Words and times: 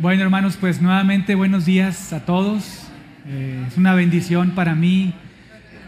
Bueno, 0.00 0.22
hermanos, 0.22 0.56
pues 0.58 0.80
nuevamente 0.80 1.34
buenos 1.34 1.66
días 1.66 2.14
a 2.14 2.24
todos. 2.24 2.86
Eh, 3.26 3.62
es 3.68 3.76
una 3.76 3.92
bendición 3.92 4.52
para 4.52 4.74
mí 4.74 5.12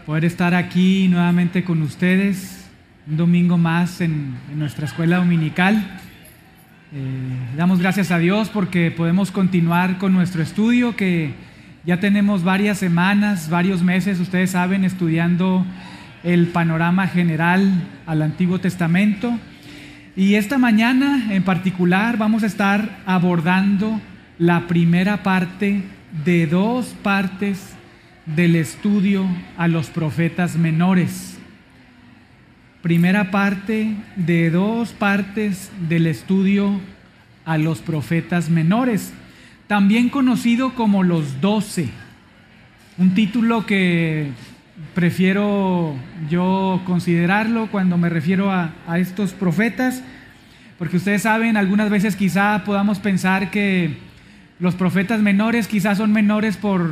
poder 0.05 0.23
estar 0.23 0.53
aquí 0.53 1.07
nuevamente 1.07 1.63
con 1.63 1.81
ustedes, 1.81 2.69
un 3.07 3.17
domingo 3.17 3.57
más 3.57 4.01
en, 4.01 4.35
nuestra 4.53 4.85
escuela 4.85 5.17
dominical. 5.17 5.99
Eh, 6.93 7.55
damos 7.57 7.79
gracias 7.79 8.11
a 8.11 8.19
Dios 8.19 8.49
porque 8.49 8.91
podemos 8.91 9.31
continuar 9.31 9.97
con 9.97 10.13
nuestro 10.13 10.43
estudio 10.43 10.95
que 10.95 11.33
ya 11.83 11.99
tenemos 11.99 12.43
varias 12.43 12.77
semanas, 12.77 13.49
varios 13.49 13.81
meses, 13.81 14.19
ustedes 14.19 14.51
saben, 14.51 14.85
estudiando 14.85 15.65
el 16.23 16.49
panorama 16.49 17.07
general 17.07 17.67
al 18.05 18.21
Antiguo 18.21 18.59
Testamento. 18.59 19.39
Y 20.15 20.35
esta 20.35 20.59
mañana 20.59 21.33
en 21.33 21.41
particular 21.41 22.17
vamos 22.17 22.43
a 22.43 22.45
estar 22.45 23.01
abordando 23.07 23.99
la 24.37 24.67
primera 24.67 25.23
parte 25.23 25.81
de 26.23 26.45
dos 26.45 26.93
partes 27.01 27.73
del 28.27 28.55
estudio 28.55 29.25
a 29.57 29.67
los 29.67 29.87
profetas 29.87 30.55
menores. 30.55 31.39
Primera 32.83 33.31
parte 33.31 33.95
de 34.15 34.51
dos 34.51 34.91
partes 34.91 35.71
del 35.89 36.05
estudio 36.05 36.79
a 37.43 37.57
los 37.57 37.79
profetas 37.79 38.51
menores, 38.51 39.13
también 39.65 40.09
conocido 40.09 40.75
como 40.75 41.01
los 41.01 41.41
doce. 41.41 41.89
Un 42.99 43.15
título 43.15 43.65
que 43.65 44.29
prefiero 44.93 45.95
yo 46.29 46.81
considerarlo 46.85 47.67
cuando 47.67 47.97
me 47.97 48.09
refiero 48.09 48.51
a, 48.51 48.73
estos 48.97 49.33
profetas, 49.33 50.03
porque 50.77 50.97
ustedes 50.97 51.23
saben, 51.23 51.57
algunas 51.57 51.89
veces 51.89 52.15
quizá 52.15 52.63
podamos 52.65 52.99
pensar 52.99 53.51
que 53.51 53.97
los 54.59 54.75
profetas 54.75 55.21
menores 55.21 55.67
quizás 55.67 55.97
son 55.97 56.11
menores 56.11 56.57
por, 56.57 56.91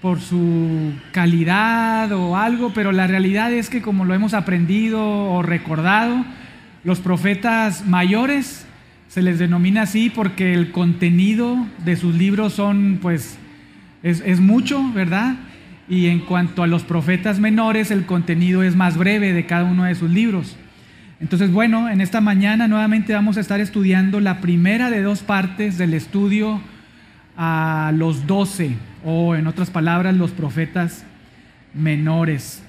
por 0.00 0.20
su 0.20 0.92
calidad 1.12 2.12
o 2.12 2.36
algo, 2.36 2.72
pero 2.72 2.92
la 2.92 3.06
realidad 3.06 3.52
es 3.52 3.68
que 3.68 3.82
como 3.82 4.04
lo 4.04 4.14
hemos 4.14 4.34
aprendido 4.34 5.02
o 5.02 5.42
recordado, 5.42 6.24
los 6.84 7.00
profetas 7.00 7.84
mayores 7.86 8.64
se 9.08 9.22
les 9.22 9.38
denomina 9.38 9.82
así 9.82 10.10
porque 10.10 10.54
el 10.54 10.70
contenido 10.70 11.66
de 11.84 11.96
sus 11.96 12.14
libros 12.14 12.52
son, 12.52 12.98
pues, 13.02 13.38
es, 14.02 14.22
es 14.24 14.38
mucho, 14.38 14.92
¿verdad? 14.92 15.36
Y 15.88 16.08
en 16.08 16.20
cuanto 16.20 16.62
a 16.62 16.66
los 16.66 16.82
profetas 16.82 17.40
menores, 17.40 17.90
el 17.90 18.04
contenido 18.04 18.62
es 18.62 18.76
más 18.76 18.96
breve 18.96 19.32
de 19.32 19.46
cada 19.46 19.64
uno 19.64 19.84
de 19.84 19.94
sus 19.94 20.10
libros. 20.10 20.56
Entonces, 21.20 21.50
bueno, 21.50 21.88
en 21.88 22.00
esta 22.00 22.20
mañana 22.20 22.68
nuevamente 22.68 23.12
vamos 23.12 23.36
a 23.36 23.40
estar 23.40 23.60
estudiando 23.60 24.20
la 24.20 24.40
primera 24.40 24.90
de 24.90 25.02
dos 25.02 25.22
partes 25.22 25.78
del 25.78 25.94
estudio 25.94 26.60
a 27.36 27.92
los 27.94 28.26
doce, 28.26 28.76
o 29.04 29.34
en 29.34 29.46
otras 29.46 29.70
palabras, 29.70 30.14
los 30.14 30.30
profetas 30.30 31.04
menores. 31.74 32.62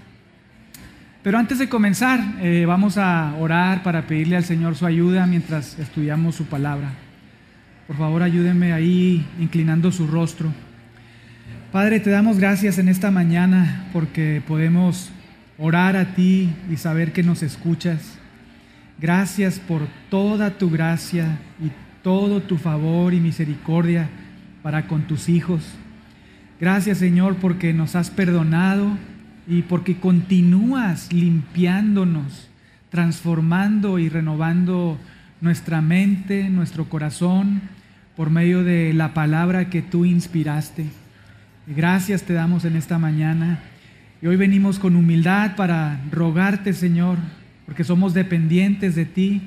Pero 1.22 1.38
antes 1.38 1.60
de 1.60 1.68
comenzar, 1.68 2.20
eh, 2.40 2.66
vamos 2.66 2.98
a 2.98 3.36
orar 3.40 3.84
para 3.84 4.08
pedirle 4.08 4.38
al 4.38 4.46
Señor 4.46 4.76
su 4.76 4.86
ayuda 4.86 5.28
mientras 5.28 5.78
estudiamos 5.78 6.36
su 6.36 6.46
palabra. 6.46 6.92
Por 7.88 7.98
favor, 7.98 8.24
ayúdenme 8.24 8.72
ahí 8.72 9.26
inclinando 9.40 9.92
su 9.92 10.08
rostro. 10.08 10.52
Padre, 11.72 12.00
te 12.00 12.10
damos 12.10 12.40
gracias 12.40 12.80
en 12.80 12.90
esta 12.90 13.12
mañana 13.12 13.86
porque 13.94 14.42
podemos 14.48 15.12
orar 15.60 15.96
a 15.98 16.16
ti 16.16 16.50
y 16.68 16.78
saber 16.78 17.14
que 17.14 17.22
nos 17.22 17.44
escuchas. 17.44 18.18
Gracias 19.00 19.60
por 19.60 19.84
toda 20.10 20.58
tu 20.58 20.72
gracia 20.72 21.38
y 21.64 21.70
todo 22.02 22.42
tu 22.42 22.58
favor 22.58 23.14
y 23.14 23.20
misericordia 23.20 24.10
para 24.64 24.88
con 24.88 25.04
tus 25.04 25.30
hijos. 25.30 25.64
Gracias 26.60 26.98
Señor 26.98 27.36
porque 27.36 27.72
nos 27.72 27.96
has 27.96 28.10
perdonado 28.10 28.88
y 29.48 29.62
porque 29.62 29.98
continúas 29.98 31.14
limpiándonos, 31.14 32.50
transformando 32.90 34.00
y 34.00 34.10
renovando 34.10 34.98
nuestra 35.40 35.82
mente, 35.82 36.50
nuestro 36.50 36.86
corazón, 36.86 37.62
por 38.16 38.32
medio 38.32 38.64
de 38.64 38.92
la 38.92 39.14
palabra 39.14 39.70
que 39.70 39.84
tú 39.84 40.04
inspiraste. 40.04 40.88
Gracias 41.76 42.24
te 42.24 42.34
damos 42.34 42.66
en 42.66 42.76
esta 42.76 42.98
mañana. 42.98 43.60
Y 44.24 44.26
hoy 44.26 44.38
venimos 44.38 44.80
con 44.80 44.96
humildad 44.96 45.56
para 45.56 46.02
rogarte, 46.10 46.74
Señor, 46.74 47.20
porque 47.68 47.84
somos 47.84 48.16
dependientes 48.16 48.96
de 48.96 49.06
ti, 49.06 49.44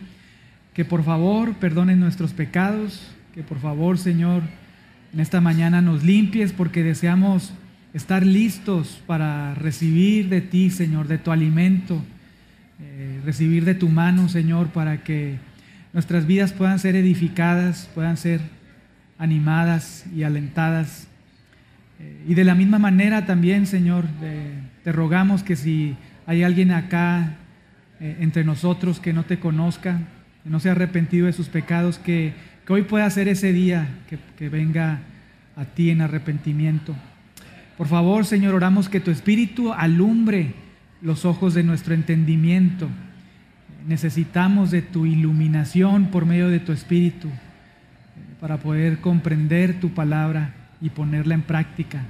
que 0.72 0.84
por 0.84 1.02
favor 1.02 1.54
perdones 1.54 1.98
nuestros 1.98 2.32
pecados, 2.32 3.12
que 3.34 3.42
por 3.42 3.58
favor, 3.58 3.98
Señor, 3.98 4.42
en 5.12 5.18
esta 5.18 5.40
mañana 5.40 5.82
nos 5.82 6.04
limpies 6.04 6.52
porque 6.52 6.84
deseamos 6.84 7.54
estar 7.92 8.24
listos 8.24 9.02
para 9.08 9.56
recibir 9.56 10.28
de 10.28 10.42
ti, 10.42 10.70
Señor, 10.70 11.08
de 11.08 11.18
tu 11.18 11.32
alimento, 11.32 12.00
eh, 12.80 13.20
recibir 13.24 13.64
de 13.64 13.74
tu 13.74 13.88
mano, 13.88 14.28
Señor, 14.28 14.68
para 14.68 15.02
que 15.02 15.38
nuestras 15.92 16.24
vidas 16.28 16.52
puedan 16.52 16.78
ser 16.78 16.94
edificadas, 16.94 17.90
puedan 17.96 18.16
ser 18.16 18.40
animadas 19.18 20.04
y 20.14 20.22
alentadas 20.22 21.08
eh, 22.02 22.24
y 22.28 22.34
de 22.34 22.44
la 22.44 22.54
misma 22.54 22.78
manera 22.78 23.24
también, 23.24 23.66
Señor, 23.66 24.06
te 24.84 24.92
rogamos 24.92 25.42
que 25.42 25.56
si 25.56 25.96
hay 26.26 26.42
alguien 26.42 26.72
acá 26.72 27.36
eh, 28.00 28.16
entre 28.20 28.44
nosotros 28.44 29.00
que 29.00 29.12
no 29.12 29.24
te 29.24 29.38
conozca, 29.38 30.00
que 30.42 30.50
no 30.50 30.60
se 30.60 30.68
ha 30.68 30.72
arrepentido 30.72 31.26
de 31.26 31.32
sus 31.32 31.48
pecados, 31.48 31.98
que, 31.98 32.34
hoy 32.68 32.82
pueda 32.82 33.10
ser 33.10 33.28
ese 33.28 33.52
día 33.52 33.86
que, 34.08 34.18
que 34.38 34.48
venga 34.48 35.00
a 35.56 35.66
ti 35.66 35.90
en 35.90 36.00
arrepentimiento. 36.00 36.96
Por 37.76 37.86
favor, 37.86 38.24
Señor, 38.24 38.54
oramos 38.54 38.88
que 38.88 38.98
tu 38.98 39.10
Espíritu 39.10 39.74
alumbre 39.74 40.54
los 41.02 41.26
ojos 41.26 41.52
de 41.52 41.62
nuestro 41.62 41.92
entendimiento. 41.92 42.88
Necesitamos 43.86 44.70
de 44.70 44.80
tu 44.80 45.04
iluminación 45.04 46.06
por 46.06 46.24
medio 46.24 46.48
de 46.48 46.60
tu 46.60 46.72
Espíritu 46.72 47.28
eh, 47.28 47.32
para 48.40 48.56
poder 48.56 49.00
comprender 49.00 49.78
tu 49.78 49.90
palabra 49.90 50.54
y 50.82 50.90
ponerla 50.90 51.34
en 51.34 51.42
práctica. 51.42 52.02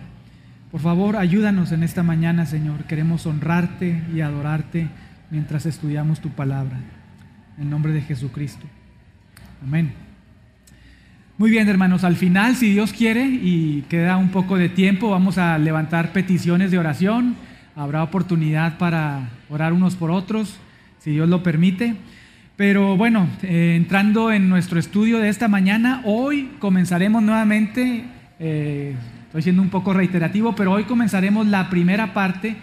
Por 0.73 0.81
favor, 0.81 1.17
ayúdanos 1.17 1.71
en 1.71 1.83
esta 1.83 2.03
mañana, 2.03 2.47
Señor. 2.47 2.85
Queremos 2.85 3.27
honrarte 3.27 4.03
y 4.15 4.23
adorarte 4.23 4.89
mientras 5.31 5.67
estudiamos 5.67 6.21
tu 6.21 6.31
palabra. 6.31 6.81
En 7.59 7.69
nombre 7.69 7.93
de 7.93 8.01
Jesucristo. 8.01 8.67
Amén. 9.63 9.93
Muy 11.37 11.51
bien, 11.51 11.69
hermanos, 11.69 12.05
al 12.05 12.17
final, 12.17 12.57
si 12.57 12.73
Dios 12.73 12.93
quiere 12.93 13.27
y 13.27 13.85
queda 13.89 14.17
un 14.17 14.31
poco 14.31 14.57
de 14.57 14.71
tiempo, 14.71 15.11
vamos 15.11 15.37
a 15.37 15.59
levantar 15.59 16.13
peticiones 16.13 16.71
de 16.71 16.79
oración. 16.79 17.37
Habrá 17.77 18.03
oportunidad 18.03 18.79
para 18.79 19.29
orar 19.51 19.73
unos 19.73 19.97
por 19.97 20.11
otros, 20.11 20.57
si 21.01 21.11
Dios 21.11 21.29
lo 21.29 21.43
permite. 21.43 21.97
Pero 22.57 22.97
bueno, 22.97 23.29
eh, 23.43 23.75
entrando 23.77 24.31
en 24.31 24.49
nuestro 24.49 24.79
estudio 24.79 25.19
de 25.19 25.29
esta 25.29 25.49
mañana, 25.49 26.01
hoy 26.05 26.53
comenzaremos 26.59 27.23
nuevamente 27.23 28.05
eh, 28.45 28.97
estoy 29.27 29.43
siendo 29.43 29.63
un 29.63 29.69
poco 29.71 29.93
reiterativo, 29.93 30.57
pero 30.57 30.73
hoy 30.73 30.83
comenzaremos 30.83 31.47
la 31.47 31.71
primera 31.71 32.13
parte 32.13 32.57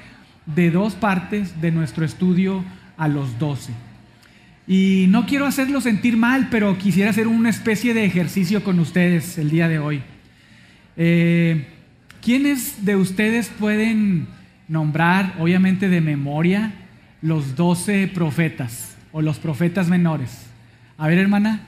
de 0.46 0.72
dos 0.72 0.94
partes 0.94 1.62
de 1.62 1.72
nuestro 1.72 2.04
estudio 2.04 2.66
a 2.98 3.08
los 3.08 3.40
doce. 3.40 3.72
Y 4.68 5.06
no 5.08 5.26
quiero 5.26 5.46
hacerlo 5.46 5.80
sentir 5.80 6.18
mal, 6.18 6.50
pero 6.52 6.78
quisiera 6.78 7.12
hacer 7.12 7.28
una 7.28 7.50
especie 7.50 7.94
de 7.94 8.04
ejercicio 8.04 8.62
con 8.62 8.78
ustedes 8.80 9.38
el 9.38 9.50
día 9.50 9.70
de 9.70 9.80
hoy. 9.80 10.02
Eh, 10.98 11.66
¿Quiénes 12.22 12.84
de 12.84 12.98
ustedes 12.98 13.48
pueden 13.48 14.28
nombrar, 14.68 15.36
obviamente 15.40 15.88
de 15.88 16.02
memoria, 16.02 16.74
los 17.22 17.56
doce 17.56 18.08
profetas 18.14 18.98
o 19.14 19.22
los 19.22 19.40
profetas 19.40 19.88
menores? 19.88 20.46
A 20.98 21.08
ver, 21.08 21.20
hermana. 21.20 21.62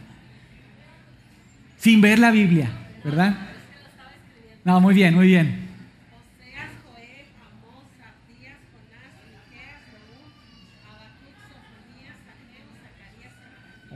Sin 1.78 2.02
ver 2.02 2.20
la 2.20 2.30
Biblia, 2.30 2.70
¿verdad? 3.06 3.51
No, 4.64 4.80
muy 4.80 4.94
bien, 4.94 5.16
muy 5.16 5.28
bien. 5.28 5.72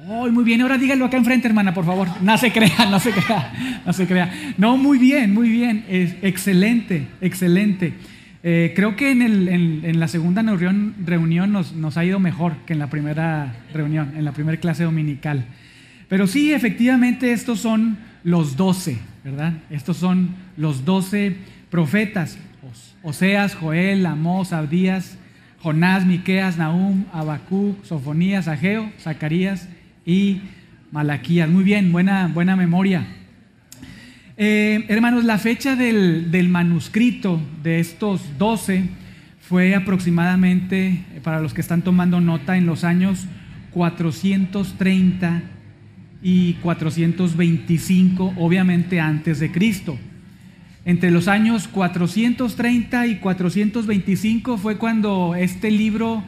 Oh, 0.08 0.30
muy 0.30 0.44
bien, 0.44 0.62
ahora 0.62 0.78
dígalo 0.78 1.06
acá 1.06 1.18
enfrente, 1.18 1.48
hermana, 1.48 1.74
por 1.74 1.86
favor. 1.86 2.08
No 2.22 2.38
se 2.38 2.52
crea, 2.52 2.86
no 2.90 3.00
se 3.00 3.12
crea, 3.12 3.82
no 3.86 3.94
se 3.94 4.06
crea. 4.06 4.54
No, 4.58 4.78
muy 4.78 5.00
bien, 5.00 5.34
muy 5.34 5.50
bien. 5.50 5.84
Es 5.90 6.16
excelente, 6.22 7.08
excelente. 7.22 7.94
Eh, 8.44 8.74
creo 8.76 8.96
que 8.96 9.12
en, 9.12 9.24
el, 9.24 9.48
en, 9.48 10.00
la 10.00 10.08
segunda 10.08 10.44
reunión, 10.44 10.94
reunión 11.04 11.52
nos, 11.52 11.74
nos, 11.74 11.98
ha 11.98 12.06
ido 12.06 12.20
mejor 12.20 12.54
que 12.68 12.74
en 12.74 12.80
la 12.80 12.92
primera 12.92 13.56
reunión, 13.74 14.14
en 14.16 14.26
la 14.26 14.34
primera 14.34 14.60
clase 14.60 14.84
dominical. 14.84 15.46
Pero 16.08 16.28
sí, 16.28 16.54
efectivamente, 16.54 17.32
estos 17.32 17.60
son 17.60 17.98
los 18.24 18.56
doce, 18.56 19.00
¿verdad? 19.24 19.54
Estos 19.72 19.98
son 19.98 20.30
los 20.58 20.86
doce 20.86 21.38
profetas, 21.70 22.38
Oseas, 23.04 23.54
Joel, 23.54 24.06
Amós, 24.06 24.52
Abdías, 24.52 25.18
Jonás, 25.62 26.06
Miqueas, 26.06 26.58
Nahum, 26.58 27.06
Habacuc, 27.14 27.84
Sofonías, 27.84 28.48
Ageo, 28.48 28.92
Zacarías 29.00 29.68
y 30.06 30.42
Malaquías. 30.92 31.50
Muy 31.50 31.64
bien, 31.64 31.92
buena, 31.92 32.28
buena 32.28 32.56
memoria. 32.56 33.06
Eh, 34.38 34.86
hermanos, 34.90 35.24
la 35.24 35.38
fecha 35.38 35.76
del, 35.76 36.32
del, 36.32 36.50
manuscrito 36.50 37.40
de 37.64 37.80
estos 37.80 38.38
12 38.38 38.90
fue 39.40 39.76
aproximadamente, 39.76 41.04
para 41.24 41.40
los 41.40 41.54
que 41.54 41.62
están 41.62 41.84
tomando 41.84 42.20
nota, 42.20 42.58
en 42.58 42.66
los 42.66 42.84
años 42.84 43.28
430 43.72 45.42
y 46.22 46.54
425, 46.54 48.34
obviamente 48.38 49.00
antes 49.00 49.40
de 49.40 49.52
Cristo. 49.52 49.98
Entre 50.86 51.10
los 51.10 51.28
años 51.28 51.68
430 51.68 53.08
y 53.08 53.16
425 53.16 54.60
fue 54.60 54.78
cuando 54.78 55.34
este 55.34 55.72
libro, 55.72 56.24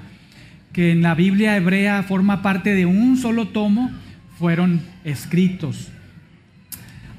que 0.73 0.91
en 0.91 1.03
la 1.03 1.13
Biblia 1.13 1.55
hebrea 1.55 2.01
forma 2.01 2.41
parte 2.41 2.73
de 2.73 2.87
un 2.87 3.17
solo 3.17 3.49
tomo, 3.49 3.91
fueron 4.39 4.81
escritos. 5.03 5.89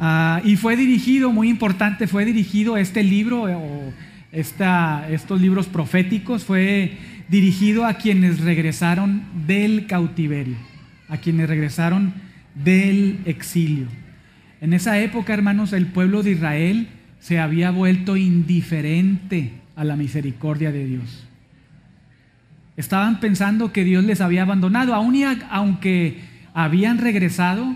Ah, 0.01 0.41
y 0.45 0.57
fue 0.57 0.77
dirigido, 0.77 1.31
muy 1.31 1.49
importante, 1.49 2.09
fue 2.09 2.25
dirigido 2.25 2.77
este 2.77 3.05
libro, 3.05 3.45
o 3.45 3.93
esta, 4.33 5.09
estos 5.09 5.41
libros 5.41 5.67
proféticos, 5.67 6.43
fue 6.43 6.97
dirigido 7.29 7.87
a 7.87 7.95
quienes 7.95 8.41
regresaron 8.41 9.23
del 9.47 9.87
cautiverio, 9.87 10.57
a 11.09 11.19
quienes 11.19 11.49
regresaron 11.49 12.15
del 12.57 13.21
exilio. 13.27 13.87
En 14.61 14.73
esa 14.73 14.99
época, 14.99 15.35
hermanos, 15.35 15.73
el 15.73 15.87
pueblo 15.87 16.25
de 16.25 16.33
Israel 16.33 16.89
se 17.21 17.39
había 17.39 17.71
vuelto 17.71 18.17
indiferente 18.17 19.53
a 19.77 19.85
la 19.85 19.97
misericordia 19.97 20.73
de 20.73 20.85
Dios. 20.85 21.25
Estaban 22.77 23.21
pensando 23.21 23.73
que 23.73 23.85
Dios 23.85 24.05
les 24.05 24.21
había 24.21 24.43
abandonado, 24.43 24.95
aun 24.95 25.15
y 25.15 25.25
aunque 25.51 26.21
habían 26.55 26.99
regresado 26.99 27.75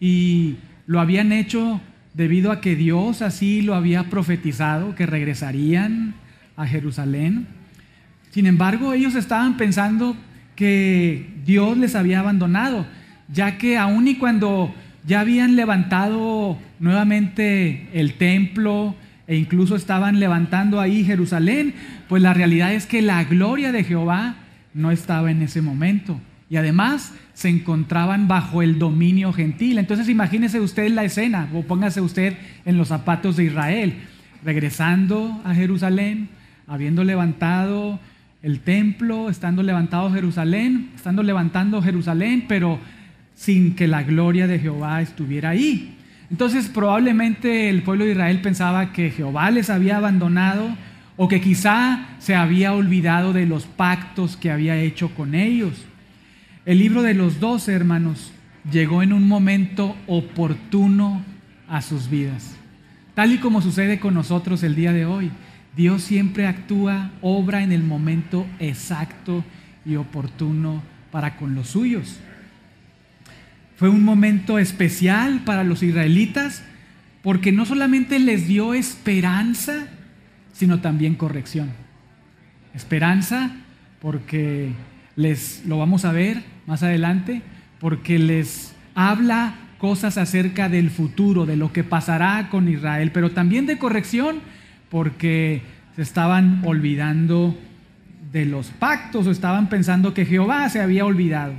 y 0.00 0.56
lo 0.86 1.00
habían 1.00 1.32
hecho 1.32 1.80
debido 2.12 2.52
a 2.52 2.60
que 2.60 2.76
Dios 2.76 3.22
así 3.22 3.62
lo 3.62 3.74
había 3.74 4.10
profetizado, 4.10 4.94
que 4.94 5.06
regresarían 5.06 6.14
a 6.56 6.66
Jerusalén. 6.66 7.46
Sin 8.30 8.46
embargo, 8.46 8.92
ellos 8.92 9.14
estaban 9.14 9.56
pensando 9.56 10.16
que 10.56 11.34
Dios 11.44 11.76
les 11.76 11.94
había 11.94 12.20
abandonado, 12.20 12.86
ya 13.28 13.58
que 13.58 13.76
aun 13.76 14.06
y 14.08 14.16
cuando 14.16 14.74
ya 15.06 15.20
habían 15.20 15.56
levantado 15.56 16.58
nuevamente 16.80 17.88
el 17.92 18.14
templo 18.14 18.94
e 19.26 19.36
incluso 19.36 19.76
estaban 19.76 20.20
levantando 20.20 20.80
ahí 20.80 21.04
Jerusalén, 21.04 21.74
pues 22.08 22.22
la 22.22 22.34
realidad 22.34 22.72
es 22.72 22.86
que 22.86 23.02
la 23.02 23.24
gloria 23.24 23.72
de 23.72 23.84
Jehová 23.84 24.36
no 24.74 24.90
estaba 24.90 25.30
en 25.30 25.42
ese 25.42 25.62
momento. 25.62 26.20
Y 26.50 26.56
además 26.56 27.14
se 27.32 27.48
encontraban 27.48 28.28
bajo 28.28 28.62
el 28.62 28.78
dominio 28.78 29.32
gentil. 29.32 29.78
Entonces 29.78 30.08
imagínese 30.08 30.60
usted 30.60 30.90
la 30.90 31.04
escena, 31.04 31.48
o 31.54 31.62
póngase 31.62 32.00
usted 32.00 32.36
en 32.64 32.76
los 32.76 32.88
zapatos 32.88 33.36
de 33.36 33.44
Israel, 33.44 33.94
regresando 34.44 35.40
a 35.44 35.54
Jerusalén, 35.54 36.28
habiendo 36.66 37.02
levantado 37.02 37.98
el 38.42 38.60
templo, 38.60 39.30
estando 39.30 39.62
levantado 39.62 40.12
Jerusalén, 40.12 40.90
estando 40.94 41.22
levantando 41.22 41.80
Jerusalén, 41.80 42.44
pero 42.46 42.78
sin 43.34 43.74
que 43.74 43.86
la 43.86 44.02
gloria 44.02 44.46
de 44.46 44.58
Jehová 44.58 45.02
estuviera 45.02 45.50
ahí. 45.50 45.96
Entonces 46.30 46.68
probablemente 46.68 47.68
el 47.68 47.82
pueblo 47.82 48.04
de 48.04 48.12
Israel 48.12 48.40
pensaba 48.40 48.92
que 48.92 49.10
Jehová 49.10 49.50
les 49.50 49.70
había 49.70 49.98
abandonado 49.98 50.76
o 51.16 51.28
que 51.28 51.40
quizá 51.40 52.06
se 52.18 52.34
había 52.34 52.72
olvidado 52.72 53.32
de 53.32 53.46
los 53.46 53.66
pactos 53.66 54.36
que 54.36 54.50
había 54.50 54.76
hecho 54.76 55.10
con 55.14 55.34
ellos. 55.34 55.84
El 56.64 56.78
libro 56.78 57.02
de 57.02 57.14
los 57.14 57.40
doce 57.40 57.72
hermanos 57.72 58.32
llegó 58.70 59.02
en 59.02 59.12
un 59.12 59.28
momento 59.28 59.96
oportuno 60.06 61.22
a 61.68 61.82
sus 61.82 62.08
vidas. 62.08 62.56
Tal 63.14 63.32
y 63.32 63.38
como 63.38 63.60
sucede 63.60 64.00
con 64.00 64.14
nosotros 64.14 64.62
el 64.62 64.74
día 64.74 64.92
de 64.92 65.06
hoy, 65.06 65.30
Dios 65.76 66.02
siempre 66.02 66.46
actúa, 66.46 67.10
obra 67.20 67.62
en 67.62 67.72
el 67.72 67.82
momento 67.82 68.46
exacto 68.58 69.44
y 69.84 69.96
oportuno 69.96 70.82
para 71.10 71.36
con 71.36 71.54
los 71.54 71.68
suyos. 71.68 72.18
Fue 73.76 73.88
un 73.88 74.04
momento 74.04 74.58
especial 74.58 75.40
para 75.44 75.64
los 75.64 75.82
israelitas 75.82 76.62
porque 77.22 77.52
no 77.52 77.64
solamente 77.64 78.18
les 78.18 78.46
dio 78.46 78.74
esperanza, 78.74 79.88
sino 80.52 80.80
también 80.80 81.14
corrección. 81.14 81.70
Esperanza 82.74 83.50
porque 84.00 84.72
les 85.16 85.64
lo 85.66 85.78
vamos 85.78 86.04
a 86.04 86.12
ver 86.12 86.42
más 86.66 86.82
adelante, 86.82 87.42
porque 87.80 88.18
les 88.18 88.74
habla 88.94 89.54
cosas 89.78 90.18
acerca 90.18 90.68
del 90.68 90.90
futuro, 90.90 91.46
de 91.46 91.56
lo 91.56 91.72
que 91.72 91.84
pasará 91.84 92.48
con 92.50 92.68
Israel, 92.68 93.10
pero 93.12 93.30
también 93.32 93.66
de 93.66 93.78
corrección 93.78 94.40
porque 94.90 95.62
se 95.96 96.02
estaban 96.02 96.62
olvidando 96.64 97.58
de 98.32 98.44
los 98.44 98.68
pactos 98.68 99.26
o 99.26 99.30
estaban 99.30 99.68
pensando 99.68 100.14
que 100.14 100.26
Jehová 100.26 100.68
se 100.68 100.80
había 100.80 101.04
olvidado. 101.04 101.54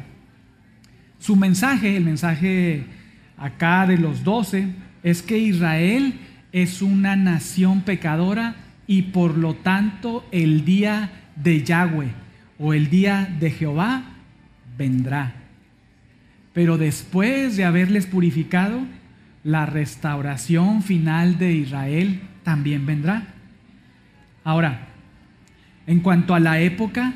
Su 1.25 1.36
mensaje, 1.36 1.98
el 1.98 2.04
mensaje 2.04 2.83
acá 3.36 3.88
de 3.88 3.98
los 3.98 4.24
doce, 4.24 4.68
es 5.01 5.24
que 5.24 5.39
Israel 5.39 6.13
es 6.51 6.83
una 6.83 7.16
nación 7.16 7.81
pecadora 7.81 8.57
y 8.86 9.01
por 9.01 9.36
lo 9.36 9.56
tanto 9.56 10.24
el 10.31 10.66
día 10.66 11.10
de 11.36 11.63
Yahweh 11.63 12.12
o 12.60 12.75
el 12.75 12.92
día 12.92 13.27
de 13.39 13.50
Jehová 13.50 14.04
vendrá. 14.77 15.33
Pero 16.54 16.77
después 16.77 17.57
de 17.57 17.66
haberles 17.66 18.06
purificado, 18.06 18.81
la 19.44 19.66
restauración 19.66 20.83
final 20.83 21.39
de 21.39 21.54
Israel 21.54 22.22
también 22.44 22.86
vendrá. 22.86 23.24
Ahora, 24.44 24.89
en 25.88 26.01
cuanto 26.01 26.36
a 26.36 26.39
la 26.39 26.60
época 26.60 27.16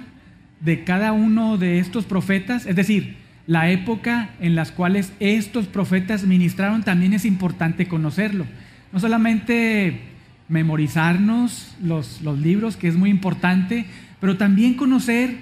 de 0.62 0.84
cada 0.84 1.12
uno 1.12 1.60
de 1.60 1.78
estos 1.78 2.06
profetas, 2.06 2.66
es 2.66 2.76
decir, 2.76 3.29
la 3.50 3.72
época 3.72 4.30
en 4.40 4.54
las 4.54 4.72
cuales 4.72 5.12
estos 5.20 5.66
profetas 5.66 6.24
ministraron 6.24 6.84
también 6.84 7.14
es 7.14 7.26
importante 7.26 7.88
conocerlo. 7.88 8.46
No 8.94 9.00
solamente 9.00 10.02
memorizarnos 10.50 11.76
los, 11.82 12.22
libros, 12.22 12.78
que 12.78 12.88
es 12.88 12.96
muy 12.96 13.10
importante, 13.10 13.88
pero 14.20 14.38
también 14.38 14.76
conocer 14.76 15.38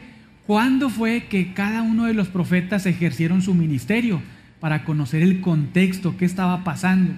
cuándo 0.46 0.90
fue 0.90 1.26
que 1.26 1.54
cada 1.54 1.82
uno 1.82 2.06
de 2.06 2.14
los 2.14 2.30
profetas 2.30 2.86
ejercieron 2.86 3.42
su 3.42 3.54
ministerio, 3.54 4.22
para 4.62 4.86
conocer 4.86 5.22
el 5.22 5.42
contexto, 5.42 6.16
qué 6.16 6.24
estaba 6.24 6.64
pasando. 6.64 7.12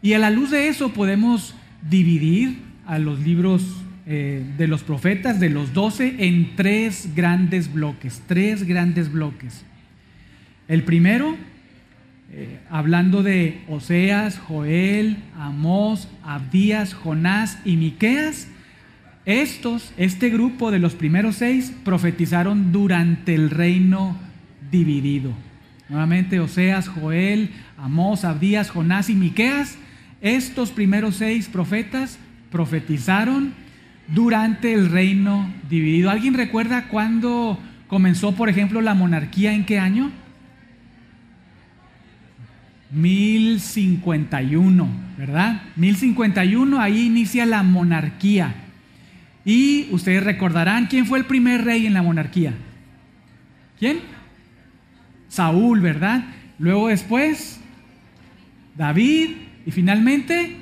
Y 0.00 0.12
a 0.12 0.20
la 0.20 0.30
luz 0.30 0.52
de 0.52 0.68
eso 0.68 0.92
podemos 0.92 1.56
dividir 1.90 2.60
a 2.86 3.00
los 3.00 3.18
libros 3.18 3.66
eh, 4.06 4.44
de 4.56 4.68
los 4.68 4.84
profetas, 4.84 5.40
de 5.40 5.50
los 5.50 5.72
doce, 5.72 6.14
en 6.20 6.54
tres 6.54 7.10
grandes 7.16 7.72
bloques, 7.72 8.22
tres 8.28 8.62
grandes 8.62 9.10
bloques. 9.10 9.64
El 10.66 10.82
primero, 10.82 11.36
eh, 12.32 12.58
hablando 12.70 13.22
de 13.22 13.62
Oseas, 13.68 14.38
Joel, 14.38 15.18
Amós, 15.36 16.08
Abdías, 16.22 16.94
Jonás 16.94 17.58
y 17.66 17.76
Miqueas, 17.76 18.48
estos, 19.26 19.92
este 19.98 20.30
grupo 20.30 20.70
de 20.70 20.78
los 20.78 20.94
primeros 20.94 21.36
seis, 21.36 21.74
profetizaron 21.84 22.72
durante 22.72 23.34
el 23.34 23.50
reino 23.50 24.16
dividido. 24.70 25.32
Nuevamente, 25.90 26.40
Oseas, 26.40 26.88
Joel, 26.88 27.50
Amós, 27.76 28.24
Abdías, 28.24 28.70
Jonás 28.70 29.10
y 29.10 29.14
Miqueas, 29.14 29.76
estos 30.22 30.70
primeros 30.70 31.16
seis 31.16 31.48
profetas 31.48 32.18
profetizaron 32.50 33.52
durante 34.08 34.72
el 34.72 34.88
reino 34.88 35.52
dividido. 35.68 36.10
¿Alguien 36.10 36.32
recuerda 36.32 36.88
cuándo 36.88 37.58
comenzó, 37.86 38.34
por 38.34 38.48
ejemplo, 38.48 38.80
la 38.80 38.94
monarquía? 38.94 39.52
¿En 39.52 39.66
qué 39.66 39.78
año? 39.78 40.10
1051, 42.94 44.88
¿verdad? 45.18 45.62
1051, 45.76 46.80
ahí 46.80 47.06
inicia 47.06 47.44
la 47.46 47.62
monarquía. 47.62 48.54
Y 49.44 49.88
ustedes 49.90 50.22
recordarán 50.22 50.86
quién 50.86 51.06
fue 51.06 51.18
el 51.18 51.26
primer 51.26 51.64
rey 51.64 51.86
en 51.86 51.94
la 51.94 52.02
monarquía. 52.02 52.54
¿Quién? 53.78 53.98
Saúl, 55.28 55.80
¿verdad? 55.80 56.24
Luego 56.58 56.88
después, 56.88 57.60
David 58.76 59.30
y 59.66 59.70
finalmente 59.70 60.56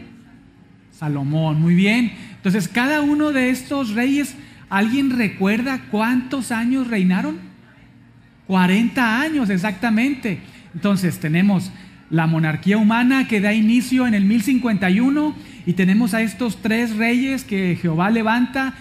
Salomón. 0.93 1.61
Muy 1.61 1.75
bien. 1.75 2.13
Entonces, 2.37 2.69
cada 2.69 3.01
uno 3.01 3.33
de 3.33 3.51
estos 3.51 3.91
reyes, 3.91 4.35
¿alguien 4.69 5.11
recuerda 5.11 5.83
cuántos 5.91 6.51
años 6.51 6.89
reinaron? 6.89 7.39
40 8.47 9.21
años, 9.21 9.51
exactamente. 9.51 10.41
Entonces, 10.75 11.19
tenemos 11.21 11.71
la 12.13 12.27
monarquía 12.27 12.77
humana 12.77 13.27
que 13.27 13.41
da 13.41 13.55
inicio 13.55 14.07
en 14.07 14.13
el 14.13 14.27
1051 14.27 15.35
y 15.65 15.73
tenemos 15.73 16.13
a 16.13 16.21
estos 16.21 16.61
tres 16.61 16.95
reyes 16.95 17.43
que 17.43 17.79
Jehová 17.81 18.11
levanta, 18.11 18.75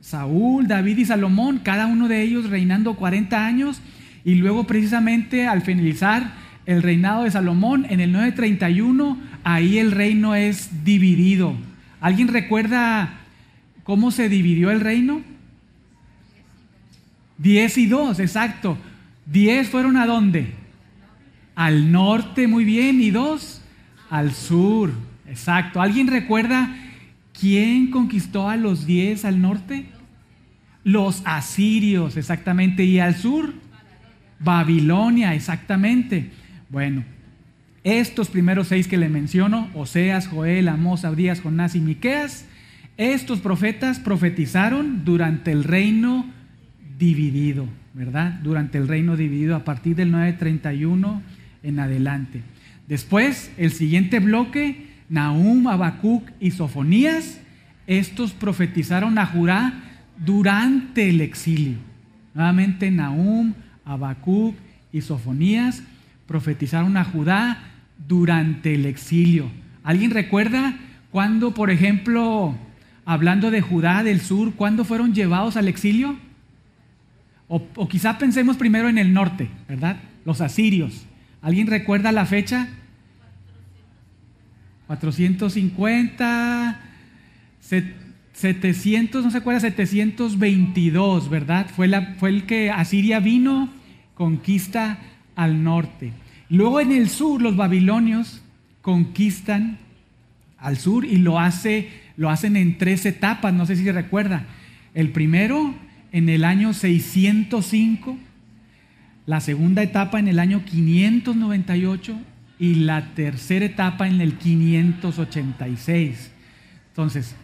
Saúl, 0.00 0.66
David 0.66 0.96
y 0.96 1.04
Salomón, 1.04 1.60
cada 1.62 1.84
uno 1.84 2.08
de 2.08 2.22
ellos 2.22 2.48
reinando 2.48 2.96
40 2.96 3.44
años 3.44 3.82
y 4.24 4.36
luego 4.36 4.64
precisamente 4.64 5.46
al 5.46 5.60
finalizar 5.60 6.32
el 6.64 6.82
reinado 6.82 7.24
de 7.24 7.30
Salomón, 7.30 7.86
en 7.90 8.00
el 8.00 8.10
931, 8.10 9.18
ahí 9.44 9.78
el 9.78 9.92
reino 9.92 10.34
es 10.34 10.82
dividido. 10.82 11.54
¿Alguien 12.00 12.28
recuerda 12.28 13.20
cómo 13.84 14.10
se 14.10 14.30
dividió 14.30 14.70
el 14.70 14.80
reino? 14.80 15.20
Diez 17.36 17.76
y 17.76 17.86
dos, 17.86 18.18
exacto. 18.18 18.78
Diez 19.26 19.68
fueron 19.68 19.98
a 19.98 20.06
dónde? 20.06 20.54
Al 21.58 21.90
norte, 21.90 22.46
muy 22.46 22.64
bien, 22.64 23.02
y 23.02 23.10
dos 23.10 23.60
al 24.10 24.30
sur, 24.32 24.92
exacto. 25.26 25.82
¿Alguien 25.82 26.06
recuerda 26.06 26.72
quién 27.32 27.90
conquistó 27.90 28.48
a 28.48 28.54
los 28.54 28.86
diez 28.86 29.24
al 29.24 29.42
norte? 29.42 29.86
Los 30.84 31.20
asirios, 31.24 32.16
exactamente. 32.16 32.84
¿Y 32.84 33.00
al 33.00 33.16
sur? 33.16 33.54
Babilonia, 34.38 35.34
exactamente. 35.34 36.30
Bueno, 36.68 37.02
estos 37.82 38.28
primeros 38.28 38.68
seis 38.68 38.86
que 38.86 38.96
le 38.96 39.08
menciono, 39.08 39.68
Oseas, 39.74 40.28
Joel, 40.28 40.68
Amós, 40.68 41.04
Abdías, 41.04 41.40
Jonás 41.40 41.74
y 41.74 41.80
Miqueas, 41.80 42.46
estos 42.96 43.40
profetas 43.40 43.98
profetizaron 43.98 45.04
durante 45.04 45.50
el 45.50 45.64
reino 45.64 46.24
dividido, 47.00 47.66
¿verdad? 47.94 48.34
Durante 48.44 48.78
el 48.78 48.86
reino 48.86 49.16
dividido 49.16 49.56
a 49.56 49.64
partir 49.64 49.96
del 49.96 50.12
931 50.12 51.37
en 51.62 51.80
adelante. 51.80 52.42
Después, 52.86 53.50
el 53.56 53.72
siguiente 53.72 54.20
bloque, 54.20 54.86
Nahum, 55.08 55.66
Habacuc 55.68 56.30
y 56.40 56.50
Sofonías, 56.52 57.40
estos 57.86 58.32
profetizaron 58.32 59.18
a 59.18 59.26
Judá 59.26 59.72
durante 60.18 61.08
el 61.08 61.20
exilio. 61.20 61.76
Nuevamente, 62.34 62.90
Nahum, 62.90 63.54
Habacuc 63.84 64.54
y 64.92 65.00
Sofonías 65.00 65.82
profetizaron 66.26 66.96
a 66.96 67.04
Judá 67.04 67.58
durante 68.06 68.74
el 68.74 68.86
exilio. 68.86 69.50
¿Alguien 69.82 70.10
recuerda 70.10 70.76
cuando, 71.10 71.54
por 71.54 71.70
ejemplo, 71.70 72.54
hablando 73.04 73.50
de 73.50 73.62
Judá 73.62 74.02
del 74.04 74.20
sur, 74.20 74.54
cuándo 74.54 74.84
fueron 74.84 75.14
llevados 75.14 75.56
al 75.56 75.68
exilio? 75.68 76.16
O, 77.48 77.66
o, 77.76 77.88
quizá 77.88 78.18
pensemos 78.18 78.58
primero 78.58 78.90
en 78.90 78.98
el 78.98 79.14
norte, 79.14 79.48
¿verdad? 79.66 79.96
Los 80.26 80.42
asirios. 80.42 81.07
¿Alguien 81.42 81.66
recuerda 81.66 82.12
la 82.12 82.26
fecha? 82.26 82.68
450, 84.88 86.80
700, 88.32 89.24
no 89.24 89.30
se 89.30 89.38
acuerda, 89.38 89.60
722, 89.60 91.28
¿verdad? 91.28 91.66
Fue, 91.74 91.90
fue 92.18 92.30
el 92.30 92.44
que 92.44 92.70
Asiria 92.70 93.20
vino, 93.20 93.68
conquista 94.14 94.98
al 95.36 95.62
norte. 95.62 96.12
Luego 96.48 96.80
en 96.80 96.92
el 96.92 97.10
sur 97.10 97.42
los 97.42 97.56
babilonios 97.56 98.42
conquistan 98.80 99.78
al 100.58 100.78
sur 100.78 101.04
y 101.04 101.16
lo, 101.16 101.38
hace, 101.38 101.90
lo 102.16 102.30
hacen 102.30 102.56
en 102.56 102.78
tres 102.78 103.04
etapas, 103.04 103.52
no 103.52 103.66
sé 103.66 103.76
si 103.76 103.84
se 103.84 103.92
recuerda. 103.92 104.46
El 104.94 105.10
primero 105.10 105.74
en 106.10 106.28
el 106.28 106.44
año 106.44 106.72
605, 106.72 108.16
la 109.28 109.40
segunda 109.40 109.82
etapa 109.82 110.18
en 110.18 110.26
el 110.26 110.38
año 110.38 110.64
598 110.64 112.18
y 112.58 112.76
la 112.76 113.12
tercera 113.14 113.66
etapa 113.66 114.08
en 114.08 114.22
el 114.22 114.38
586. 114.38 116.32
Entonces, 116.88 117.36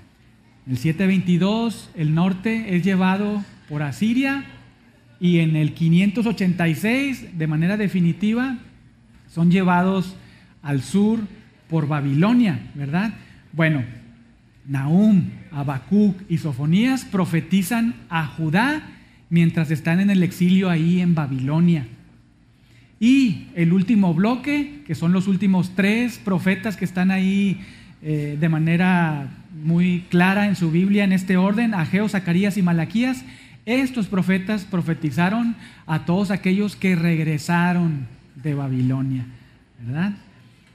en 0.65 0.73
el 0.73 0.79
722 0.79 1.91
el 1.95 2.15
norte 2.15 2.75
es 2.75 2.83
llevado 2.83 3.45
por 3.69 3.83
Asiria 3.83 4.47
y 5.21 5.41
en 5.41 5.57
el 5.57 5.75
586 5.75 7.37
de 7.37 7.47
manera 7.47 7.77
definitiva 7.77 8.57
son 9.29 9.51
llevados 9.51 10.17
al 10.63 10.81
sur 10.81 11.21
por 11.69 11.87
Babilonia, 11.87 12.61
¿verdad? 12.75 13.13
Bueno, 13.53 13.85
Nahum, 14.67 15.29
Habacuc 15.53 16.19
y 16.31 16.39
Sofonías 16.39 17.05
profetizan 17.05 17.95
a 18.09 18.27
Judá 18.27 18.94
mientras 19.35 19.73
están 19.73 19.99
en 19.99 20.11
el 20.11 20.23
exilio 20.23 20.71
ahí 20.71 21.01
en 21.01 21.17
Babilonia. 21.17 21.89
Y 23.01 23.49
el 23.57 23.73
último 23.73 24.15
bloque, 24.15 24.83
que 24.87 24.95
son 24.95 25.13
los 25.13 25.27
últimos 25.27 25.75
tres 25.75 26.19
profetas 26.19 26.77
que 26.77 26.85
están 26.85 27.11
ahí 27.11 27.61
eh, 28.01 28.39
de 28.39 28.49
manera 28.49 29.27
muy 29.65 30.05
clara 30.09 30.47
en 30.47 30.55
su 30.55 30.71
Biblia 30.71 31.03
en 31.03 31.11
este 31.11 31.37
orden, 31.37 31.75
Ageo, 31.75 32.09
Zacarías 32.09 32.57
y 32.59 32.63
Malaquías, 32.63 33.25
estos 33.67 34.07
profetas 34.07 34.67
profetizaron 34.67 35.57
a 35.89 36.05
todos 36.05 36.31
aquellos 36.31 36.77
que 36.77 36.95
regresaron 36.95 38.07
de 38.37 38.55
Babilonia, 38.55 39.27
¿verdad? 39.85 40.13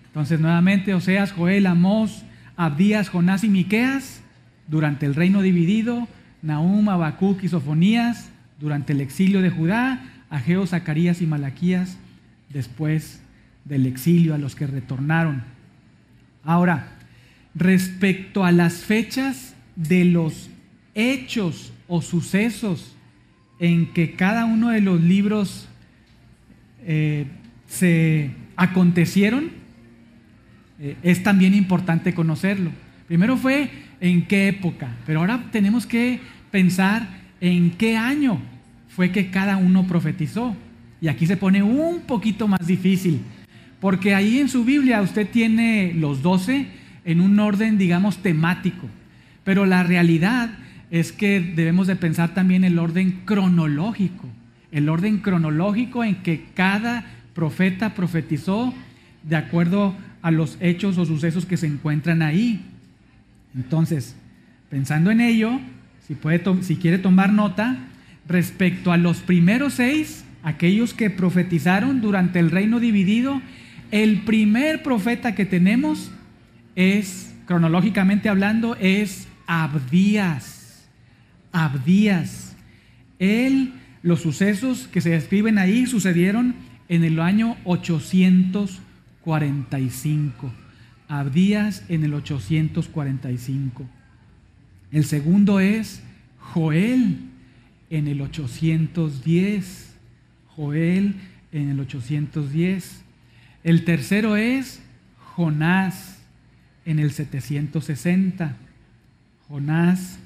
Entonces 0.08 0.38
nuevamente 0.38 0.94
Oseas, 0.94 1.32
Joel, 1.32 1.66
Amós, 1.66 2.26
Abdías, 2.58 3.08
Jonás 3.08 3.46
y 3.46 3.48
Miqueas 3.48 4.22
durante 4.68 5.06
el 5.06 5.16
reino 5.16 5.42
dividido, 5.42 6.10
Nahum, 6.42 6.90
Habacuc 6.90 7.42
y 7.42 7.48
Sofonías 7.48 8.32
durante 8.60 8.94
el 8.94 9.02
exilio 9.02 9.42
de 9.42 9.50
Judá, 9.50 10.02
Ageo, 10.30 10.68
Zacarías 10.68 11.22
y 11.22 11.26
Malaquías 11.28 11.98
después 12.50 13.22
del 13.66 13.86
exilio 13.86 14.34
a 14.34 14.38
los 14.38 14.56
que 14.56 14.68
retornaron. 14.68 15.44
Ahora, 16.44 16.98
respecto 17.56 18.44
a 18.44 18.52
las 18.52 18.82
fechas 18.84 19.56
de 19.76 20.06
los 20.06 20.50
hechos 20.96 21.74
o 21.88 22.02
sucesos 22.02 22.96
en 23.60 23.94
que 23.94 24.16
cada 24.16 24.46
uno 24.46 24.70
de 24.70 24.82
los 24.82 25.02
libros 25.02 25.68
eh, 26.86 27.28
se 27.68 28.32
acontecieron, 28.56 29.52
eh, 30.80 30.96
es 31.04 31.24
también 31.24 31.54
importante 31.54 32.14
conocerlo. 32.14 32.72
Primero 33.08 33.38
fue 33.38 33.70
en 34.00 34.26
qué 34.28 34.48
época, 34.48 34.90
pero 35.06 35.20
ahora 35.20 35.50
tenemos 35.52 35.86
que 35.86 36.20
pensar 36.52 37.08
en 37.42 37.72
qué 37.72 37.98
año 37.98 38.42
fue 39.00 39.14
que 39.14 39.30
cada 39.30 39.56
uno 39.56 39.88
profetizó. 39.88 40.54
Y 41.00 41.08
aquí 41.08 41.26
se 41.26 41.38
pone 41.38 41.64
un 41.64 42.02
poquito 42.02 42.50
más 42.50 42.68
difícil, 42.68 43.22
porque 43.80 44.14
ahí 44.14 44.40
en 44.40 44.50
su 44.50 44.66
Biblia 44.66 45.02
usted 45.02 45.26
tiene 45.30 45.94
los 45.94 46.22
doce 46.22 46.68
en 47.06 47.22
un 47.22 47.40
orden, 47.40 47.78
digamos, 47.78 48.18
temático, 48.18 48.88
pero 49.46 49.66
la 49.66 49.84
realidad 49.84 50.50
es 50.92 51.14
que 51.14 51.40
debemos 51.40 51.88
de 51.88 51.96
pensar 51.96 52.34
también 52.34 52.66
el 52.66 52.78
orden 52.78 53.22
cronológico, 53.24 54.28
el 54.70 54.90
orden 54.90 55.20
cronológico 55.20 56.04
en 56.04 56.16
que 56.16 56.48
cada 56.54 57.06
profeta 57.34 57.94
profetizó 57.94 58.74
de 59.24 59.38
acuerdo 59.38 59.96
a 60.22 60.30
los 60.30 60.58
hechos 60.60 60.98
o 60.98 61.06
sucesos 61.06 61.46
que 61.46 61.56
se 61.56 61.68
encuentran 61.68 62.22
ahí. 62.22 62.60
Entonces, 63.56 64.18
pensando 64.70 65.10
en 65.10 65.22
ello, 65.22 65.58
si, 66.06 66.16
puede 66.16 66.44
si 66.64 66.76
quiere 66.76 66.98
tomar 66.98 67.32
nota, 67.32 67.78
respecto 68.30 68.94
a 68.94 68.98
los 68.98 69.18
primeros 69.18 69.74
seis, 69.74 70.24
aquellos 70.44 70.94
que 70.94 71.10
profetizaron 71.10 72.00
durante 72.00 72.40
el 72.40 72.52
reino 72.52 72.80
dividido, 72.80 73.42
el 73.92 74.22
primer 74.22 74.84
profeta 74.84 75.36
que 75.36 75.46
tenemos 75.46 76.12
es, 76.76 77.36
cronológicamente 77.46 78.30
hablando, 78.30 78.78
es 78.80 79.28
Abdías. 79.48 80.88
Abdías. 81.52 82.56
Él, 83.18 83.74
los 84.04 84.22
sucesos 84.22 84.88
que 84.88 85.02
se 85.02 85.10
describen 85.10 85.58
ahí 85.58 85.88
sucedieron 85.88 86.54
en 86.88 87.04
el 87.04 87.20
año 87.20 87.58
845. 87.64 90.54
Abdías 91.08 91.84
en 91.90 92.04
el 92.04 92.14
845. 92.14 93.90
El 94.92 95.04
segundo 95.04 95.60
es 95.60 96.04
Joel 96.38 97.29
en 97.90 98.08
el 98.08 98.22
810. 98.22 99.96
Joel 100.56 101.16
en 101.52 101.70
el 101.70 101.80
810. 101.80 103.04
El 103.64 103.86
tercero 103.86 104.36
es 104.36 104.82
Jonás 105.36 106.20
en 106.86 107.00
el 107.00 107.12
760. 107.12 108.58
Jonás 109.48 110.20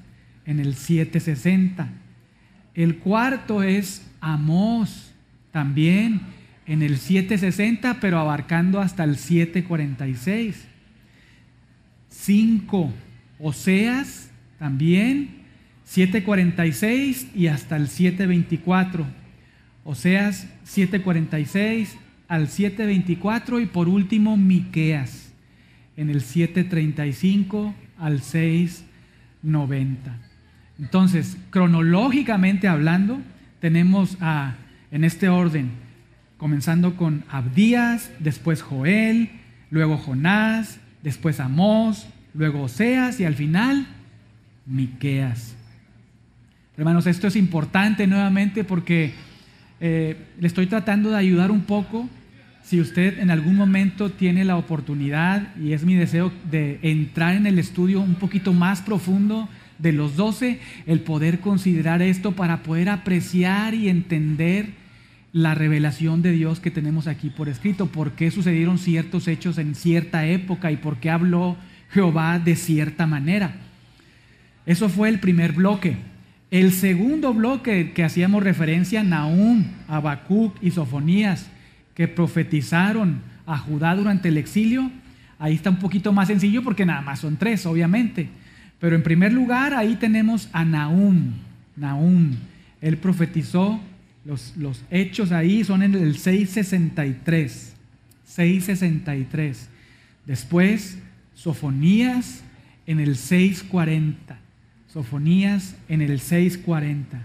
en 0.45 0.59
el 0.59 0.75
760. 0.75 1.89
El 2.73 2.97
cuarto 2.97 3.61
es 3.61 4.09
Amós, 4.19 5.13
también 5.51 6.21
en 6.65 6.81
el 6.81 6.97
760, 6.97 7.99
pero 7.99 8.19
abarcando 8.19 8.79
hasta 8.79 9.03
el 9.03 9.17
746. 9.17 10.65
Cinco, 12.09 12.91
Oseas, 13.39 14.31
también 14.57 15.42
746 15.85 17.27
y 17.35 17.47
hasta 17.47 17.75
el 17.75 17.87
724. 17.87 19.05
Oseas 19.83 20.47
7:46 20.65 21.97
al 22.27 22.47
7:24 22.47 23.61
y 23.61 23.65
por 23.65 23.89
último 23.89 24.37
Miqueas 24.37 25.33
en 25.97 26.09
el 26.09 26.21
7:35 26.21 27.73
al 27.97 28.21
6:90. 28.21 30.19
Entonces, 30.79 31.37
cronológicamente 31.49 32.67
hablando, 32.67 33.21
tenemos 33.59 34.17
a 34.19 34.55
en 34.91 35.03
este 35.03 35.29
orden 35.29 35.71
comenzando 36.37 36.97
con 36.97 37.23
Abdías, 37.29 38.11
después 38.19 38.61
Joel, 38.61 39.29
luego 39.69 39.97
Jonás, 39.97 40.79
después 41.01 41.39
Amós, 41.39 42.07
luego 42.33 42.63
Oseas 42.63 43.19
y 43.19 43.25
al 43.25 43.35
final 43.35 43.87
Miqueas. 44.65 45.55
Hermanos, 46.75 47.05
esto 47.05 47.27
es 47.27 47.35
importante 47.35 48.07
nuevamente 48.07 48.63
porque 48.63 49.13
eh, 49.79 50.17
le 50.39 50.47
estoy 50.47 50.65
tratando 50.65 51.11
de 51.11 51.17
ayudar 51.17 51.51
un 51.51 51.61
poco. 51.61 52.09
Si 52.63 52.81
usted 52.81 53.19
en 53.19 53.29
algún 53.29 53.55
momento 53.55 54.09
tiene 54.09 54.43
la 54.43 54.57
oportunidad, 54.57 55.55
y 55.55 55.73
es 55.73 55.85
mi 55.85 55.93
deseo 55.93 56.31
de 56.49 56.79
entrar 56.81 57.35
en 57.35 57.45
el 57.45 57.59
estudio 57.59 58.01
un 58.01 58.15
poquito 58.15 58.53
más 58.53 58.81
profundo 58.81 59.47
de 59.77 59.91
los 59.91 60.15
doce, 60.15 60.61
el 60.87 61.01
poder 61.01 61.41
considerar 61.41 62.01
esto 62.01 62.31
para 62.31 62.63
poder 62.63 62.89
apreciar 62.89 63.75
y 63.75 63.89
entender 63.89 64.69
la 65.31 65.53
revelación 65.53 66.23
de 66.23 66.31
Dios 66.31 66.59
que 66.59 66.71
tenemos 66.71 67.05
aquí 67.05 67.29
por 67.29 67.49
escrito, 67.49 67.87
por 67.87 68.13
qué 68.13 68.31
sucedieron 68.31 68.79
ciertos 68.79 69.27
hechos 69.27 69.59
en 69.59 69.75
cierta 69.75 70.25
época 70.25 70.71
y 70.71 70.77
por 70.77 70.97
qué 70.97 71.11
habló 71.11 71.55
Jehová 71.91 72.39
de 72.39 72.55
cierta 72.55 73.05
manera. 73.05 73.57
Eso 74.65 74.89
fue 74.89 75.09
el 75.09 75.19
primer 75.19 75.51
bloque. 75.51 76.12
El 76.53 76.71
segundo 76.71 77.33
bloque 77.33 77.93
que 77.93 78.03
hacíamos 78.03 78.43
referencia, 78.43 79.01
Nahum, 79.01 79.63
Habacuc 79.87 80.55
y 80.61 80.69
Sofonías, 80.69 81.47
que 81.95 82.07
profetizaron 82.07 83.23
a 83.47 83.57
Judá 83.57 83.95
durante 83.95 84.29
el 84.29 84.37
exilio, 84.37 84.91
ahí 85.39 85.55
está 85.55 85.71
un 85.71 85.77
poquito 85.77 86.13
más 86.13 86.27
sencillo 86.27 86.61
porque 86.61 86.85
nada 86.85 87.01
más 87.01 87.21
son 87.21 87.37
tres, 87.37 87.65
obviamente. 87.65 88.29
Pero 88.77 88.95
en 88.95 89.01
primer 89.01 89.33
lugar, 89.33 89.73
ahí 89.73 89.95
tenemos 89.95 90.47
a 90.53 90.63
Nahum. 90.63 91.31
Nahum, 91.75 92.35
él 92.81 92.97
profetizó, 92.97 93.81
los, 94.23 94.55
los 94.55 94.83
hechos 94.91 95.31
ahí 95.31 95.63
son 95.63 95.81
en 95.81 95.95
el 95.95 96.19
663. 96.19 97.73
663. 98.25 99.69
Después, 100.27 100.99
Sofonías 101.33 102.43
en 102.85 102.99
el 102.99 103.15
640. 103.15 104.42
Sofonías 104.93 105.75
en 105.89 106.03
el 106.03 106.19
640 106.19 107.19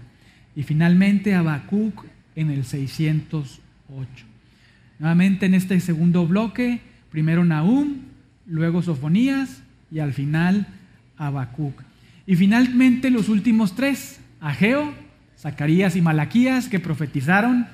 y 0.55 0.63
finalmente 0.63 1.35
Habacuc 1.35 2.03
en 2.35 2.49
el 2.49 2.65
608. 2.65 4.25
Nuevamente 4.97 5.45
en 5.45 5.53
este 5.53 5.79
segundo 5.79 6.25
bloque, 6.25 6.81
primero 7.11 7.45
Nahum, 7.45 7.97
luego 8.47 8.81
Sofonías 8.81 9.61
y 9.91 9.99
al 9.99 10.13
final 10.13 10.65
Habacuc. 11.17 11.83
Y 12.25 12.35
finalmente 12.35 13.11
los 13.11 13.29
últimos 13.29 13.75
tres, 13.75 14.19
Ageo, 14.41 14.91
Zacarías 15.37 15.95
y 15.95 16.01
Malaquías, 16.01 16.69
que 16.69 16.79
profetizaron 16.79 17.67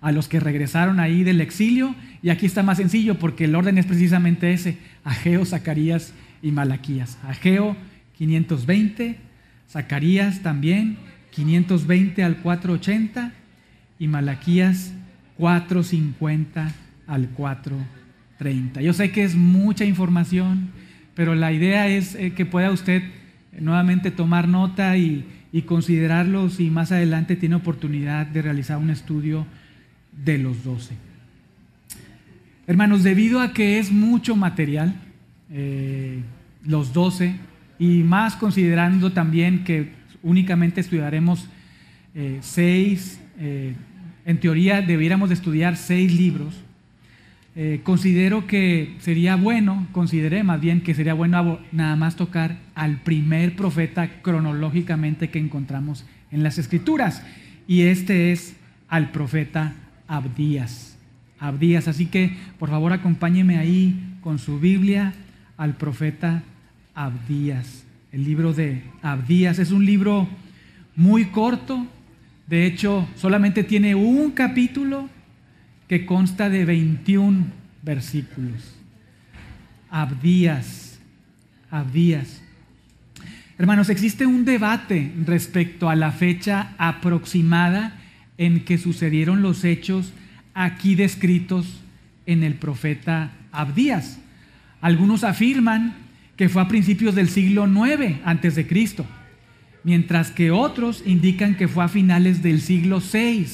a 0.00 0.12
los 0.12 0.28
que 0.28 0.38
regresaron 0.38 1.00
ahí 1.00 1.24
del 1.24 1.40
exilio. 1.40 1.96
Y 2.22 2.30
aquí 2.30 2.46
está 2.46 2.62
más 2.62 2.78
sencillo 2.78 3.18
porque 3.18 3.44
el 3.46 3.54
orden 3.56 3.78
es 3.78 3.86
precisamente 3.86 4.52
ese, 4.52 4.78
Ageo, 5.02 5.44
Zacarías 5.44 6.12
y 6.40 6.52
Malaquías. 6.52 7.18
Ageo 7.24 7.76
520, 8.18 9.16
Zacarías 9.68 10.42
también 10.42 10.96
520 11.30 12.22
al 12.22 12.36
480 12.38 13.32
y 13.98 14.08
Malaquías 14.08 14.92
450 15.38 16.72
al 17.06 17.28
430. 17.30 18.82
Yo 18.82 18.92
sé 18.92 19.10
que 19.10 19.24
es 19.24 19.34
mucha 19.34 19.84
información, 19.84 20.70
pero 21.14 21.34
la 21.34 21.52
idea 21.52 21.88
es 21.88 22.14
eh, 22.14 22.32
que 22.32 22.46
pueda 22.46 22.70
usted 22.70 23.02
nuevamente 23.58 24.10
tomar 24.10 24.48
nota 24.48 24.96
y, 24.96 25.24
y 25.52 25.62
considerarlo 25.62 26.48
si 26.48 26.70
más 26.70 26.92
adelante 26.92 27.36
tiene 27.36 27.54
oportunidad 27.56 28.26
de 28.26 28.42
realizar 28.42 28.78
un 28.78 28.90
estudio 28.90 29.46
de 30.24 30.38
los 30.38 30.64
12. 30.64 30.94
Hermanos, 32.66 33.02
debido 33.02 33.40
a 33.40 33.52
que 33.52 33.78
es 33.78 33.90
mucho 33.90 34.36
material, 34.36 34.94
eh, 35.50 36.22
los 36.64 36.92
12, 36.92 37.34
y 37.82 38.04
más 38.04 38.36
considerando 38.36 39.10
también 39.10 39.64
que 39.64 39.90
únicamente 40.22 40.80
estudiaremos 40.80 41.48
eh, 42.14 42.38
seis, 42.40 43.18
eh, 43.40 43.74
en 44.24 44.38
teoría 44.38 44.82
debiéramos 44.82 45.32
estudiar 45.32 45.76
seis 45.76 46.14
libros, 46.14 46.54
eh, 47.56 47.80
considero 47.82 48.46
que 48.46 48.94
sería 49.00 49.34
bueno, 49.34 49.88
consideré 49.90 50.44
más 50.44 50.60
bien 50.60 50.82
que 50.82 50.94
sería 50.94 51.14
bueno 51.14 51.58
nada 51.72 51.96
más 51.96 52.14
tocar 52.14 52.58
al 52.76 52.98
primer 52.98 53.56
profeta 53.56 54.22
cronológicamente 54.22 55.30
que 55.30 55.40
encontramos 55.40 56.06
en 56.30 56.44
las 56.44 56.58
escrituras, 56.58 57.26
y 57.66 57.82
este 57.82 58.30
es 58.30 58.54
al 58.86 59.10
profeta 59.10 59.72
Abdías. 60.06 60.96
Abdías, 61.40 61.88
así 61.88 62.06
que 62.06 62.36
por 62.60 62.70
favor 62.70 62.92
acompáñeme 62.92 63.58
ahí 63.58 64.18
con 64.20 64.38
su 64.38 64.60
Biblia 64.60 65.14
al 65.56 65.74
profeta 65.74 66.44
Abdías. 66.94 67.84
El 68.12 68.24
libro 68.24 68.52
de 68.52 68.82
Abdías 69.02 69.58
es 69.58 69.70
un 69.70 69.86
libro 69.86 70.28
muy 70.94 71.26
corto, 71.26 71.86
de 72.46 72.66
hecho 72.66 73.08
solamente 73.16 73.64
tiene 73.64 73.94
un 73.94 74.32
capítulo 74.32 75.08
que 75.88 76.04
consta 76.04 76.50
de 76.50 76.64
21 76.64 77.46
versículos. 77.82 78.76
Abdías, 79.90 80.98
Abdías. 81.70 82.42
Hermanos, 83.58 83.88
existe 83.88 84.26
un 84.26 84.44
debate 84.44 85.12
respecto 85.24 85.88
a 85.88 85.96
la 85.96 86.12
fecha 86.12 86.74
aproximada 86.78 87.98
en 88.38 88.64
que 88.64 88.78
sucedieron 88.78 89.42
los 89.42 89.64
hechos 89.64 90.12
aquí 90.54 90.94
descritos 90.94 91.80
en 92.26 92.42
el 92.42 92.54
profeta 92.54 93.30
Abdías. 93.52 94.18
Algunos 94.80 95.24
afirman 95.24 95.94
que 96.42 96.48
fue 96.48 96.60
a 96.60 96.66
principios 96.66 97.14
del 97.14 97.28
siglo 97.28 97.68
IX 97.68 98.16
antes 98.24 98.56
de 98.56 98.66
Cristo, 98.66 99.06
mientras 99.84 100.32
que 100.32 100.50
otros 100.50 101.04
indican 101.06 101.54
que 101.54 101.68
fue 101.68 101.84
a 101.84 101.88
finales 101.88 102.42
del 102.42 102.60
siglo 102.60 103.00
VI 103.00 103.46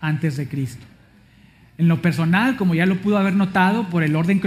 antes 0.00 0.38
de 0.38 0.48
Cristo. 0.48 0.82
En 1.76 1.88
lo 1.88 2.00
personal, 2.00 2.56
como 2.56 2.74
ya 2.74 2.86
lo 2.86 2.96
pudo 3.02 3.18
haber 3.18 3.34
notado 3.34 3.90
por 3.90 4.02
el 4.02 4.16
orden 4.16 4.40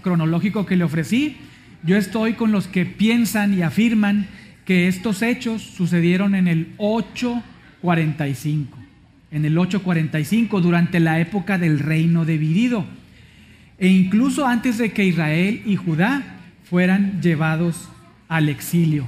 cronológico 0.00 0.64
que 0.64 0.76
le 0.76 0.84
ofrecí, 0.84 1.36
yo 1.82 1.96
estoy 1.96 2.34
con 2.34 2.52
los 2.52 2.68
que 2.68 2.86
piensan 2.86 3.52
y 3.52 3.62
afirman 3.62 4.28
que 4.64 4.86
estos 4.86 5.20
hechos 5.22 5.60
sucedieron 5.60 6.36
en 6.36 6.46
el 6.46 6.72
845, 6.76 8.78
en 9.32 9.44
el 9.44 9.58
845 9.58 10.60
durante 10.60 11.00
la 11.00 11.18
época 11.18 11.58
del 11.58 11.80
reino 11.80 12.24
dividido, 12.24 12.86
e 13.76 13.88
incluso 13.88 14.46
antes 14.46 14.78
de 14.78 14.92
que 14.92 15.04
Israel 15.04 15.62
y 15.66 15.74
Judá 15.74 16.36
fueran 16.68 17.20
llevados 17.22 17.88
al 18.28 18.48
exilio. 18.48 19.06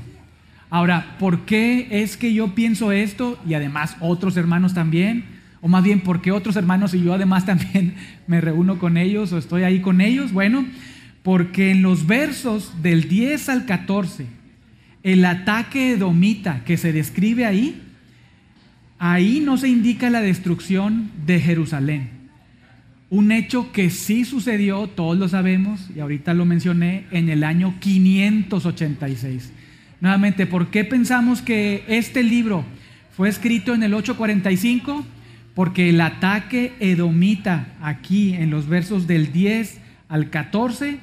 Ahora, 0.70 1.16
¿por 1.18 1.40
qué 1.40 1.88
es 1.90 2.16
que 2.16 2.32
yo 2.32 2.54
pienso 2.54 2.92
esto 2.92 3.38
y 3.46 3.54
además 3.54 3.96
otros 4.00 4.36
hermanos 4.36 4.72
también? 4.72 5.24
O 5.60 5.68
más 5.68 5.82
bien, 5.82 6.00
¿por 6.00 6.22
qué 6.22 6.32
otros 6.32 6.56
hermanos 6.56 6.94
y 6.94 7.02
yo 7.02 7.12
además 7.12 7.44
también 7.46 7.94
me 8.26 8.40
reúno 8.40 8.78
con 8.78 8.96
ellos 8.96 9.32
o 9.32 9.38
estoy 9.38 9.64
ahí 9.64 9.80
con 9.80 10.00
ellos? 10.00 10.32
Bueno, 10.32 10.64
porque 11.22 11.72
en 11.72 11.82
los 11.82 12.06
versos 12.06 12.82
del 12.82 13.08
10 13.08 13.48
al 13.48 13.66
14, 13.66 14.26
el 15.02 15.24
ataque 15.24 15.92
edomita 15.92 16.62
que 16.64 16.76
se 16.76 16.92
describe 16.92 17.46
ahí, 17.46 17.82
ahí 18.98 19.42
no 19.44 19.56
se 19.56 19.68
indica 19.68 20.08
la 20.08 20.20
destrucción 20.20 21.10
de 21.26 21.40
Jerusalén. 21.40 22.19
Un 23.10 23.30
hecho 23.32 23.72
que 23.72 23.90
sí 23.90 24.24
sucedió, 24.24 24.86
todos 24.86 25.18
lo 25.18 25.28
sabemos, 25.28 25.90
y 25.94 25.98
ahorita 25.98 26.32
lo 26.32 26.44
mencioné, 26.44 27.06
en 27.10 27.28
el 27.28 27.42
año 27.42 27.74
586. 27.80 29.50
Nuevamente, 30.00 30.46
¿por 30.46 30.68
qué 30.68 30.84
pensamos 30.84 31.42
que 31.42 31.82
este 31.88 32.22
libro 32.22 32.64
fue 33.16 33.28
escrito 33.28 33.74
en 33.74 33.82
el 33.82 33.94
845? 33.94 35.04
Porque 35.54 35.90
el 35.90 36.00
ataque 36.00 36.72
edomita 36.78 37.74
aquí 37.82 38.34
en 38.34 38.50
los 38.50 38.68
versos 38.68 39.08
del 39.08 39.32
10 39.32 39.80
al 40.08 40.30
14, 40.30 40.98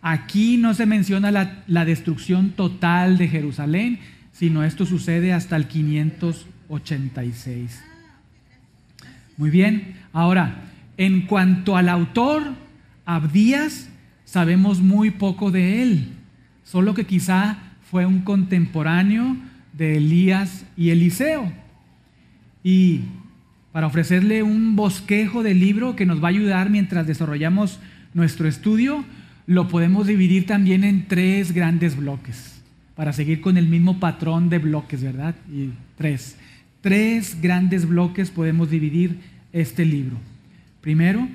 aquí 0.00 0.56
no 0.56 0.72
se 0.72 0.86
menciona 0.86 1.30
la, 1.30 1.84
destrucción 1.84 2.52
total 2.52 3.18
de 3.18 3.28
Jerusalén, 3.28 3.98
sino 4.32 4.64
esto 4.64 4.86
sucede 4.86 5.34
hasta 5.34 5.56
el 5.56 5.66
586. 5.66 7.84
Muy 9.36 9.50
bien, 9.50 9.96
ahora, 10.14 10.71
en 10.96 11.22
cuanto 11.22 11.76
al 11.76 11.88
autor, 11.88 12.42
Abdías, 13.04 13.88
sabemos 14.24 14.80
muy 14.80 15.10
poco 15.10 15.50
de 15.50 15.82
él, 15.82 16.08
solo 16.64 16.94
que 16.94 17.06
quizá 17.06 17.58
fue 17.90 18.06
un 18.06 18.20
contemporáneo 18.20 19.36
de 19.72 19.96
Elías 19.96 20.64
y 20.76 20.90
Eliseo. 20.90 21.52
Y 22.64 23.00
para 23.72 23.86
ofrecerle 23.86 24.42
un 24.42 24.76
bosquejo 24.76 25.42
del 25.42 25.60
libro 25.60 25.96
que 25.96 26.06
nos 26.06 26.22
va 26.22 26.28
a 26.28 26.30
ayudar 26.30 26.70
mientras 26.70 27.06
desarrollamos 27.06 27.80
nuestro 28.14 28.46
estudio, 28.46 29.04
lo 29.46 29.68
podemos 29.68 30.06
dividir 30.06 30.46
también 30.46 30.84
en 30.84 31.08
tres 31.08 31.52
grandes 31.52 31.96
bloques, 31.96 32.62
para 32.94 33.12
seguir 33.12 33.40
con 33.40 33.56
el 33.56 33.66
mismo 33.66 33.98
patrón 33.98 34.48
de 34.48 34.58
bloques, 34.58 35.02
¿verdad? 35.02 35.34
Y 35.52 35.70
tres. 35.96 36.36
Tres 36.80 37.38
grandes 37.40 37.86
bloques 37.86 38.30
podemos 38.30 38.70
dividir 38.70 39.18
este 39.52 39.84
libro. 39.84 40.16
Primero, 40.82 41.28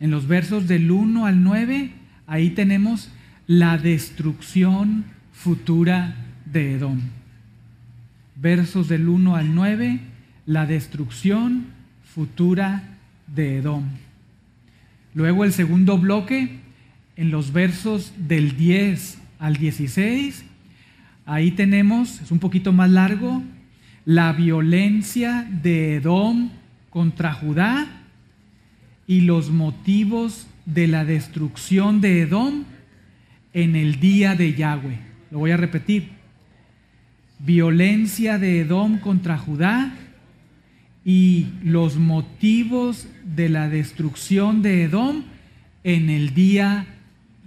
en 0.00 0.10
los 0.10 0.26
versos 0.26 0.66
del 0.66 0.90
1 0.90 1.24
al 1.24 1.44
9, 1.44 1.92
ahí 2.26 2.50
tenemos 2.50 3.08
la 3.46 3.78
destrucción 3.78 5.04
futura 5.32 6.16
de 6.44 6.74
Edom. 6.74 6.98
Versos 8.34 8.88
del 8.88 9.08
1 9.08 9.36
al 9.36 9.54
9, 9.54 10.00
la 10.46 10.66
destrucción 10.66 11.66
futura 12.02 12.82
de 13.28 13.58
Edom. 13.58 13.84
Luego 15.14 15.44
el 15.44 15.52
segundo 15.52 15.96
bloque, 15.96 16.58
en 17.14 17.30
los 17.30 17.52
versos 17.52 18.12
del 18.18 18.56
10 18.56 19.18
al 19.38 19.56
16, 19.56 20.44
ahí 21.26 21.52
tenemos, 21.52 22.20
es 22.22 22.32
un 22.32 22.40
poquito 22.40 22.72
más 22.72 22.90
largo, 22.90 23.40
la 24.04 24.32
violencia 24.32 25.48
de 25.62 25.96
Edom 25.96 26.50
contra 26.90 27.32
Judá 27.32 27.99
y 29.10 29.22
los 29.22 29.50
motivos 29.50 30.46
de 30.66 30.86
la 30.86 31.04
destrucción 31.04 32.00
de 32.00 32.20
Edom 32.20 32.62
en 33.52 33.74
el 33.74 33.98
día 33.98 34.36
de 34.36 34.54
Yahweh. 34.54 35.00
Lo 35.32 35.40
voy 35.40 35.50
a 35.50 35.56
repetir. 35.56 36.10
Violencia 37.40 38.38
de 38.38 38.60
Edom 38.60 39.00
contra 39.00 39.36
Judá 39.36 39.92
y 41.04 41.48
los 41.64 41.96
motivos 41.96 43.08
de 43.24 43.48
la 43.48 43.68
destrucción 43.68 44.62
de 44.62 44.84
Edom 44.84 45.24
en 45.82 46.08
el 46.08 46.32
día 46.32 46.86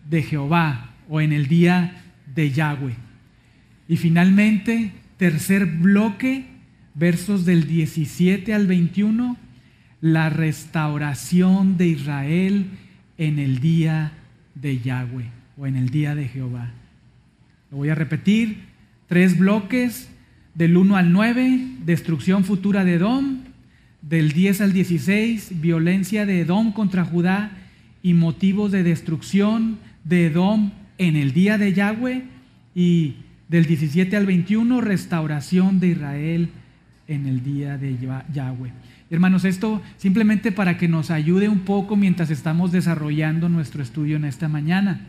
de 0.09 0.21
Jehová 0.21 0.91
o 1.07 1.21
en 1.21 1.31
el 1.31 1.47
día 1.47 2.03
de 2.35 2.51
Yahweh. 2.51 2.97
Y 3.87 3.95
finalmente, 3.95 4.91
tercer 5.15 5.65
bloque, 5.65 6.43
versos 6.93 7.45
del 7.45 7.67
17 7.67 8.53
al 8.53 8.67
21, 8.67 9.37
la 10.03 10.29
restauración 10.29 11.77
de 11.77 11.87
Israel 11.87 12.65
en 13.17 13.39
el 13.39 13.59
día 13.59 14.11
de 14.53 14.79
Yahweh 14.79 15.29
o 15.57 15.65
en 15.65 15.77
el 15.77 15.91
día 15.91 16.13
de 16.13 16.27
Jehová. 16.27 16.71
Lo 17.71 17.77
voy 17.77 17.87
a 17.87 17.95
repetir, 17.95 18.63
tres 19.07 19.37
bloques, 19.37 20.09
del 20.55 20.75
1 20.75 20.97
al 20.97 21.13
9, 21.13 21.77
destrucción 21.85 22.43
futura 22.43 22.83
de 22.83 22.95
Edom, 22.95 23.43
del 24.01 24.33
10 24.33 24.59
al 24.59 24.73
16, 24.73 25.61
violencia 25.61 26.25
de 26.25 26.41
Edom 26.41 26.73
contra 26.73 27.05
Judá 27.05 27.51
y 28.01 28.13
motivos 28.13 28.73
de 28.73 28.83
destrucción 28.83 29.77
de 30.03 30.25
Edom 30.25 30.71
en 30.97 31.15
el 31.15 31.31
día 31.31 31.57
de 31.57 31.71
Yahweh, 31.71 32.23
y 32.75 33.13
del 33.47 33.67
17 33.67 34.17
al 34.17 34.25
21, 34.25 34.81
restauración 34.81 35.79
de 35.79 35.87
Israel 35.87 36.49
en 37.07 37.25
el 37.25 37.41
día 37.41 37.77
de 37.77 37.97
Yahweh. 38.33 38.73
Hermanos, 39.09 39.45
esto 39.45 39.81
simplemente 39.97 40.51
para 40.51 40.77
que 40.77 40.87
nos 40.87 41.11
ayude 41.11 41.49
un 41.49 41.59
poco 41.59 41.95
mientras 41.95 42.29
estamos 42.29 42.71
desarrollando 42.71 43.49
nuestro 43.49 43.83
estudio 43.83 44.15
en 44.15 44.25
esta 44.25 44.47
mañana. 44.47 45.01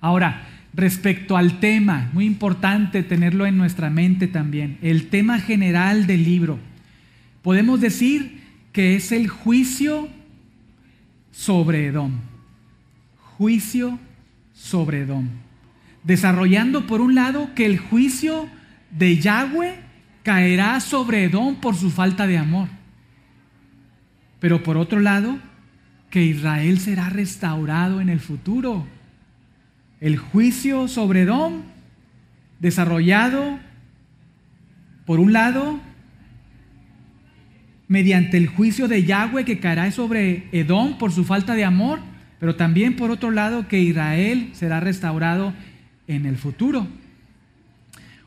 Ahora, 0.00 0.46
respecto 0.74 1.36
al 1.36 1.60
tema, 1.60 2.10
muy 2.12 2.24
importante 2.24 3.02
tenerlo 3.02 3.46
en 3.46 3.56
nuestra 3.56 3.90
mente 3.90 4.26
también, 4.26 4.78
el 4.82 5.08
tema 5.08 5.38
general 5.38 6.06
del 6.06 6.24
libro. 6.24 6.58
Podemos 7.42 7.80
decir 7.80 8.40
que 8.72 8.96
es 8.96 9.12
el 9.12 9.28
juicio 9.28 10.08
sobre 11.32 11.86
Edom. 11.86 12.12
Juicio 13.38 13.98
sobre 14.52 15.02
Edom. 15.02 15.28
Desarrollando 16.02 16.86
por 16.86 17.00
un 17.00 17.14
lado 17.14 17.54
que 17.54 17.66
el 17.66 17.78
juicio 17.78 18.48
de 18.90 19.18
Yahweh 19.18 19.89
caerá 20.22 20.80
sobre 20.80 21.24
Edom 21.24 21.56
por 21.56 21.76
su 21.76 21.90
falta 21.90 22.26
de 22.26 22.38
amor. 22.38 22.68
Pero 24.38 24.62
por 24.62 24.76
otro 24.76 25.00
lado, 25.00 25.38
que 26.10 26.24
Israel 26.24 26.78
será 26.78 27.08
restaurado 27.08 28.00
en 28.00 28.08
el 28.08 28.20
futuro 28.20 28.86
el 30.00 30.16
juicio 30.16 30.88
sobre 30.88 31.22
Edom, 31.22 31.62
desarrollado, 32.58 33.58
por 35.04 35.20
un 35.20 35.32
lado, 35.32 35.78
mediante 37.86 38.38
el 38.38 38.46
juicio 38.46 38.88
de 38.88 39.04
Yahweh 39.04 39.44
que 39.44 39.60
caerá 39.60 39.90
sobre 39.90 40.48
Edom 40.52 40.96
por 40.96 41.12
su 41.12 41.24
falta 41.24 41.54
de 41.54 41.64
amor, 41.64 42.00
pero 42.38 42.56
también 42.56 42.96
por 42.96 43.10
otro 43.10 43.30
lado 43.30 43.68
que 43.68 43.80
Israel 43.80 44.50
será 44.52 44.80
restaurado 44.80 45.52
en 46.06 46.24
el 46.24 46.36
futuro. 46.36 46.86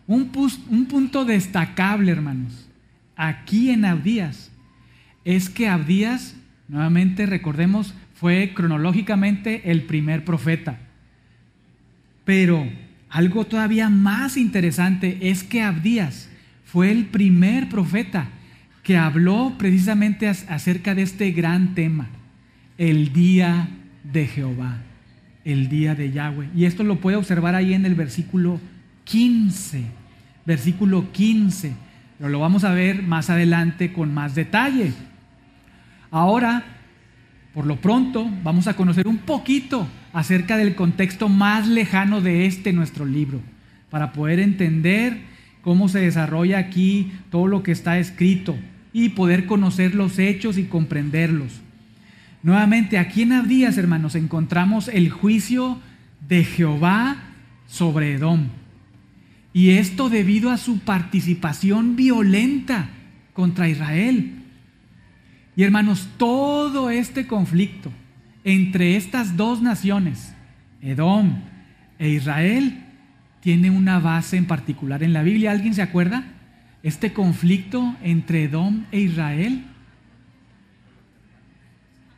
Un, 0.08 0.32
un 0.70 0.86
punto 0.86 1.26
destacable, 1.26 2.12
hermanos, 2.12 2.70
aquí 3.16 3.70
en 3.70 3.86
Abdías, 3.86 4.52
es 5.24 5.50
que 5.50 5.68
Abdías, 5.68 6.36
nuevamente 6.68 7.26
recordemos, 7.26 7.94
fue 8.14 8.54
cronológicamente 8.54 9.72
el 9.72 9.84
primer 9.84 10.26
profeta. 10.26 10.80
Pero 12.26 12.68
algo 13.10 13.46
todavía 13.46 13.90
más 13.90 14.38
interesante 14.38 15.18
es 15.22 15.44
que 15.44 15.62
Abdías 15.62 16.30
fue 16.66 16.92
el 16.92 17.06
primer 17.06 17.70
profeta 17.70 18.30
que 18.82 18.98
habló 18.98 19.56
precisamente 19.58 20.28
acerca 20.28 20.96
de 20.96 21.04
este 21.04 21.32
gran 21.32 21.76
tema, 21.76 22.10
el 22.78 23.14
día 23.14 23.70
de 24.04 24.28
Jehová, 24.28 24.82
el 25.46 25.70
día 25.70 25.96
de 25.96 26.12
Yahweh. 26.12 26.50
Y 26.56 26.66
esto 26.66 26.84
lo 26.84 27.00
puede 27.00 27.18
observar 27.18 27.56
ahí 27.56 27.74
en 27.74 27.86
el 27.86 27.96
versículo 27.96 28.60
15, 29.06 29.84
versículo 30.46 31.12
15, 31.12 31.74
pero 32.18 32.30
lo 32.30 32.40
vamos 32.40 32.64
a 32.64 32.72
ver 32.72 33.04
más 33.04 33.30
adelante 33.30 33.92
con 33.92 34.14
más 34.14 34.36
detalle. 34.36 34.94
Ahora, 36.12 36.64
por 37.54 37.66
lo 37.66 37.78
pronto, 37.78 38.30
vamos 38.44 38.68
a 38.68 38.76
conocer 38.76 39.08
un 39.08 39.20
poquito 39.20 39.88
acerca 40.12 40.58
del 40.58 40.76
contexto 40.76 41.30
más 41.30 41.68
lejano 41.68 42.22
de 42.22 42.46
este 42.46 42.74
nuestro 42.74 43.06
libro, 43.06 43.42
para 43.90 44.12
poder 44.12 44.40
entender 44.40 45.22
cómo 45.62 45.88
se 45.90 46.00
desarrolla 46.00 46.60
aquí 46.60 47.12
todo 47.30 47.48
lo 47.48 47.64
que 47.64 47.72
está 47.72 48.00
escrito 48.00 48.56
y 48.92 49.10
poder 49.10 49.46
conocer 49.46 49.96
los 49.96 50.20
hechos 50.20 50.58
y 50.58 50.64
comprenderlos. 50.64 51.62
Nuevamente, 52.44 52.98
aquí 52.98 53.22
en 53.22 53.34
Abdías, 53.34 53.78
hermanos, 53.78 54.16
encontramos 54.16 54.88
el 54.88 55.10
juicio 55.10 55.80
de 56.28 56.44
Jehová 56.44 57.18
sobre 57.68 58.14
Edom. 58.14 58.50
Y 59.54 59.72
esto 59.72 60.10
debido 60.10 60.50
a 60.50 60.58
su 60.58 60.80
participación 60.80 61.96
violenta 61.96 62.90
contra 63.34 63.70
Israel. 63.70 64.44
Y 65.56 65.64
hermanos, 65.64 66.10
todo 66.18 66.90
este 66.90 67.28
conflicto 67.28 67.92
entre 68.44 68.98
estas 68.98 69.38
dos 69.38 69.62
naciones, 69.62 70.34
Edom 70.82 71.36
e 72.00 72.10
Israel, 72.10 72.84
tiene 73.42 73.70
una 73.70 74.00
base 74.00 74.38
en 74.38 74.46
particular 74.46 75.04
en 75.04 75.14
la 75.14 75.22
Biblia. 75.22 75.52
¿Alguien 75.52 75.76
se 75.76 75.84
acuerda? 75.84 76.24
Este 76.82 77.14
conflicto 77.14 77.96
entre 78.02 78.46
Edom 78.46 78.86
e 78.92 79.02
Israel 79.02 79.66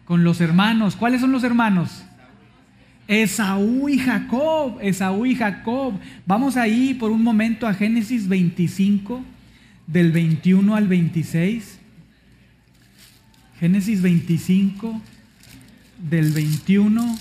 con 0.05 0.23
los 0.23 0.39
hermanos. 0.39 0.95
¿Cuáles 0.95 1.21
son 1.21 1.31
los 1.31 1.43
hermanos? 1.43 2.05
Esaú 3.07 3.87
y 3.89 3.99
Jacob, 3.99 4.79
Esaú 4.81 5.25
y 5.25 5.35
Jacob. 5.35 5.93
Vamos 6.25 6.57
ahí 6.57 6.93
por 6.93 7.11
un 7.11 7.23
momento 7.23 7.67
a 7.67 7.73
Génesis 7.73 8.27
25, 8.27 9.23
del 9.87 10.11
21 10.11 10.75
al 10.75 10.87
26. 10.87 11.79
Génesis 13.59 14.01
25, 14.01 15.01
del 16.09 16.31
21 16.31 17.17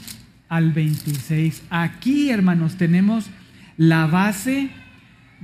al 0.48 0.72
26. 0.72 1.62
Aquí, 1.70 2.30
hermanos, 2.30 2.76
tenemos 2.76 3.26
la 3.76 4.06
base 4.06 4.70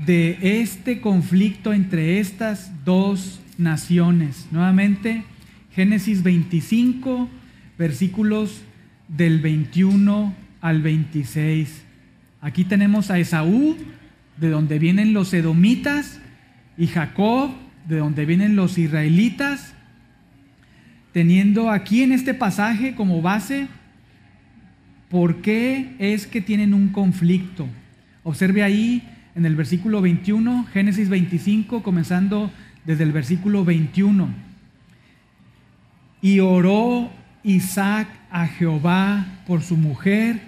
de 0.06 0.38
este 0.40 1.00
conflicto 1.00 1.72
entre 1.72 2.18
estas 2.18 2.72
dos 2.84 3.40
naciones. 3.58 4.46
Nuevamente, 4.50 5.24
Génesis 5.74 6.22
25, 6.22 7.28
versículos 7.78 8.62
del 9.16 9.40
21 9.40 10.34
al 10.60 10.82
26. 10.82 11.84
Aquí 12.40 12.64
tenemos 12.64 13.10
a 13.10 13.18
Esaú, 13.18 13.76
de 14.38 14.48
donde 14.48 14.78
vienen 14.78 15.12
los 15.12 15.32
edomitas, 15.34 16.20
y 16.78 16.86
Jacob, 16.86 17.50
de 17.86 17.98
donde 17.98 18.24
vienen 18.24 18.56
los 18.56 18.78
israelitas 18.78 19.74
teniendo 21.12 21.70
aquí 21.70 22.02
en 22.02 22.12
este 22.12 22.34
pasaje 22.34 22.94
como 22.94 23.22
base 23.22 23.66
por 25.08 25.42
qué 25.42 25.96
es 25.98 26.26
que 26.26 26.40
tienen 26.40 26.72
un 26.72 26.90
conflicto. 26.90 27.66
Observe 28.22 28.62
ahí 28.62 29.02
en 29.34 29.44
el 29.44 29.56
versículo 29.56 30.00
21, 30.00 30.66
Génesis 30.72 31.08
25, 31.08 31.82
comenzando 31.82 32.50
desde 32.84 33.04
el 33.04 33.12
versículo 33.12 33.64
21. 33.64 34.28
Y 36.22 36.38
oró 36.38 37.10
Isaac 37.42 38.08
a 38.30 38.46
Jehová 38.46 39.26
por 39.46 39.62
su 39.62 39.76
mujer, 39.76 40.40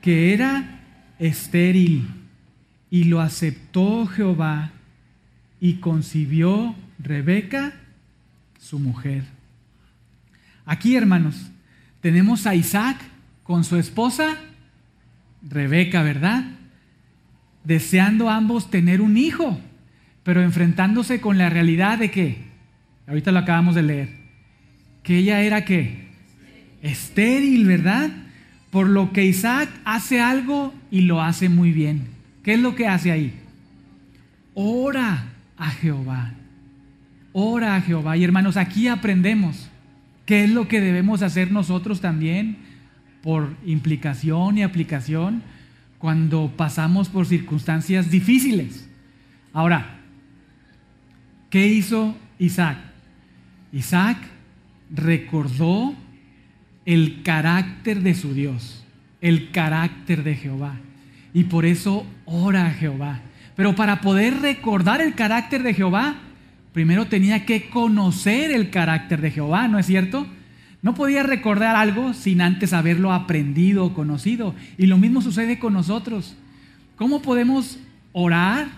que 0.00 0.32
era 0.32 0.80
estéril, 1.18 2.08
y 2.90 3.04
lo 3.04 3.20
aceptó 3.20 4.06
Jehová, 4.06 4.70
y 5.60 5.74
concibió 5.74 6.74
Rebeca, 6.98 7.72
su 8.60 8.78
mujer. 8.78 9.24
Aquí, 10.66 10.96
hermanos, 10.96 11.50
tenemos 12.00 12.46
a 12.46 12.54
Isaac 12.54 12.98
con 13.42 13.64
su 13.64 13.76
esposa, 13.76 14.36
Rebeca, 15.42 16.02
¿verdad? 16.02 16.44
Deseando 17.64 18.30
ambos 18.30 18.70
tener 18.70 19.00
un 19.00 19.16
hijo, 19.16 19.60
pero 20.22 20.42
enfrentándose 20.42 21.20
con 21.20 21.36
la 21.36 21.50
realidad 21.50 21.98
de 21.98 22.10
que, 22.10 22.44
ahorita 23.06 23.32
lo 23.32 23.40
acabamos 23.40 23.74
de 23.74 23.82
leer, 23.82 24.08
que 25.02 25.18
ella 25.18 25.42
era 25.42 25.64
que 25.64 26.03
estéril, 26.84 27.66
¿verdad? 27.66 28.10
Por 28.70 28.88
lo 28.88 29.12
que 29.12 29.24
Isaac 29.24 29.68
hace 29.84 30.20
algo 30.20 30.72
y 30.90 31.00
lo 31.00 31.22
hace 31.22 31.48
muy 31.48 31.72
bien. 31.72 32.06
¿Qué 32.42 32.54
es 32.54 32.60
lo 32.60 32.76
que 32.76 32.86
hace 32.86 33.10
ahí? 33.10 33.34
Ora 34.52 35.32
a 35.56 35.70
Jehová. 35.70 36.34
Ora 37.32 37.74
a 37.74 37.80
Jehová. 37.80 38.16
Y 38.16 38.24
hermanos, 38.24 38.56
aquí 38.56 38.86
aprendemos 38.86 39.68
qué 40.26 40.44
es 40.44 40.50
lo 40.50 40.68
que 40.68 40.80
debemos 40.80 41.22
hacer 41.22 41.50
nosotros 41.50 42.00
también 42.00 42.58
por 43.22 43.56
implicación 43.64 44.58
y 44.58 44.62
aplicación 44.62 45.42
cuando 45.98 46.52
pasamos 46.54 47.08
por 47.08 47.24
circunstancias 47.24 48.10
difíciles. 48.10 48.88
Ahora, 49.54 50.00
¿qué 51.48 51.66
hizo 51.66 52.14
Isaac? 52.38 52.76
Isaac 53.72 54.18
recordó 54.90 55.94
el 56.86 57.22
carácter 57.22 58.02
de 58.02 58.14
su 58.14 58.34
Dios, 58.34 58.84
el 59.20 59.50
carácter 59.50 60.22
de 60.22 60.36
Jehová. 60.36 60.76
Y 61.32 61.44
por 61.44 61.64
eso 61.64 62.06
ora 62.24 62.66
a 62.66 62.70
Jehová. 62.70 63.20
Pero 63.56 63.74
para 63.74 64.00
poder 64.00 64.40
recordar 64.40 65.00
el 65.00 65.14
carácter 65.14 65.62
de 65.62 65.74
Jehová, 65.74 66.16
primero 66.72 67.06
tenía 67.06 67.46
que 67.46 67.68
conocer 67.68 68.50
el 68.50 68.70
carácter 68.70 69.20
de 69.20 69.30
Jehová, 69.30 69.68
¿no 69.68 69.78
es 69.78 69.86
cierto? 69.86 70.26
No 70.82 70.94
podía 70.94 71.22
recordar 71.22 71.76
algo 71.76 72.12
sin 72.12 72.42
antes 72.42 72.72
haberlo 72.72 73.12
aprendido 73.12 73.86
o 73.86 73.94
conocido. 73.94 74.54
Y 74.76 74.86
lo 74.86 74.98
mismo 74.98 75.22
sucede 75.22 75.58
con 75.58 75.72
nosotros. 75.72 76.36
¿Cómo 76.96 77.22
podemos 77.22 77.78
orar 78.12 78.68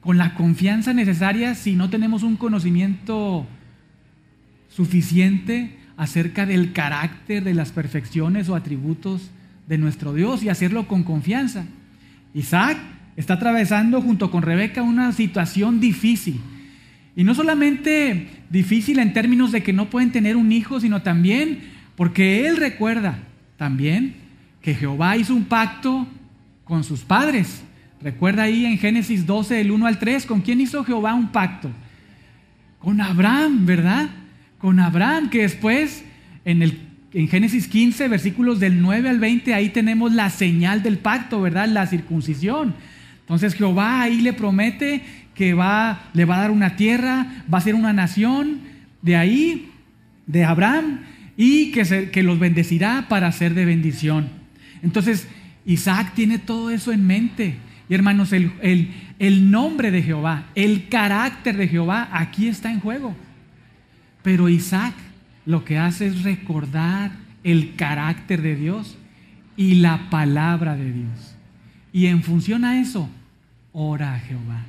con 0.00 0.18
la 0.18 0.34
confianza 0.34 0.92
necesaria 0.92 1.54
si 1.54 1.76
no 1.76 1.88
tenemos 1.88 2.22
un 2.22 2.36
conocimiento 2.36 3.46
suficiente 4.68 5.79
acerca 6.00 6.46
del 6.46 6.72
carácter, 6.72 7.44
de 7.44 7.52
las 7.52 7.72
perfecciones 7.72 8.48
o 8.48 8.56
atributos 8.56 9.30
de 9.68 9.76
nuestro 9.76 10.14
Dios 10.14 10.42
y 10.42 10.48
hacerlo 10.48 10.88
con 10.88 11.02
confianza? 11.02 11.66
Isaac 12.32 12.78
está 13.16 13.34
atravesando 13.34 14.00
junto 14.00 14.30
con 14.30 14.40
Rebeca 14.40 14.80
una 14.80 15.12
situación 15.12 15.78
difícil. 15.78 16.40
Y 17.14 17.22
no 17.22 17.34
solamente 17.34 18.30
difícil 18.48 18.98
en 18.98 19.12
términos 19.12 19.52
de 19.52 19.62
que 19.62 19.74
no 19.74 19.90
pueden 19.90 20.10
tener 20.10 20.36
un 20.38 20.52
hijo, 20.52 20.80
sino 20.80 21.02
también 21.02 21.64
porque 21.96 22.48
él 22.48 22.56
recuerda 22.56 23.18
también 23.58 24.14
que 24.62 24.74
Jehová 24.74 25.18
hizo 25.18 25.34
un 25.34 25.44
pacto 25.44 26.06
con 26.64 26.82
sus 26.82 27.00
padres. 27.00 27.62
Recuerda 28.00 28.44
ahí 28.44 28.64
en 28.64 28.78
Génesis 28.78 29.26
12, 29.26 29.56
del 29.56 29.70
1 29.70 29.86
al 29.86 29.98
3, 29.98 30.24
¿con 30.24 30.40
quién 30.40 30.62
hizo 30.62 30.82
Jehová 30.82 31.12
un 31.12 31.28
pacto? 31.28 31.70
Con 32.78 33.02
Abraham, 33.02 33.66
¿verdad? 33.66 34.08
Con 34.60 34.78
Abraham, 34.78 35.30
que 35.30 35.42
después 35.42 36.04
en, 36.44 36.62
el, 36.62 36.78
en 37.12 37.28
Génesis 37.28 37.66
15, 37.68 38.08
versículos 38.08 38.60
del 38.60 38.80
9 38.80 39.08
al 39.08 39.18
20, 39.18 39.54
ahí 39.54 39.70
tenemos 39.70 40.12
la 40.12 40.30
señal 40.30 40.82
del 40.82 40.98
pacto, 40.98 41.40
¿verdad? 41.40 41.68
La 41.68 41.86
circuncisión. 41.86 42.74
Entonces 43.20 43.54
Jehová 43.54 44.02
ahí 44.02 44.20
le 44.20 44.32
promete 44.32 45.02
que 45.34 45.54
va, 45.54 46.10
le 46.12 46.24
va 46.24 46.36
a 46.36 46.40
dar 46.40 46.50
una 46.50 46.76
tierra, 46.76 47.44
va 47.52 47.58
a 47.58 47.62
ser 47.62 47.74
una 47.74 47.92
nación 47.92 48.60
de 49.02 49.16
ahí, 49.16 49.70
de 50.26 50.44
Abraham, 50.44 51.00
y 51.36 51.70
que, 51.70 52.10
que 52.10 52.22
los 52.22 52.38
bendecirá 52.38 53.06
para 53.08 53.32
ser 53.32 53.54
de 53.54 53.64
bendición. 53.64 54.28
Entonces 54.82 55.26
Isaac 55.64 56.12
tiene 56.14 56.38
todo 56.38 56.70
eso 56.70 56.92
en 56.92 57.06
mente. 57.06 57.56
Y 57.88 57.94
hermanos, 57.94 58.32
el, 58.32 58.52
el, 58.62 58.90
el 59.18 59.50
nombre 59.50 59.90
de 59.90 60.02
Jehová, 60.02 60.46
el 60.54 60.88
carácter 60.88 61.56
de 61.56 61.68
Jehová, 61.68 62.08
aquí 62.12 62.46
está 62.48 62.70
en 62.70 62.80
juego. 62.80 63.16
Pero 64.22 64.48
Isaac 64.48 64.94
lo 65.46 65.64
que 65.64 65.78
hace 65.78 66.06
es 66.06 66.22
recordar 66.22 67.12
el 67.42 67.74
carácter 67.76 68.42
de 68.42 68.56
Dios 68.56 68.96
y 69.56 69.76
la 69.76 70.10
palabra 70.10 70.76
de 70.76 70.92
Dios. 70.92 71.36
Y 71.92 72.06
en 72.06 72.22
función 72.22 72.64
a 72.64 72.80
eso, 72.80 73.08
ora 73.72 74.14
a 74.14 74.18
Jehová, 74.20 74.64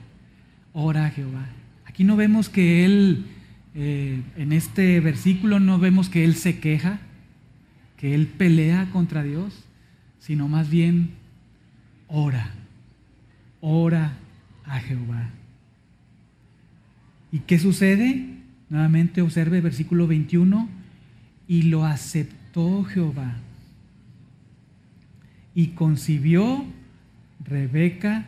ora 0.73 1.05
a 1.05 1.09
Jehová. 1.09 1.45
Aquí 1.85 2.03
no 2.03 2.15
vemos 2.15 2.49
que 2.49 2.85
Él, 2.85 3.25
eh, 3.75 4.21
en 4.37 4.53
este 4.53 4.99
versículo 4.99 5.59
no 5.59 5.77
vemos 5.77 6.09
que 6.09 6.23
Él 6.23 6.35
se 6.35 6.59
queja, 6.59 6.99
que 7.97 8.15
Él 8.15 8.27
pelea 8.27 8.89
contra 8.91 9.23
Dios, 9.23 9.65
sino 10.19 10.47
más 10.47 10.69
bien 10.69 11.11
ora, 12.07 12.51
ora 13.59 14.13
a 14.65 14.79
Jehová. 14.79 15.29
¿Y 17.31 17.39
qué 17.39 17.59
sucede? 17.59 18.30
Nuevamente 18.71 19.21
observe 19.21 19.59
versículo 19.59 20.07
21, 20.07 20.69
y 21.45 21.63
lo 21.63 21.83
aceptó 21.83 22.85
Jehová. 22.85 23.35
Y 25.53 25.67
concibió 25.71 26.63
Rebeca 27.43 28.27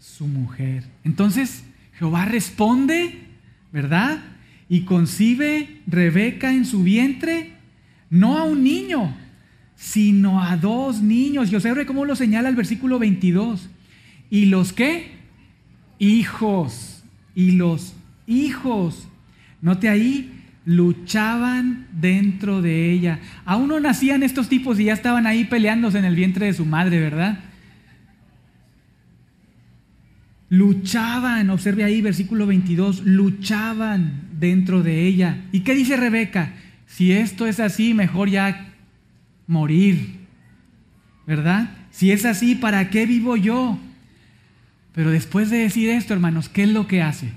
su 0.00 0.26
mujer. 0.26 0.82
Entonces 1.04 1.62
Jehová 1.96 2.24
responde, 2.24 3.20
¿verdad? 3.72 4.24
Y 4.68 4.80
concibe 4.80 5.80
Rebeca 5.86 6.52
en 6.52 6.64
su 6.64 6.82
vientre, 6.82 7.52
no 8.10 8.38
a 8.38 8.42
un 8.42 8.64
niño, 8.64 9.14
sino 9.76 10.42
a 10.42 10.56
dos 10.56 11.00
niños. 11.00 11.52
Y 11.52 11.54
observe 11.54 11.86
cómo 11.86 12.04
lo 12.04 12.16
señala 12.16 12.48
el 12.48 12.56
versículo 12.56 12.98
22. 12.98 13.70
¿Y 14.28 14.46
los 14.46 14.72
qué? 14.72 15.12
Hijos. 16.00 17.04
Y 17.36 17.52
los 17.52 17.94
hijos. 18.26 19.06
Note 19.62 19.88
ahí, 19.88 20.30
luchaban 20.66 21.86
dentro 21.92 22.60
de 22.60 22.92
ella. 22.92 23.20
Aún 23.46 23.68
no 23.68 23.80
nacían 23.80 24.22
estos 24.22 24.50
tipos 24.50 24.78
y 24.78 24.84
ya 24.84 24.92
estaban 24.92 25.26
ahí 25.26 25.44
peleándose 25.44 25.98
en 25.98 26.04
el 26.04 26.14
vientre 26.14 26.44
de 26.44 26.52
su 26.52 26.66
madre, 26.66 27.00
¿verdad? 27.00 27.38
luchaban, 30.52 31.48
observe 31.48 31.82
ahí 31.82 32.02
versículo 32.02 32.46
22, 32.46 33.06
luchaban 33.06 34.28
dentro 34.38 34.82
de 34.82 35.06
ella. 35.06 35.46
¿Y 35.50 35.60
qué 35.60 35.74
dice 35.74 35.96
Rebeca? 35.96 36.52
Si 36.86 37.10
esto 37.10 37.46
es 37.46 37.58
así, 37.58 37.94
mejor 37.94 38.28
ya 38.28 38.74
morir, 39.46 40.18
¿verdad? 41.26 41.70
Si 41.90 42.12
es 42.12 42.26
así, 42.26 42.54
¿para 42.54 42.90
qué 42.90 43.06
vivo 43.06 43.34
yo? 43.34 43.78
Pero 44.94 45.10
después 45.10 45.48
de 45.48 45.56
decir 45.56 45.88
esto, 45.88 46.12
hermanos, 46.12 46.50
¿qué 46.50 46.64
es 46.64 46.68
lo 46.68 46.86
que 46.86 47.00
hace? 47.00 47.32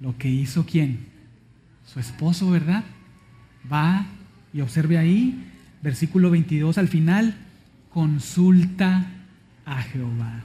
Lo 0.00 0.16
que 0.18 0.28
hizo 0.28 0.66
quién? 0.66 1.06
Su 1.84 2.00
esposo, 2.00 2.50
¿verdad? 2.50 2.84
Va 3.70 4.06
y 4.52 4.60
observe 4.60 4.98
ahí, 4.98 5.44
versículo 5.82 6.30
22 6.30 6.78
al 6.78 6.88
final, 6.88 7.36
consulta 7.90 9.06
a 9.64 9.82
Jehová 9.82 10.44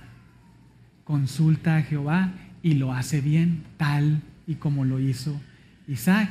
consulta 1.12 1.76
a 1.76 1.82
Jehová 1.82 2.32
y 2.64 2.76
lo 2.76 2.94
hace 2.94 3.20
bien, 3.20 3.64
tal 3.76 4.22
y 4.48 4.56
como 4.56 4.86
lo 4.86 4.98
hizo 4.98 5.42
Isaac. 5.86 6.30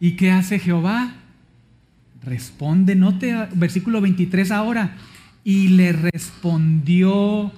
¿Y 0.00 0.12
qué 0.12 0.30
hace 0.30 0.58
Jehová? 0.58 1.12
Responde, 2.22 2.94
note 2.94 3.48
versículo 3.54 4.00
23 4.00 4.52
ahora, 4.52 4.96
y 5.44 5.68
le 5.68 5.92
respondió 5.92 7.52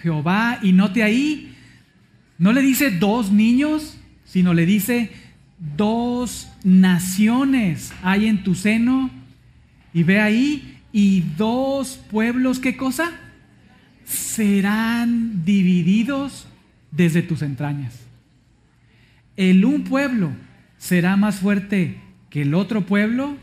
Jehová, 0.00 0.60
y 0.62 0.72
note 0.72 1.02
ahí, 1.02 1.52
no 2.38 2.52
le 2.52 2.62
dice 2.62 2.92
dos 2.92 3.32
niños, 3.32 3.98
sino 4.28 4.54
le 4.54 4.64
dice 4.66 5.10
dos 5.76 6.48
naciones 6.62 7.92
hay 8.02 8.26
en 8.26 8.44
tu 8.44 8.54
seno, 8.54 9.10
y 9.92 10.04
ve 10.04 10.20
ahí, 10.20 10.78
y 10.92 11.22
dos 11.36 11.98
pueblos, 12.10 12.60
¿qué 12.60 12.76
cosa? 12.76 13.10
serán 14.08 15.44
divididos 15.44 16.46
desde 16.90 17.22
tus 17.22 17.42
entrañas. 17.42 18.06
El 19.36 19.64
un 19.64 19.84
pueblo 19.84 20.30
será 20.78 21.16
más 21.16 21.36
fuerte 21.36 22.00
que 22.30 22.42
el 22.42 22.54
otro 22.54 22.86
pueblo 22.86 23.36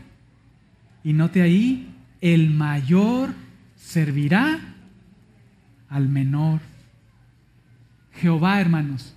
y 1.04 1.12
note 1.12 1.40
ahí, 1.40 1.88
el 2.20 2.50
mayor 2.50 3.32
servirá 3.76 4.58
al 5.88 6.08
menor. 6.08 6.60
Jehová, 8.14 8.60
hermanos, 8.60 9.14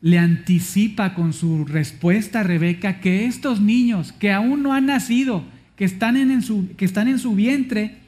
le 0.00 0.18
anticipa 0.18 1.14
con 1.14 1.32
su 1.32 1.64
respuesta 1.64 2.40
a 2.40 2.44
Rebeca 2.44 3.00
que 3.00 3.26
estos 3.26 3.60
niños 3.60 4.12
que 4.12 4.32
aún 4.32 4.62
no 4.62 4.72
han 4.72 4.86
nacido, 4.86 5.44
que 5.76 5.84
están 5.84 6.16
en, 6.16 6.42
su, 6.42 6.74
que 6.76 6.84
están 6.84 7.08
en 7.08 7.18
su 7.18 7.34
vientre, 7.34 7.98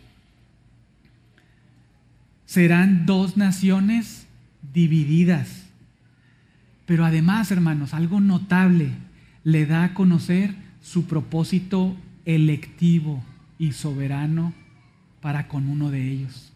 serán 2.46 3.06
dos 3.06 3.36
naciones 3.36 4.26
divididas. 4.72 5.66
Pero 6.86 7.04
además, 7.04 7.50
hermanos, 7.50 7.94
algo 7.94 8.20
notable, 8.20 8.90
le 9.44 9.66
da 9.66 9.84
a 9.84 9.94
conocer 9.94 10.54
su 10.82 11.06
propósito 11.06 11.96
electivo 12.24 13.22
y 13.58 13.72
soberano 13.72 14.52
para 15.20 15.48
con 15.48 15.68
uno 15.68 15.90
de 15.90 16.08
ellos. 16.08 16.52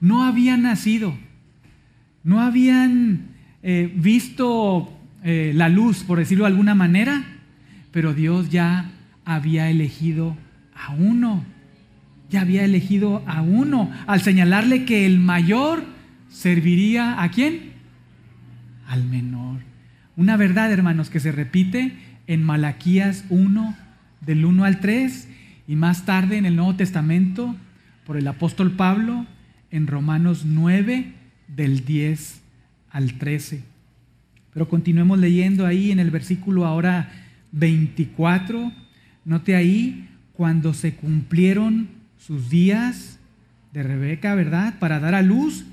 No 0.00 0.24
habían 0.24 0.62
nacido, 0.62 1.14
no 2.24 2.40
habían 2.40 3.29
eh, 3.62 3.92
visto 3.94 4.90
eh, 5.22 5.52
la 5.54 5.68
luz, 5.68 6.02
por 6.04 6.18
decirlo 6.18 6.44
de 6.44 6.50
alguna 6.50 6.74
manera, 6.74 7.24
pero 7.90 8.14
Dios 8.14 8.48
ya 8.50 8.90
había 9.24 9.68
elegido 9.68 10.36
a 10.74 10.92
uno, 10.94 11.44
ya 12.30 12.40
había 12.40 12.64
elegido 12.64 13.22
a 13.26 13.42
uno, 13.42 13.90
al 14.06 14.22
señalarle 14.22 14.84
que 14.84 15.04
el 15.04 15.20
mayor 15.20 15.84
serviría 16.30 17.22
a 17.22 17.30
quién? 17.30 17.72
Al 18.88 19.04
menor. 19.04 19.60
Una 20.16 20.36
verdad, 20.36 20.72
hermanos, 20.72 21.10
que 21.10 21.20
se 21.20 21.32
repite 21.32 21.92
en 22.26 22.42
Malaquías 22.42 23.24
1, 23.28 23.76
del 24.22 24.44
1 24.44 24.64
al 24.64 24.80
3, 24.80 25.28
y 25.68 25.76
más 25.76 26.06
tarde 26.06 26.38
en 26.38 26.46
el 26.46 26.56
Nuevo 26.56 26.76
Testamento 26.76 27.54
por 28.06 28.16
el 28.16 28.26
apóstol 28.26 28.72
Pablo 28.72 29.26
en 29.70 29.86
Romanos 29.86 30.44
9, 30.46 31.12
del 31.48 31.84
10 31.84 32.40
al 32.90 33.14
13. 33.14 33.62
Pero 34.52 34.68
continuemos 34.68 35.18
leyendo 35.18 35.66
ahí 35.66 35.90
en 35.92 35.98
el 35.98 36.10
versículo 36.10 36.66
ahora 36.66 37.10
24. 37.52 38.72
Note 39.24 39.54
ahí 39.54 40.08
cuando 40.32 40.74
se 40.74 40.94
cumplieron 40.94 41.88
sus 42.18 42.50
días 42.50 43.18
de 43.72 43.82
Rebeca, 43.82 44.34
¿verdad? 44.34 44.78
Para 44.78 44.98
dar 44.98 45.14
a 45.14 45.22
luz. 45.22 45.64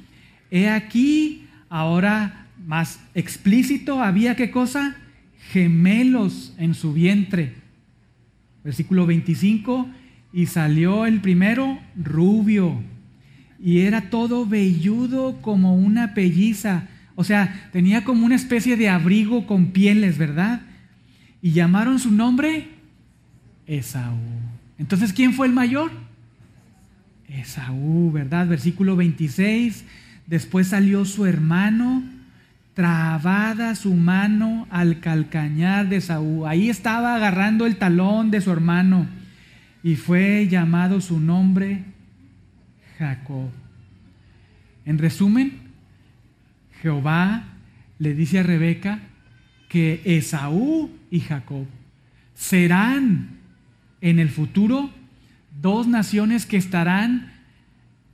He 0.52 0.70
aquí, 0.70 1.46
ahora 1.70 2.48
más 2.66 3.00
explícito, 3.16 4.02
había 4.02 4.36
qué 4.36 4.52
cosa? 4.52 4.96
Gemelos 5.52 6.54
en 6.58 6.74
su 6.74 6.94
vientre. 6.94 7.54
Versículo 8.64 9.06
25, 9.06 9.88
y 10.34 10.46
salió 10.48 11.06
el 11.06 11.22
primero 11.22 11.80
rubio, 11.96 12.82
y 13.64 13.80
era 13.80 14.10
todo 14.10 14.46
velludo 14.46 15.42
como 15.42 15.76
una 15.76 16.14
pelliza 16.14 16.90
o 17.20 17.24
sea, 17.24 17.70
tenía 17.74 18.04
como 18.04 18.28
una 18.28 18.36
especie 18.36 18.78
de 18.78 18.90
abrigo 18.90 19.48
con 19.48 19.72
pieles, 19.72 20.20
¿verdad? 20.20 20.62
Y 21.42 21.50
llamaron 21.50 21.98
su 21.98 22.12
nombre 22.12 22.68
Esaú. 23.66 24.20
Entonces, 24.78 25.14
¿quién 25.14 25.34
fue 25.34 25.48
el 25.48 25.54
mayor? 25.54 25.90
Esaú, 27.28 28.12
¿verdad? 28.12 28.46
Versículo 28.48 28.96
26. 28.96 29.84
Después 30.28 30.68
salió 30.68 31.06
su 31.06 31.26
hermano, 31.26 32.04
trabada 32.76 33.74
su 33.74 33.96
mano 33.96 34.68
al 34.70 35.00
calcañar 35.00 35.90
de 35.90 35.96
Esaú. 35.96 36.46
Ahí 36.46 36.70
estaba 36.70 37.16
agarrando 37.16 37.66
el 37.66 37.78
talón 37.78 38.30
de 38.30 38.42
su 38.42 38.52
hermano 38.52 39.08
y 39.82 39.96
fue 39.96 40.48
llamado 40.48 41.02
su 41.02 41.20
nombre 41.20 41.82
Jacob. 43.00 43.50
En 44.86 45.00
resumen, 45.00 45.67
Jehová 46.82 47.44
le 48.00 48.14
dice 48.14 48.40
a 48.40 48.44
Rebeca 48.44 49.00
que 49.70 50.02
Esaú 50.06 50.90
y 51.12 51.20
Jacob 51.20 51.66
serán 52.34 53.38
en 54.02 54.20
el 54.20 54.30
futuro 54.30 54.92
dos 55.62 55.88
naciones 55.88 56.46
que 56.46 56.58
estarán 56.58 57.34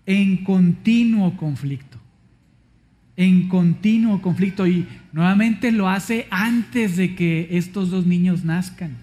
en 0.05 0.43
continuo 0.43 1.37
conflicto. 1.37 1.99
En 3.15 3.47
continuo 3.47 4.21
conflicto. 4.21 4.65
Y 4.65 4.87
nuevamente 5.11 5.71
lo 5.71 5.89
hace 5.89 6.27
antes 6.31 6.95
de 6.95 7.15
que 7.15 7.49
estos 7.51 7.91
dos 7.91 8.05
niños 8.05 8.43
nazcan. 8.43 8.97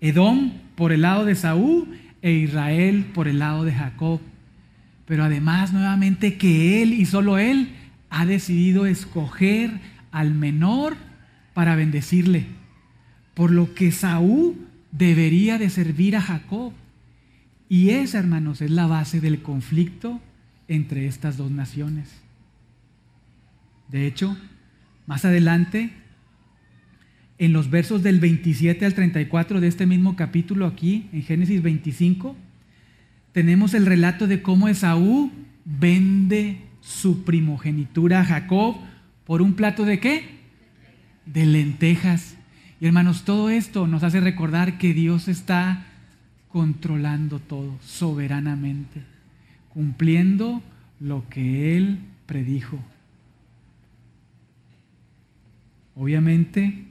Edom 0.00 0.52
por 0.74 0.92
el 0.92 1.02
lado 1.02 1.24
de 1.24 1.34
Saúl 1.34 1.88
e 2.22 2.32
Israel 2.32 3.06
por 3.14 3.26
el 3.26 3.38
lado 3.38 3.64
de 3.64 3.72
Jacob. 3.72 4.20
Pero 5.06 5.24
además 5.24 5.72
nuevamente 5.72 6.36
que 6.36 6.82
él 6.82 6.92
y 6.92 7.06
solo 7.06 7.38
él 7.38 7.70
ha 8.16 8.24
decidido 8.24 8.86
escoger 8.86 9.78
al 10.10 10.32
menor 10.32 10.96
para 11.52 11.76
bendecirle, 11.76 12.46
por 13.34 13.50
lo 13.50 13.74
que 13.74 13.92
Saúl 13.92 14.56
debería 14.90 15.58
de 15.58 15.68
servir 15.68 16.16
a 16.16 16.22
Jacob. 16.22 16.72
Y 17.68 17.90
esa, 17.90 18.18
hermanos, 18.18 18.62
es 18.62 18.70
la 18.70 18.86
base 18.86 19.20
del 19.20 19.42
conflicto 19.42 20.18
entre 20.66 21.06
estas 21.06 21.36
dos 21.36 21.50
naciones. 21.50 22.08
De 23.90 24.06
hecho, 24.06 24.34
más 25.06 25.26
adelante, 25.26 25.90
en 27.36 27.52
los 27.52 27.68
versos 27.68 28.02
del 28.02 28.18
27 28.18 28.86
al 28.86 28.94
34 28.94 29.60
de 29.60 29.68
este 29.68 29.84
mismo 29.84 30.16
capítulo 30.16 30.64
aquí, 30.64 31.10
en 31.12 31.22
Génesis 31.22 31.62
25, 31.62 32.34
tenemos 33.32 33.74
el 33.74 33.84
relato 33.84 34.26
de 34.26 34.40
cómo 34.40 34.68
Esaú 34.68 35.30
vende 35.66 36.65
su 36.86 37.24
primogenitura 37.24 38.20
a 38.20 38.24
Jacob 38.24 38.76
por 39.24 39.42
un 39.42 39.54
plato 39.54 39.84
de 39.84 39.98
qué? 39.98 40.38
De 41.26 41.44
lentejas. 41.44 42.36
Y 42.80 42.86
hermanos, 42.86 43.24
todo 43.24 43.50
esto 43.50 43.88
nos 43.88 44.04
hace 44.04 44.20
recordar 44.20 44.78
que 44.78 44.94
Dios 44.94 45.26
está 45.26 45.84
controlando 46.48 47.40
todo 47.40 47.76
soberanamente, 47.82 49.02
cumpliendo 49.74 50.62
lo 51.00 51.28
que 51.28 51.76
Él 51.76 51.98
predijo. 52.26 52.78
Obviamente, 55.96 56.84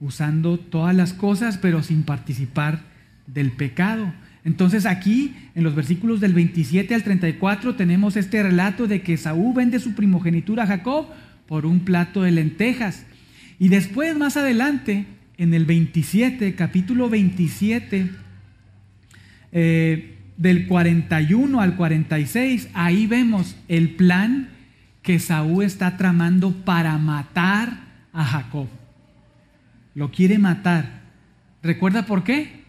usando 0.00 0.58
todas 0.58 0.94
las 0.94 1.12
cosas, 1.12 1.58
pero 1.58 1.82
sin 1.82 2.04
participar 2.04 2.80
del 3.26 3.52
pecado. 3.52 4.12
Entonces 4.44 4.84
aquí, 4.84 5.34
en 5.54 5.64
los 5.64 5.74
versículos 5.74 6.20
del 6.20 6.34
27 6.34 6.94
al 6.94 7.02
34, 7.02 7.76
tenemos 7.76 8.16
este 8.16 8.42
relato 8.42 8.86
de 8.86 9.00
que 9.00 9.16
Saúl 9.16 9.54
vende 9.54 9.80
su 9.80 9.94
primogenitura 9.94 10.64
a 10.64 10.66
Jacob 10.66 11.06
por 11.46 11.64
un 11.64 11.80
plato 11.80 12.22
de 12.22 12.30
lentejas. 12.30 13.06
Y 13.58 13.68
después, 13.70 14.16
más 14.16 14.36
adelante, 14.36 15.06
en 15.38 15.54
el 15.54 15.64
27, 15.64 16.54
capítulo 16.54 17.08
27, 17.08 18.10
eh, 19.52 20.18
del 20.36 20.66
41 20.66 21.60
al 21.60 21.76
46, 21.76 22.68
ahí 22.74 23.06
vemos 23.06 23.56
el 23.68 23.90
plan 23.90 24.50
que 25.02 25.18
Saúl 25.20 25.64
está 25.64 25.96
tramando 25.96 26.52
para 26.64 26.98
matar 26.98 27.84
a 28.12 28.24
Jacob. 28.24 28.68
Lo 29.94 30.10
quiere 30.10 30.38
matar. 30.38 31.02
¿Recuerda 31.62 32.04
por 32.04 32.24
qué? 32.24 32.63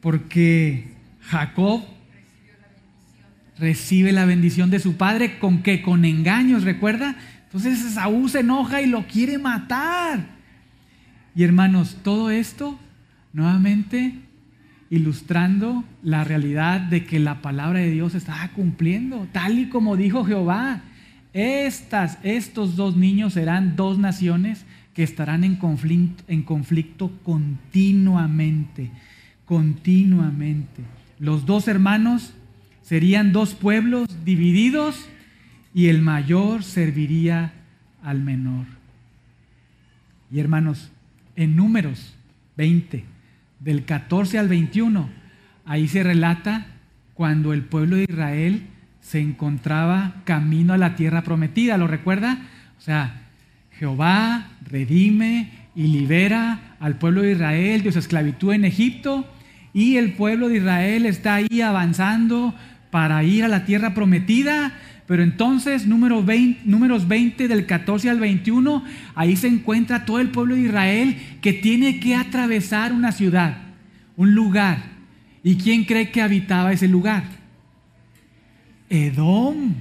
Porque 0.00 0.94
Jacob 1.20 1.82
recibe 3.58 4.12
la 4.12 4.24
bendición 4.24 4.70
de 4.70 4.80
su 4.80 4.96
padre 4.96 5.38
con 5.38 5.62
que 5.62 5.82
con 5.82 6.04
engaños, 6.04 6.64
¿recuerda? 6.64 7.16
Entonces 7.44 7.78
Saúl 7.92 8.30
se 8.30 8.40
enoja 8.40 8.80
y 8.80 8.86
lo 8.86 9.06
quiere 9.06 9.38
matar. 9.38 10.26
Y 11.34 11.44
hermanos, 11.44 11.98
todo 12.02 12.30
esto 12.30 12.78
nuevamente 13.32 14.14
ilustrando 14.88 15.84
la 16.02 16.24
realidad 16.24 16.80
de 16.80 17.04
que 17.04 17.20
la 17.20 17.42
palabra 17.42 17.78
de 17.78 17.90
Dios 17.90 18.14
estaba 18.14 18.48
cumpliendo, 18.48 19.28
tal 19.30 19.58
y 19.58 19.68
como 19.68 19.96
dijo 19.96 20.24
Jehová. 20.24 20.82
Estas, 21.32 22.18
estos 22.24 22.74
dos 22.74 22.96
niños 22.96 23.34
serán 23.34 23.76
dos 23.76 23.98
naciones 23.98 24.64
que 24.94 25.04
estarán 25.04 25.44
en 25.44 25.54
conflicto, 25.54 26.24
en 26.26 26.42
conflicto 26.42 27.12
continuamente 27.22 28.90
continuamente. 29.50 30.84
Los 31.18 31.44
dos 31.44 31.66
hermanos 31.66 32.34
serían 32.82 33.32
dos 33.32 33.54
pueblos 33.54 34.06
divididos 34.24 35.08
y 35.74 35.88
el 35.88 36.02
mayor 36.02 36.62
serviría 36.62 37.52
al 38.00 38.20
menor. 38.22 38.66
Y 40.30 40.38
hermanos, 40.38 40.92
en 41.34 41.56
números 41.56 42.14
20, 42.58 43.04
del 43.58 43.84
14 43.84 44.38
al 44.38 44.46
21, 44.46 45.10
ahí 45.64 45.88
se 45.88 46.04
relata 46.04 46.68
cuando 47.14 47.52
el 47.52 47.62
pueblo 47.62 47.96
de 47.96 48.06
Israel 48.08 48.68
se 49.00 49.18
encontraba 49.18 50.22
camino 50.22 50.74
a 50.74 50.78
la 50.78 50.94
tierra 50.94 51.22
prometida, 51.22 51.76
¿lo 51.76 51.88
recuerda? 51.88 52.38
O 52.78 52.80
sea, 52.80 53.22
Jehová 53.72 54.46
redime 54.64 55.50
y 55.74 55.88
libera 55.88 56.76
al 56.78 56.98
pueblo 56.98 57.22
de 57.22 57.32
Israel 57.32 57.82
de 57.82 57.90
su 57.90 57.98
esclavitud 57.98 58.52
en 58.52 58.64
Egipto 58.64 59.26
y 59.72 59.96
el 59.96 60.12
pueblo 60.12 60.48
de 60.48 60.58
Israel 60.58 61.06
está 61.06 61.34
ahí 61.36 61.60
avanzando 61.60 62.54
para 62.90 63.22
ir 63.22 63.44
a 63.44 63.48
la 63.48 63.64
tierra 63.64 63.94
prometida. 63.94 64.72
Pero 65.06 65.22
entonces, 65.22 65.86
número 65.86 66.22
20, 66.22 66.62
números 66.64 67.08
20 67.08 67.48
del 67.48 67.66
14 67.66 68.10
al 68.10 68.20
21, 68.20 68.84
ahí 69.14 69.36
se 69.36 69.48
encuentra 69.48 70.04
todo 70.04 70.20
el 70.20 70.28
pueblo 70.28 70.54
de 70.54 70.62
Israel 70.62 71.16
que 71.40 71.52
tiene 71.52 71.98
que 71.98 72.14
atravesar 72.14 72.92
una 72.92 73.12
ciudad, 73.12 73.56
un 74.16 74.34
lugar. 74.34 74.78
¿Y 75.42 75.56
quién 75.56 75.84
cree 75.84 76.10
que 76.10 76.22
habitaba 76.22 76.72
ese 76.72 76.86
lugar? 76.86 77.24
Edom. 78.88 79.74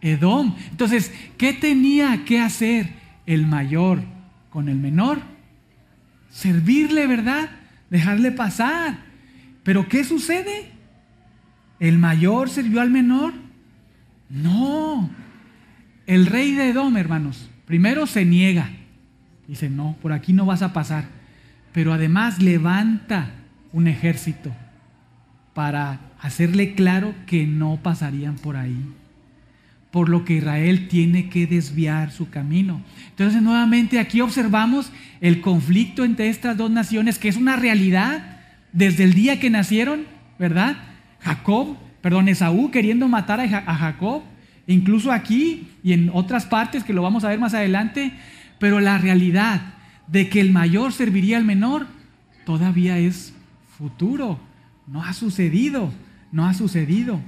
Edom. 0.00 0.54
Entonces, 0.70 1.12
¿qué 1.38 1.52
tenía 1.52 2.24
que 2.24 2.40
hacer 2.40 2.88
el 3.26 3.46
mayor 3.46 4.02
con 4.50 4.68
el 4.68 4.76
menor? 4.76 5.34
servirle, 6.34 7.06
¿verdad? 7.06 7.48
Dejarle 7.90 8.32
pasar. 8.32 8.98
Pero 9.64 9.88
¿qué 9.88 10.04
sucede? 10.04 10.70
¿El 11.80 11.98
mayor 11.98 12.48
sirvió 12.48 12.80
al 12.80 12.90
menor? 12.90 13.32
No. 14.28 15.10
El 16.06 16.26
rey 16.26 16.52
de 16.52 16.68
Edom, 16.68 16.96
hermanos, 16.96 17.50
primero 17.66 18.06
se 18.06 18.24
niega. 18.24 18.70
Dice, 19.48 19.70
no, 19.70 19.96
por 20.00 20.12
aquí 20.12 20.32
no 20.32 20.46
vas 20.46 20.62
a 20.62 20.72
pasar. 20.72 21.06
Pero 21.72 21.92
además 21.92 22.40
levanta 22.40 23.30
un 23.72 23.88
ejército 23.88 24.54
para 25.54 26.00
hacerle 26.20 26.74
claro 26.74 27.14
que 27.26 27.46
no 27.46 27.80
pasarían 27.82 28.36
por 28.36 28.56
ahí. 28.56 28.78
Por 29.90 30.08
lo 30.08 30.24
que 30.24 30.34
Israel 30.34 30.88
tiene 30.88 31.28
que 31.28 31.46
desviar 31.46 32.10
su 32.10 32.28
camino. 32.28 32.82
Entonces 33.10 33.40
nuevamente 33.40 33.98
aquí 33.98 34.20
observamos 34.20 34.92
el 35.20 35.40
conflicto 35.40 36.04
entre 36.04 36.28
estas 36.28 36.56
dos 36.56 36.70
naciones, 36.70 37.18
que 37.18 37.28
es 37.28 37.36
una 37.36 37.56
realidad 37.56 38.33
desde 38.74 39.04
el 39.04 39.14
día 39.14 39.38
que 39.40 39.48
nacieron, 39.48 40.04
¿verdad? 40.38 40.76
Jacob, 41.20 41.76
perdón, 42.02 42.28
Esaú 42.28 42.70
queriendo 42.70 43.08
matar 43.08 43.40
a 43.40 43.74
Jacob, 43.76 44.22
incluso 44.66 45.12
aquí 45.12 45.68
y 45.82 45.92
en 45.92 46.10
otras 46.12 46.44
partes 46.44 46.82
que 46.84 46.92
lo 46.92 47.00
vamos 47.00 47.24
a 47.24 47.28
ver 47.28 47.38
más 47.38 47.54
adelante, 47.54 48.12
pero 48.58 48.80
la 48.80 48.98
realidad 48.98 49.74
de 50.08 50.28
que 50.28 50.40
el 50.40 50.52
mayor 50.52 50.92
serviría 50.92 51.38
al 51.38 51.44
menor 51.44 51.86
todavía 52.44 52.98
es 52.98 53.32
futuro, 53.78 54.40
no 54.88 55.04
ha 55.04 55.12
sucedido, 55.12 55.92
no 56.32 56.46
ha 56.46 56.52
sucedido. 56.52 57.20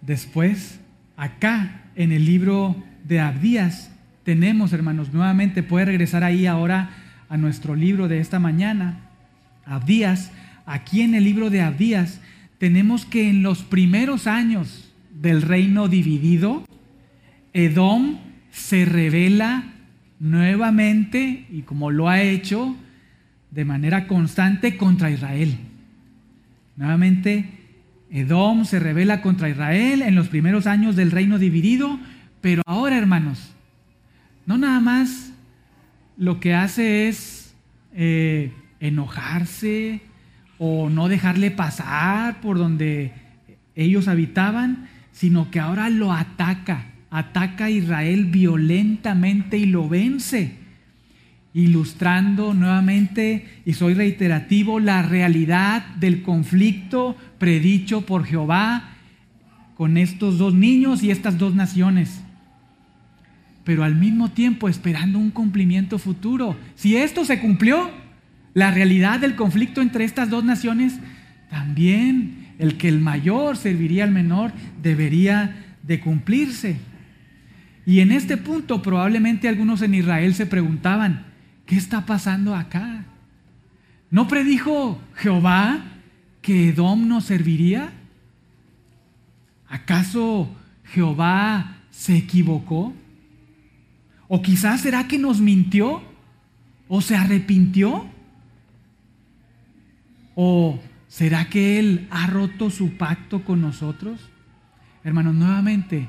Después, 0.00 0.80
acá 1.16 1.82
en 1.96 2.12
el 2.12 2.24
libro 2.24 2.76
de 3.02 3.18
Abdías, 3.20 3.90
tenemos, 4.22 4.72
hermanos, 4.72 5.12
nuevamente, 5.12 5.62
puede 5.62 5.86
regresar 5.86 6.22
ahí 6.22 6.46
ahora 6.46 6.90
a 7.34 7.36
nuestro 7.36 7.74
libro 7.74 8.06
de 8.06 8.20
esta 8.20 8.38
mañana, 8.38 9.10
Abdías, 9.66 10.30
aquí 10.66 11.00
en 11.00 11.16
el 11.16 11.24
libro 11.24 11.50
de 11.50 11.62
Abdías, 11.62 12.20
tenemos 12.58 13.06
que 13.06 13.28
en 13.28 13.42
los 13.42 13.64
primeros 13.64 14.28
años 14.28 14.92
del 15.20 15.42
reino 15.42 15.88
dividido, 15.88 16.64
Edom 17.52 18.18
se 18.52 18.84
revela 18.84 19.64
nuevamente, 20.20 21.46
y 21.50 21.62
como 21.62 21.90
lo 21.90 22.08
ha 22.08 22.22
hecho 22.22 22.76
de 23.50 23.64
manera 23.64 24.06
constante, 24.06 24.76
contra 24.76 25.10
Israel. 25.10 25.56
Nuevamente, 26.76 27.46
Edom 28.12 28.64
se 28.64 28.78
revela 28.78 29.22
contra 29.22 29.48
Israel 29.48 30.02
en 30.02 30.14
los 30.14 30.28
primeros 30.28 30.68
años 30.68 30.94
del 30.94 31.10
reino 31.10 31.40
dividido, 31.40 31.98
pero 32.40 32.62
ahora, 32.64 32.96
hermanos, 32.96 33.56
no 34.46 34.56
nada 34.56 34.78
más 34.78 35.33
lo 36.16 36.40
que 36.40 36.54
hace 36.54 37.08
es 37.08 37.54
eh, 37.94 38.52
enojarse 38.80 40.00
o 40.58 40.88
no 40.88 41.08
dejarle 41.08 41.50
pasar 41.50 42.40
por 42.40 42.58
donde 42.58 43.12
ellos 43.74 44.08
habitaban, 44.08 44.88
sino 45.12 45.50
que 45.50 45.60
ahora 45.60 45.90
lo 45.90 46.12
ataca, 46.12 46.86
ataca 47.10 47.66
a 47.66 47.70
Israel 47.70 48.26
violentamente 48.26 49.58
y 49.58 49.66
lo 49.66 49.88
vence, 49.88 50.56
ilustrando 51.52 52.54
nuevamente, 52.54 53.60
y 53.64 53.74
soy 53.74 53.94
reiterativo, 53.94 54.80
la 54.80 55.02
realidad 55.02 55.86
del 55.96 56.22
conflicto 56.22 57.16
predicho 57.38 58.02
por 58.02 58.24
Jehová 58.24 58.90
con 59.76 59.96
estos 59.96 60.38
dos 60.38 60.54
niños 60.54 61.02
y 61.02 61.10
estas 61.10 61.38
dos 61.38 61.54
naciones 61.54 62.24
pero 63.64 63.82
al 63.82 63.94
mismo 63.94 64.30
tiempo 64.30 64.68
esperando 64.68 65.18
un 65.18 65.30
cumplimiento 65.30 65.98
futuro. 65.98 66.56
Si 66.74 66.96
esto 66.96 67.24
se 67.24 67.40
cumplió, 67.40 67.90
la 68.52 68.70
realidad 68.70 69.18
del 69.18 69.34
conflicto 69.34 69.82
entre 69.82 70.04
estas 70.04 70.30
dos 70.30 70.44
naciones, 70.44 70.94
también 71.50 72.54
el 72.58 72.76
que 72.76 72.88
el 72.88 73.00
mayor 73.00 73.56
serviría 73.56 74.04
al 74.04 74.12
menor 74.12 74.52
debería 74.80 75.76
de 75.82 76.00
cumplirse. 76.00 76.76
Y 77.84 78.00
en 78.00 78.12
este 78.12 78.36
punto 78.36 78.80
probablemente 78.80 79.48
algunos 79.48 79.82
en 79.82 79.94
Israel 79.94 80.34
se 80.34 80.46
preguntaban, 80.46 81.26
¿qué 81.66 81.76
está 81.76 82.06
pasando 82.06 82.54
acá? 82.54 83.04
¿No 84.10 84.28
predijo 84.28 85.00
Jehová 85.16 85.80
que 86.40 86.68
Edom 86.68 87.08
no 87.08 87.20
serviría? 87.20 87.90
¿Acaso 89.68 90.48
Jehová 90.84 91.78
se 91.90 92.16
equivocó? 92.16 92.94
¿O 94.28 94.42
quizás 94.42 94.80
será 94.80 95.06
que 95.06 95.18
nos 95.18 95.40
mintió? 95.40 96.02
¿O 96.88 97.00
se 97.00 97.16
arrepintió? 97.16 98.06
¿O 100.34 100.78
será 101.08 101.48
que 101.48 101.78
Él 101.78 102.08
ha 102.10 102.26
roto 102.26 102.70
su 102.70 102.96
pacto 102.96 103.44
con 103.44 103.60
nosotros? 103.60 104.20
Hermanos, 105.02 105.34
nuevamente, 105.34 106.08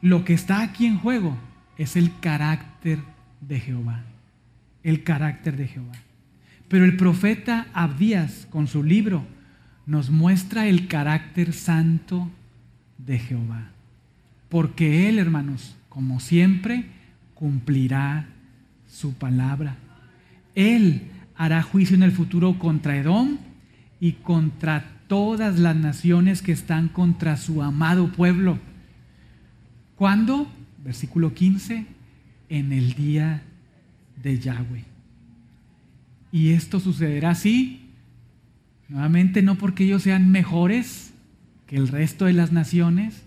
lo 0.00 0.24
que 0.24 0.34
está 0.34 0.60
aquí 0.60 0.86
en 0.86 0.98
juego 0.98 1.36
es 1.78 1.96
el 1.96 2.18
carácter 2.20 2.98
de 3.40 3.60
Jehová. 3.60 4.04
El 4.82 5.02
carácter 5.02 5.56
de 5.56 5.66
Jehová. 5.66 5.94
Pero 6.68 6.84
el 6.84 6.96
profeta 6.96 7.66
Abdías, 7.72 8.46
con 8.50 8.66
su 8.66 8.82
libro, 8.82 9.24
nos 9.86 10.10
muestra 10.10 10.66
el 10.66 10.88
carácter 10.88 11.52
santo 11.52 12.30
de 12.98 13.18
Jehová. 13.18 13.70
Porque 14.48 15.08
Él, 15.08 15.18
hermanos, 15.18 15.76
como 15.94 16.18
siempre, 16.18 16.86
cumplirá 17.34 18.26
su 18.88 19.14
palabra. 19.14 19.76
Él 20.56 21.02
hará 21.36 21.62
juicio 21.62 21.94
en 21.94 22.02
el 22.02 22.10
futuro 22.10 22.58
contra 22.58 22.96
Edom 22.96 23.38
y 24.00 24.12
contra 24.12 24.98
todas 25.06 25.60
las 25.60 25.76
naciones 25.76 26.42
que 26.42 26.50
están 26.50 26.88
contra 26.88 27.36
su 27.36 27.62
amado 27.62 28.10
pueblo. 28.10 28.58
¿Cuándo? 29.94 30.50
Versículo 30.82 31.32
15, 31.32 31.86
en 32.48 32.72
el 32.72 32.94
día 32.94 33.44
de 34.20 34.40
Yahweh. 34.40 34.84
Y 36.32 36.50
esto 36.50 36.80
sucederá 36.80 37.30
así, 37.30 37.88
nuevamente 38.88 39.42
no 39.42 39.54
porque 39.54 39.84
ellos 39.84 40.02
sean 40.02 40.32
mejores 40.32 41.14
que 41.68 41.76
el 41.76 41.86
resto 41.86 42.24
de 42.24 42.32
las 42.32 42.50
naciones, 42.50 43.22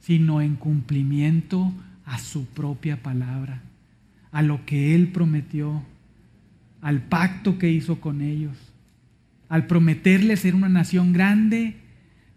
sino 0.00 0.40
en 0.40 0.56
cumplimiento 0.56 1.74
a 2.08 2.18
su 2.18 2.46
propia 2.46 3.02
palabra, 3.02 3.60
a 4.32 4.42
lo 4.42 4.64
que 4.64 4.94
Él 4.94 5.08
prometió, 5.08 5.82
al 6.80 7.02
pacto 7.02 7.58
que 7.58 7.70
hizo 7.70 8.00
con 8.00 8.22
ellos, 8.22 8.56
al 9.48 9.66
prometerle 9.66 10.36
ser 10.36 10.54
una 10.54 10.70
nación 10.70 11.12
grande, 11.12 11.76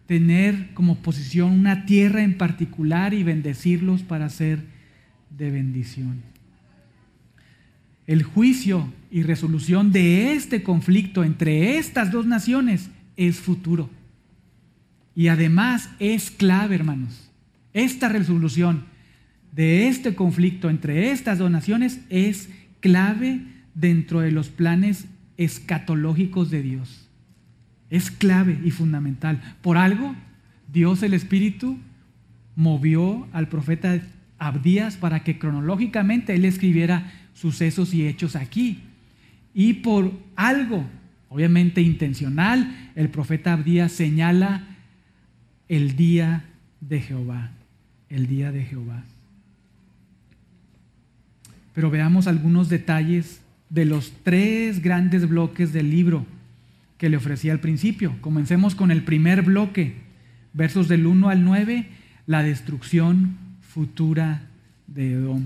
tener 0.07 0.73
como 0.73 0.97
posición 0.97 1.51
una 1.51 1.85
tierra 1.85 2.21
en 2.21 2.37
particular 2.37 3.13
y 3.13 3.23
bendecirlos 3.23 4.03
para 4.03 4.29
ser 4.29 4.65
de 5.37 5.51
bendición. 5.51 6.21
El 8.07 8.23
juicio 8.23 8.91
y 9.09 9.23
resolución 9.23 9.93
de 9.93 10.33
este 10.33 10.63
conflicto 10.63 11.23
entre 11.23 11.77
estas 11.77 12.11
dos 12.11 12.25
naciones 12.25 12.89
es 13.15 13.39
futuro. 13.39 13.89
Y 15.15 15.29
además 15.29 15.89
es 15.99 16.29
clave, 16.29 16.75
hermanos. 16.75 17.29
Esta 17.73 18.09
resolución 18.09 18.90
de 19.51 19.87
este 19.87 20.15
conflicto 20.15 20.69
entre 20.69 21.11
estas 21.11 21.37
dos 21.37 21.51
naciones 21.51 22.01
es 22.09 22.49
clave 22.79 23.41
dentro 23.73 24.21
de 24.21 24.31
los 24.31 24.49
planes 24.49 25.05
escatológicos 25.37 26.49
de 26.49 26.61
Dios. 26.61 27.09
Es 27.89 28.11
clave 28.11 28.59
y 28.63 28.71
fundamental. 28.71 29.57
Por 29.61 29.77
algo, 29.77 30.15
Dios 30.71 31.03
el 31.03 31.13
Espíritu 31.13 31.77
movió 32.55 33.27
al 33.33 33.49
profeta 33.49 34.01
Abdías 34.39 34.97
para 34.97 35.23
que 35.23 35.37
cronológicamente 35.37 36.33
él 36.33 36.45
escribiera 36.45 37.11
sucesos 37.33 37.93
y 37.93 38.07
hechos 38.07 38.35
aquí. 38.35 38.79
Y 39.53 39.73
por 39.73 40.11
algo, 40.35 40.85
obviamente 41.29 41.81
intencional, 41.81 42.91
el 42.95 43.09
profeta 43.09 43.53
Abdías 43.53 43.91
señala 43.91 44.63
el 45.67 45.95
día 45.95 46.45
de 46.79 47.01
Jehová, 47.01 47.51
el 48.09 48.27
día 48.27 48.51
de 48.51 48.63
Jehová. 48.63 49.03
Pero 51.73 51.89
veamos 51.89 52.27
algunos 52.27 52.69
detalles 52.69 53.41
de 53.69 53.85
los 53.85 54.11
tres 54.23 54.81
grandes 54.81 55.27
bloques 55.27 55.73
del 55.73 55.89
libro 55.89 56.25
que 56.97 57.09
le 57.09 57.17
ofrecía 57.17 57.53
al 57.53 57.59
principio. 57.59 58.15
Comencemos 58.21 58.75
con 58.75 58.91
el 58.91 59.03
primer 59.03 59.41
bloque, 59.41 59.95
versos 60.53 60.87
del 60.87 61.07
1 61.07 61.29
al 61.29 61.43
9, 61.43 61.87
la 62.27 62.43
destrucción 62.43 63.37
futura 63.61 64.43
de 64.87 65.13
Edom. 65.13 65.43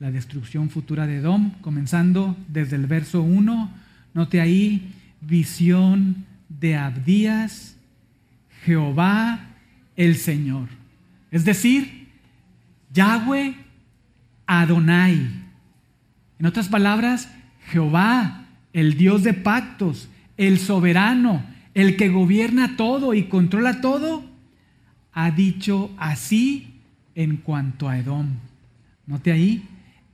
La 0.00 0.10
destrucción 0.10 0.70
futura 0.70 1.06
de 1.06 1.18
Edom, 1.18 1.52
comenzando 1.60 2.36
desde 2.48 2.76
el 2.76 2.86
verso 2.86 3.22
1, 3.22 3.70
note 4.14 4.40
ahí, 4.40 4.92
visión 5.20 6.24
de 6.48 6.76
Abdías, 6.76 7.76
Jehová 8.64 9.40
el 9.96 10.16
Señor. 10.16 10.68
Es 11.30 11.44
decir, 11.44 12.08
Yahweh 12.92 13.54
Adonai. 14.46 15.28
En 16.38 16.46
otras 16.46 16.68
palabras, 16.68 17.30
Jehová, 17.68 18.46
el 18.72 18.96
Dios 18.96 19.22
de 19.22 19.34
pactos, 19.34 20.08
el 20.36 20.58
soberano, 20.58 21.44
el 21.74 21.96
que 21.96 22.08
gobierna 22.08 22.76
todo 22.76 23.14
y 23.14 23.24
controla 23.24 23.80
todo, 23.80 24.24
ha 25.12 25.30
dicho 25.30 25.90
así 25.98 26.74
en 27.14 27.38
cuanto 27.38 27.88
a 27.88 27.98
Edom. 27.98 28.26
Note 29.06 29.32
ahí, 29.32 29.64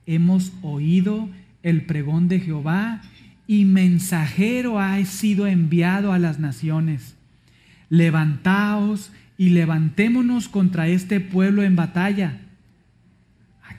hemos 0.05 0.53
oído 0.61 1.29
el 1.61 1.85
pregón 1.85 2.27
de 2.27 2.39
Jehová 2.39 3.01
y 3.47 3.65
mensajero 3.65 4.79
ha 4.79 5.03
sido 5.05 5.47
enviado 5.47 6.13
a 6.13 6.19
las 6.19 6.39
naciones. 6.39 7.15
Levantaos 7.89 9.11
y 9.37 9.49
levantémonos 9.49 10.47
contra 10.47 10.87
este 10.87 11.19
pueblo 11.19 11.63
en 11.63 11.75
batalla. 11.75 12.39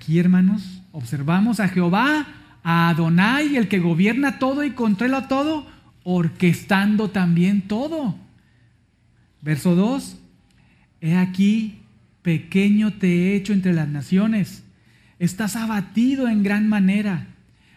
Aquí, 0.05 0.19
hermanos, 0.19 0.83
observamos 0.93 1.61
a 1.61 1.69
Jehová, 1.69 2.27
a 2.63 2.91
Adonai, 2.91 3.57
el 3.57 3.69
que 3.69 3.79
gobierna 3.79 4.39
todo 4.39 4.63
y 4.63 4.73
controla 4.73 5.29
todo, 5.29 5.67
orquestando 6.03 7.09
también 7.09 7.63
todo. 7.63 8.15
Verso 9.41 9.75
2. 9.75 10.19
He 11.01 11.17
aquí, 11.17 11.79
pequeño 12.21 12.93
te 12.93 13.07
he 13.09 13.35
hecho 13.35 13.55
entre 13.55 13.73
las 13.73 13.89
naciones. 13.89 14.63
Estás 15.19 15.57
abatido 15.57 16.29
en 16.29 16.43
gran 16.43 16.69
manera. 16.69 17.29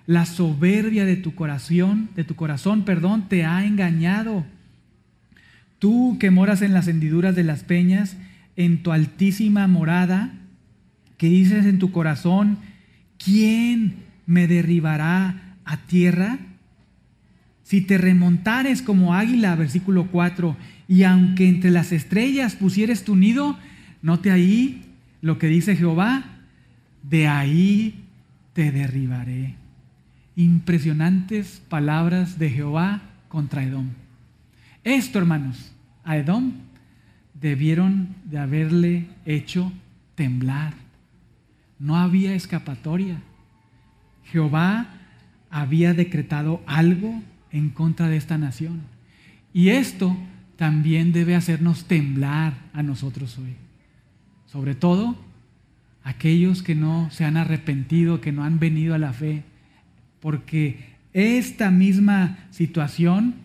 La 0.05 0.25
soberbia 0.25 1.05
de 1.05 1.15
tu 1.15 1.33
corazón, 1.33 2.09
de 2.13 2.25
tu 2.25 2.35
corazón, 2.35 2.83
perdón, 2.83 3.29
te 3.29 3.45
ha 3.45 3.63
engañado. 3.63 4.45
Tú 5.79 6.17
que 6.19 6.29
moras 6.29 6.61
en 6.61 6.73
las 6.73 6.89
hendiduras 6.89 7.37
de 7.37 7.45
las 7.45 7.63
peñas, 7.63 8.17
en 8.57 8.83
tu 8.83 8.91
altísima 8.91 9.65
morada, 9.67 10.33
que 11.17 11.27
dices 11.27 11.65
en 11.65 11.79
tu 11.79 11.91
corazón, 11.91 12.59
¿quién 13.17 13.95
me 14.25 14.47
derribará 14.47 15.55
a 15.65 15.77
tierra? 15.77 16.37
Si 17.63 17.81
te 17.81 17.97
remontares 17.97 18.81
como 18.81 19.13
águila, 19.13 19.55
versículo 19.55 20.07
4, 20.07 20.55
y 20.87 21.03
aunque 21.03 21.49
entre 21.49 21.71
las 21.71 21.91
estrellas 21.91 22.55
pusieres 22.55 23.03
tu 23.03 23.15
nido, 23.15 23.57
note 24.01 24.31
ahí 24.31 24.85
lo 25.21 25.37
que 25.37 25.47
dice 25.47 25.75
Jehová, 25.75 26.23
de 27.03 27.27
ahí 27.27 28.05
te 28.53 28.71
derribaré. 28.71 29.55
Impresionantes 30.35 31.61
palabras 31.67 32.39
de 32.39 32.49
Jehová 32.51 33.01
contra 33.27 33.63
Edom. 33.63 33.87
Esto, 34.83 35.19
hermanos, 35.19 35.73
a 36.03 36.17
Edom 36.17 36.53
debieron 37.33 38.15
de 38.25 38.37
haberle 38.37 39.07
hecho 39.25 39.71
temblar. 40.15 40.86
No 41.79 41.97
había 41.97 42.33
escapatoria. 42.33 43.21
Jehová 44.25 44.87
había 45.49 45.93
decretado 45.93 46.61
algo 46.65 47.21
en 47.51 47.69
contra 47.69 48.07
de 48.09 48.17
esta 48.17 48.37
nación. 48.37 48.81
Y 49.53 49.69
esto 49.69 50.15
también 50.55 51.13
debe 51.13 51.35
hacernos 51.35 51.85
temblar 51.85 52.53
a 52.73 52.83
nosotros 52.83 53.37
hoy. 53.37 53.55
Sobre 54.47 54.75
todo 54.75 55.15
aquellos 56.03 56.63
que 56.63 56.75
no 56.75 57.09
se 57.11 57.25
han 57.25 57.37
arrepentido, 57.37 58.21
que 58.21 58.31
no 58.31 58.43
han 58.43 58.59
venido 58.59 58.95
a 58.95 58.99
la 58.99 59.13
fe, 59.13 59.43
porque 60.19 60.95
esta 61.13 61.71
misma 61.71 62.37
situación 62.51 63.35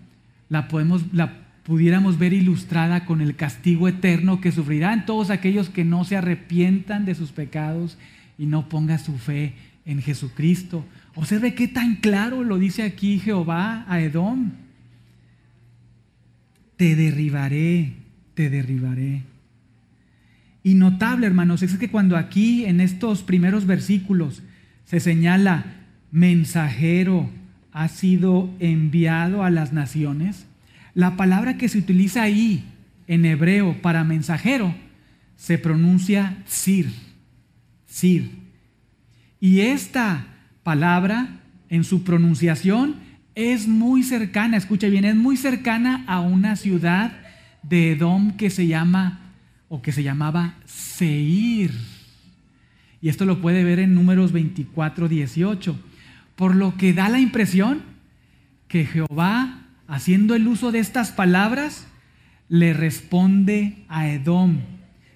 la 0.48 0.68
podemos 0.68 1.12
la 1.12 1.42
pudiéramos 1.62 2.18
ver 2.18 2.32
ilustrada 2.32 3.04
con 3.04 3.20
el 3.20 3.36
castigo 3.36 3.88
eterno 3.88 4.40
que 4.40 4.52
sufrirán 4.52 5.06
todos 5.06 5.30
aquellos 5.30 5.68
que 5.68 5.84
no 5.84 6.04
se 6.04 6.16
arrepientan 6.16 7.04
de 7.04 7.14
sus 7.14 7.30
pecados 7.30 7.98
y 8.38 8.46
no 8.46 8.68
pongan 8.68 8.98
su 8.98 9.18
fe 9.18 9.54
en 9.84 10.00
Jesucristo. 10.02 10.84
Observe 11.14 11.54
qué 11.54 11.68
tan 11.68 11.96
claro 11.96 12.44
lo 12.44 12.58
dice 12.58 12.82
aquí 12.82 13.18
Jehová 13.18 13.84
a 13.88 14.00
Edom. 14.00 14.52
Te 16.76 16.96
derribaré, 16.96 17.94
te 18.34 18.50
derribaré. 18.50 19.22
Y 20.64 20.74
notable, 20.74 21.26
hermanos, 21.26 21.62
es 21.62 21.76
que 21.76 21.90
cuando 21.90 22.16
aquí 22.16 22.64
en 22.64 22.80
estos 22.80 23.22
primeros 23.22 23.66
versículos 23.66 24.42
se 24.84 25.00
señala 25.00 25.64
mensajero 26.10 27.30
ha 27.72 27.88
sido 27.88 28.50
enviado 28.60 29.42
a 29.42 29.50
las 29.50 29.72
naciones, 29.72 30.46
la 30.94 31.16
palabra 31.16 31.56
que 31.56 31.68
se 31.68 31.78
utiliza 31.78 32.22
ahí 32.22 32.64
en 33.06 33.24
hebreo 33.24 33.80
para 33.80 34.04
mensajero 34.04 34.74
se 35.36 35.58
pronuncia 35.58 36.36
sir, 36.46 36.86
sir. 37.92 38.30
Y 39.38 39.60
esta 39.60 40.24
palabra 40.62 41.40
en 41.68 41.84
su 41.84 42.04
pronunciación 42.04 42.96
es 43.34 43.68
muy 43.68 44.02
cercana, 44.02 44.56
escucha 44.56 44.88
bien, 44.88 45.04
es 45.04 45.14
muy 45.14 45.36
cercana 45.36 46.04
a 46.06 46.20
una 46.20 46.56
ciudad 46.56 47.12
de 47.62 47.92
Edom 47.92 48.36
que 48.36 48.50
se 48.50 48.66
llama 48.66 49.20
o 49.68 49.82
que 49.82 49.92
se 49.92 50.02
llamaba 50.02 50.54
Seir. 50.64 51.72
Y 53.00 53.08
esto 53.08 53.24
lo 53.24 53.40
puede 53.40 53.62
ver 53.64 53.78
en 53.78 53.94
números 53.94 54.32
24, 54.32 55.08
18. 55.08 55.78
Por 56.36 56.54
lo 56.54 56.76
que 56.76 56.94
da 56.94 57.08
la 57.08 57.20
impresión 57.20 57.82
que 58.68 58.86
Jehová, 58.86 59.66
haciendo 59.86 60.34
el 60.34 60.48
uso 60.48 60.72
de 60.72 60.78
estas 60.78 61.10
palabras, 61.10 61.86
le 62.48 62.72
responde 62.72 63.84
a 63.88 64.08
Edom, 64.08 64.60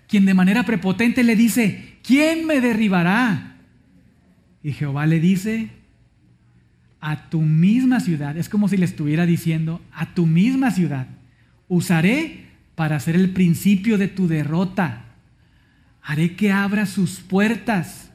quien 0.09 0.25
de 0.25 0.35
manera 0.35 0.65
prepotente 0.65 1.25
le 1.25 1.37
dice, 1.37 1.99
¿quién 2.03 2.47
me 2.47 2.61
derribará? 2.61 3.57
Y 4.63 4.73
Jehová 4.73 5.07
le 5.07 5.21
dice, 5.21 5.71
a 7.01 7.29
tu 7.29 7.43
misma 7.43 8.01
ciudad, 8.01 8.37
es 8.37 8.49
como 8.49 8.69
si 8.69 8.77
le 8.77 8.85
estuviera 8.85 9.27
diciendo, 9.27 9.81
a 9.93 10.15
tu 10.15 10.27
misma 10.27 10.71
ciudad, 10.71 11.07
usaré 11.69 12.47
para 12.75 12.97
hacer 12.97 13.17
el 13.17 13.31
principio 13.31 13.99
de 13.99 14.09
tu 14.09 14.29
derrota. 14.29 15.05
Haré 16.03 16.37
que 16.37 16.53
abra 16.53 16.87
sus 16.87 17.21
puertas 17.21 18.11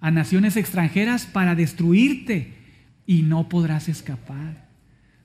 a 0.00 0.10
naciones 0.10 0.56
extranjeras 0.56 1.26
para 1.26 1.54
destruirte 1.54 2.54
y 3.06 3.22
no 3.22 3.48
podrás 3.48 3.88
escapar. 3.88 4.68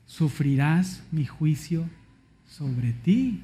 Sufrirás 0.06 1.04
mi 1.12 1.26
juicio 1.26 1.90
sobre 2.46 2.94
ti. 2.94 3.42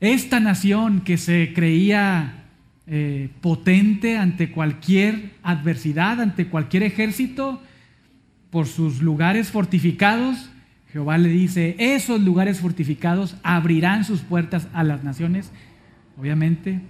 Esta 0.00 0.40
nación 0.40 1.00
que 1.00 1.16
se 1.16 1.52
creía 1.54 2.44
eh, 2.86 3.30
potente 3.40 4.18
ante 4.18 4.50
cualquier 4.50 5.32
adversidad, 5.42 6.20
ante 6.20 6.48
cualquier 6.48 6.82
ejército, 6.82 7.62
por 8.50 8.66
sus 8.66 9.02
lugares 9.02 9.50
fortificados, 9.50 10.50
Jehová 10.92 11.18
le 11.18 11.28
dice, 11.28 11.74
esos 11.78 12.20
lugares 12.20 12.60
fortificados 12.60 13.36
abrirán 13.42 14.04
sus 14.04 14.20
puertas 14.20 14.68
a 14.72 14.84
las 14.84 15.02
naciones, 15.02 15.50
obviamente, 16.16 16.80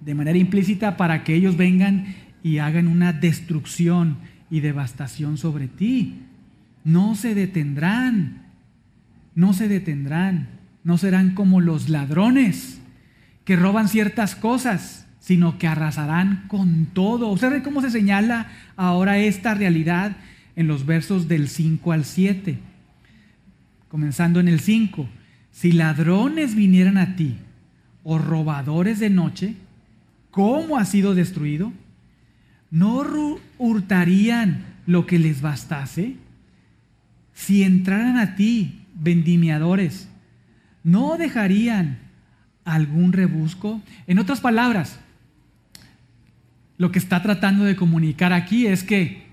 de 0.00 0.14
manera 0.14 0.38
implícita 0.38 0.96
para 0.96 1.24
que 1.24 1.34
ellos 1.34 1.58
vengan 1.58 2.14
y 2.42 2.58
hagan 2.58 2.88
una 2.88 3.12
destrucción 3.12 4.16
y 4.50 4.60
devastación 4.60 5.36
sobre 5.36 5.68
ti. 5.68 6.20
No 6.84 7.16
se 7.16 7.34
detendrán, 7.34 8.46
no 9.34 9.52
se 9.52 9.68
detendrán, 9.68 10.53
no 10.84 10.98
serán 10.98 11.34
como 11.34 11.60
los 11.60 11.88
ladrones 11.88 12.80
que 13.44 13.56
roban 13.56 13.88
ciertas 13.88 14.36
cosas 14.36 15.04
sino 15.24 15.56
que 15.56 15.66
arrasarán 15.66 16.44
con 16.48 16.84
todo. 16.92 17.30
Observen 17.30 17.62
cómo 17.62 17.80
se 17.80 17.90
señala 17.90 18.48
ahora 18.76 19.16
esta 19.16 19.54
realidad 19.54 20.18
en 20.54 20.66
los 20.66 20.84
versos 20.84 21.28
del 21.28 21.48
5 21.48 21.92
al 21.92 22.04
7. 22.04 22.58
Comenzando 23.88 24.38
en 24.38 24.48
el 24.48 24.60
5. 24.60 25.08
Si 25.50 25.72
ladrones 25.72 26.54
vinieran 26.54 26.98
a 26.98 27.16
ti 27.16 27.38
o 28.02 28.18
robadores 28.18 29.00
de 29.00 29.08
noche, 29.08 29.54
¿cómo 30.30 30.76
ha 30.76 30.84
sido 30.84 31.14
destruido? 31.14 31.72
¿No 32.70 33.02
hurtarían 33.56 34.62
lo 34.84 35.06
que 35.06 35.18
les 35.18 35.40
bastase? 35.40 36.16
Si 37.32 37.62
entraran 37.62 38.18
a 38.18 38.36
ti 38.36 38.82
vendimiadores, 38.94 40.06
¿no 40.84 41.16
dejarían 41.16 41.98
algún 42.64 43.12
rebusco? 43.12 43.82
En 44.06 44.20
otras 44.20 44.40
palabras, 44.40 45.00
lo 46.78 46.92
que 46.92 47.00
está 47.00 47.22
tratando 47.22 47.64
de 47.64 47.74
comunicar 47.74 48.32
aquí 48.32 48.66
es 48.66 48.84
que 48.84 49.24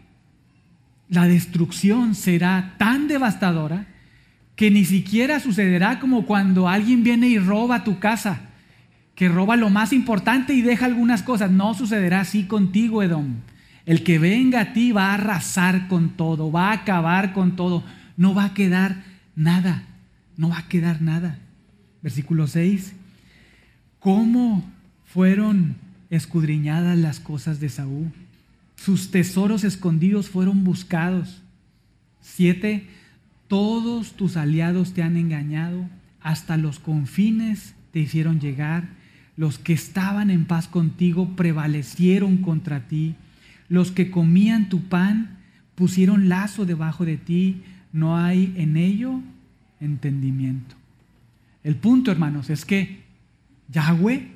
la 1.09 1.27
destrucción 1.27 2.15
será 2.15 2.75
tan 2.77 3.07
devastadora 3.07 3.85
que 4.55 4.71
ni 4.71 4.85
siquiera 4.85 5.39
sucederá 5.39 5.99
como 5.99 6.25
cuando 6.25 6.69
alguien 6.69 7.03
viene 7.03 7.27
y 7.27 7.37
roba 7.37 7.83
tu 7.83 7.99
casa, 7.99 8.41
que 9.15 9.27
roba 9.27 9.55
lo 9.57 9.69
más 9.69 9.91
importante 9.91 10.53
y 10.53 10.61
deja 10.61 10.85
algunas 10.85 11.23
cosas. 11.23 11.51
No 11.51 11.73
sucederá 11.73 12.21
así 12.21 12.45
contigo, 12.45 13.03
Edom. 13.03 13.37
El 13.85 14.03
que 14.03 14.19
venga 14.19 14.61
a 14.61 14.73
ti 14.73 14.91
va 14.91 15.07
a 15.07 15.15
arrasar 15.15 15.87
con 15.87 16.09
todo, 16.11 16.51
va 16.51 16.69
a 16.69 16.73
acabar 16.73 17.33
con 17.33 17.55
todo, 17.55 17.83
no 18.15 18.33
va 18.33 18.45
a 18.45 18.53
quedar 18.53 19.03
nada, 19.35 19.83
no 20.37 20.49
va 20.49 20.59
a 20.59 20.67
quedar 20.67 21.01
nada. 21.01 21.39
Versículo 22.01 22.47
6. 22.47 22.93
¿Cómo 23.99 24.69
fueron 25.05 25.75
escudriñadas 26.09 26.97
las 26.97 27.19
cosas 27.19 27.59
de 27.59 27.69
Saúl 27.69 28.11
sus 28.83 29.11
tesoros 29.11 29.63
escondidos 29.63 30.29
fueron 30.29 30.63
buscados. 30.63 31.43
Siete, 32.19 32.87
todos 33.47 34.13
tus 34.13 34.37
aliados 34.37 34.93
te 34.93 35.03
han 35.03 35.17
engañado, 35.17 35.87
hasta 36.19 36.57
los 36.57 36.79
confines 36.79 37.75
te 37.91 37.99
hicieron 37.99 38.39
llegar. 38.39 38.89
Los 39.37 39.59
que 39.59 39.73
estaban 39.73 40.31
en 40.31 40.45
paz 40.45 40.67
contigo 40.67 41.35
prevalecieron 41.35 42.37
contra 42.37 42.87
ti. 42.87 43.13
Los 43.69 43.91
que 43.91 44.09
comían 44.09 44.67
tu 44.67 44.81
pan 44.81 45.37
pusieron 45.75 46.27
lazo 46.27 46.65
debajo 46.65 47.05
de 47.05 47.17
ti. 47.17 47.61
No 47.93 48.17
hay 48.17 48.51
en 48.57 48.77
ello 48.77 49.21
entendimiento. 49.81 50.75
El 51.63 51.75
punto, 51.75 52.11
hermanos, 52.11 52.49
es 52.49 52.65
que 52.65 53.03
Yahweh, 53.69 54.31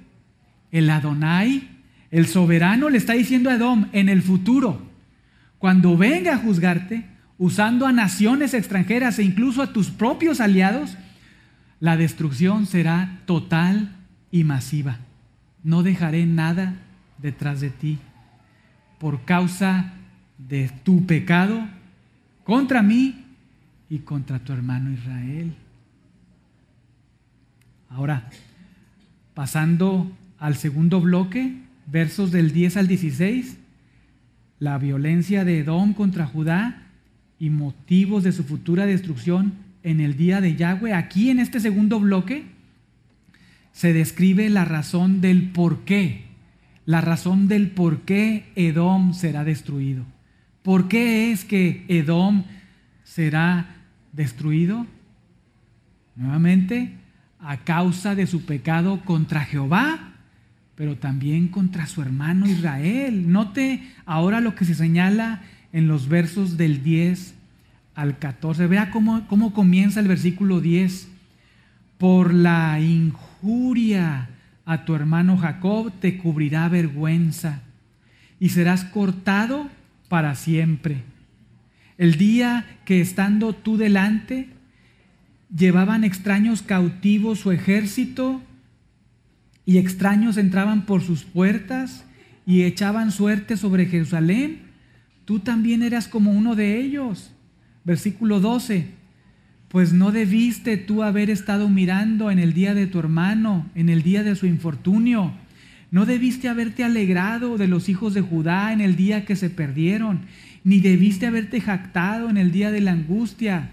el 0.71 0.89
Adonai, 0.89 1.69
el 2.11 2.27
soberano, 2.27 2.89
le 2.89 2.97
está 2.97 3.13
diciendo 3.13 3.49
a 3.49 3.55
Edom, 3.55 3.87
en 3.93 4.09
el 4.09 4.21
futuro, 4.21 4.81
cuando 5.57 5.97
venga 5.97 6.33
a 6.33 6.37
juzgarte, 6.37 7.05
usando 7.37 7.87
a 7.87 7.91
naciones 7.91 8.53
extranjeras 8.53 9.19
e 9.19 9.23
incluso 9.23 9.61
a 9.61 9.73
tus 9.73 9.89
propios 9.89 10.39
aliados, 10.39 10.97
la 11.79 11.97
destrucción 11.97 12.65
será 12.65 13.19
total 13.25 13.95
y 14.31 14.43
masiva. 14.43 14.99
No 15.63 15.83
dejaré 15.83 16.25
nada 16.25 16.75
detrás 17.17 17.61
de 17.61 17.69
ti 17.69 17.97
por 18.99 19.25
causa 19.25 19.93
de 20.37 20.69
tu 20.83 21.05
pecado 21.05 21.67
contra 22.43 22.81
mí 22.81 23.24
y 23.89 23.99
contra 23.99 24.39
tu 24.39 24.53
hermano 24.53 24.91
Israel. 24.91 25.53
Ahora, 27.89 28.29
pasando 29.33 30.11
al 30.39 30.55
segundo 30.55 31.01
bloque, 31.01 31.53
versos 31.87 32.31
del 32.31 32.51
10 32.51 32.77
al 32.77 32.87
16, 32.87 33.57
la 34.59 34.77
violencia 34.77 35.45
de 35.45 35.59
Edom 35.59 35.93
contra 35.93 36.25
Judá 36.25 36.83
y 37.39 37.49
motivos 37.49 38.23
de 38.23 38.31
su 38.31 38.43
futura 38.43 38.85
destrucción 38.85 39.53
en 39.83 40.01
el 40.01 40.17
día 40.17 40.41
de 40.41 40.55
Yahweh. 40.55 40.93
Aquí 40.93 41.29
en 41.29 41.39
este 41.39 41.59
segundo 41.59 41.99
bloque 41.99 42.45
se 43.71 43.93
describe 43.93 44.49
la 44.49 44.65
razón 44.65 45.21
del 45.21 45.49
por 45.49 45.83
qué, 45.83 46.23
la 46.85 47.01
razón 47.01 47.47
del 47.47 47.69
por 47.69 48.01
qué 48.01 48.45
Edom 48.55 49.13
será 49.13 49.43
destruido. 49.43 50.05
¿Por 50.63 50.87
qué 50.87 51.31
es 51.31 51.45
que 51.45 51.85
Edom 51.87 52.43
será 53.05 53.67
destruido? 54.11 54.85
Nuevamente, 56.17 56.97
a 57.39 57.57
causa 57.57 58.15
de 58.15 58.27
su 58.27 58.45
pecado 58.45 59.01
contra 59.05 59.45
Jehová, 59.45 60.13
pero 60.75 60.97
también 60.97 61.47
contra 61.47 61.87
su 61.87 62.01
hermano 62.01 62.47
Israel. 62.47 63.31
Note 63.31 63.81
ahora 64.05 64.41
lo 64.41 64.55
que 64.55 64.65
se 64.65 64.75
señala 64.75 65.43
en 65.71 65.87
los 65.87 66.09
versos 66.09 66.57
del 66.57 66.83
10 66.83 67.35
al 67.93 68.17
14. 68.17 68.67
Vea 68.67 68.91
cómo, 68.91 69.25
cómo 69.27 69.53
comienza 69.53 70.01
el 70.01 70.07
versículo 70.07 70.59
10. 70.59 71.07
Por 71.97 72.33
la 72.33 72.79
injuria 72.81 74.29
a 74.65 74.83
tu 74.83 74.95
hermano 74.95 75.37
Jacob 75.37 75.93
te 76.01 76.17
cubrirá 76.17 76.67
vergüenza 76.67 77.61
y 78.39 78.49
serás 78.49 78.83
cortado 78.83 79.69
para 80.09 80.35
siempre. 80.35 81.14
El 81.97 82.15
día 82.17 82.65
que 82.85 83.01
estando 83.01 83.53
tú 83.53 83.77
delante, 83.77 84.49
llevaban 85.55 86.03
extraños 86.03 86.61
cautivos 86.61 87.39
su 87.39 87.51
ejército 87.51 88.41
y 89.65 89.77
extraños 89.77 90.37
entraban 90.37 90.85
por 90.85 91.01
sus 91.01 91.23
puertas 91.23 92.05
y 92.45 92.63
echaban 92.63 93.11
suerte 93.11 93.57
sobre 93.57 93.85
Jerusalén, 93.85 94.59
tú 95.25 95.39
también 95.39 95.81
eras 95.81 96.07
como 96.07 96.31
uno 96.31 96.55
de 96.55 96.79
ellos. 96.79 97.31
Versículo 97.83 98.39
12, 98.39 98.87
pues 99.69 99.93
no 99.93 100.11
debiste 100.11 100.77
tú 100.77 101.03
haber 101.03 101.29
estado 101.29 101.69
mirando 101.69 102.29
en 102.29 102.39
el 102.39 102.53
día 102.53 102.73
de 102.73 102.87
tu 102.87 102.99
hermano, 102.99 103.69
en 103.75 103.89
el 103.89 104.03
día 104.03 104.23
de 104.23 104.35
su 104.35 104.45
infortunio. 104.45 105.33
No 105.91 106.05
debiste 106.05 106.49
haberte 106.49 106.83
alegrado 106.83 107.57
de 107.57 107.67
los 107.67 107.89
hijos 107.89 108.13
de 108.13 108.21
Judá 108.21 108.73
en 108.73 108.81
el 108.81 108.95
día 108.95 109.25
que 109.25 109.35
se 109.35 109.49
perdieron, 109.49 110.21
ni 110.65 110.79
debiste 110.79 111.27
haberte 111.27 111.61
jactado 111.61 112.27
en 112.27 112.37
el 112.37 112.51
día 112.51 112.71
de 112.71 112.81
la 112.81 112.91
angustia. 112.91 113.69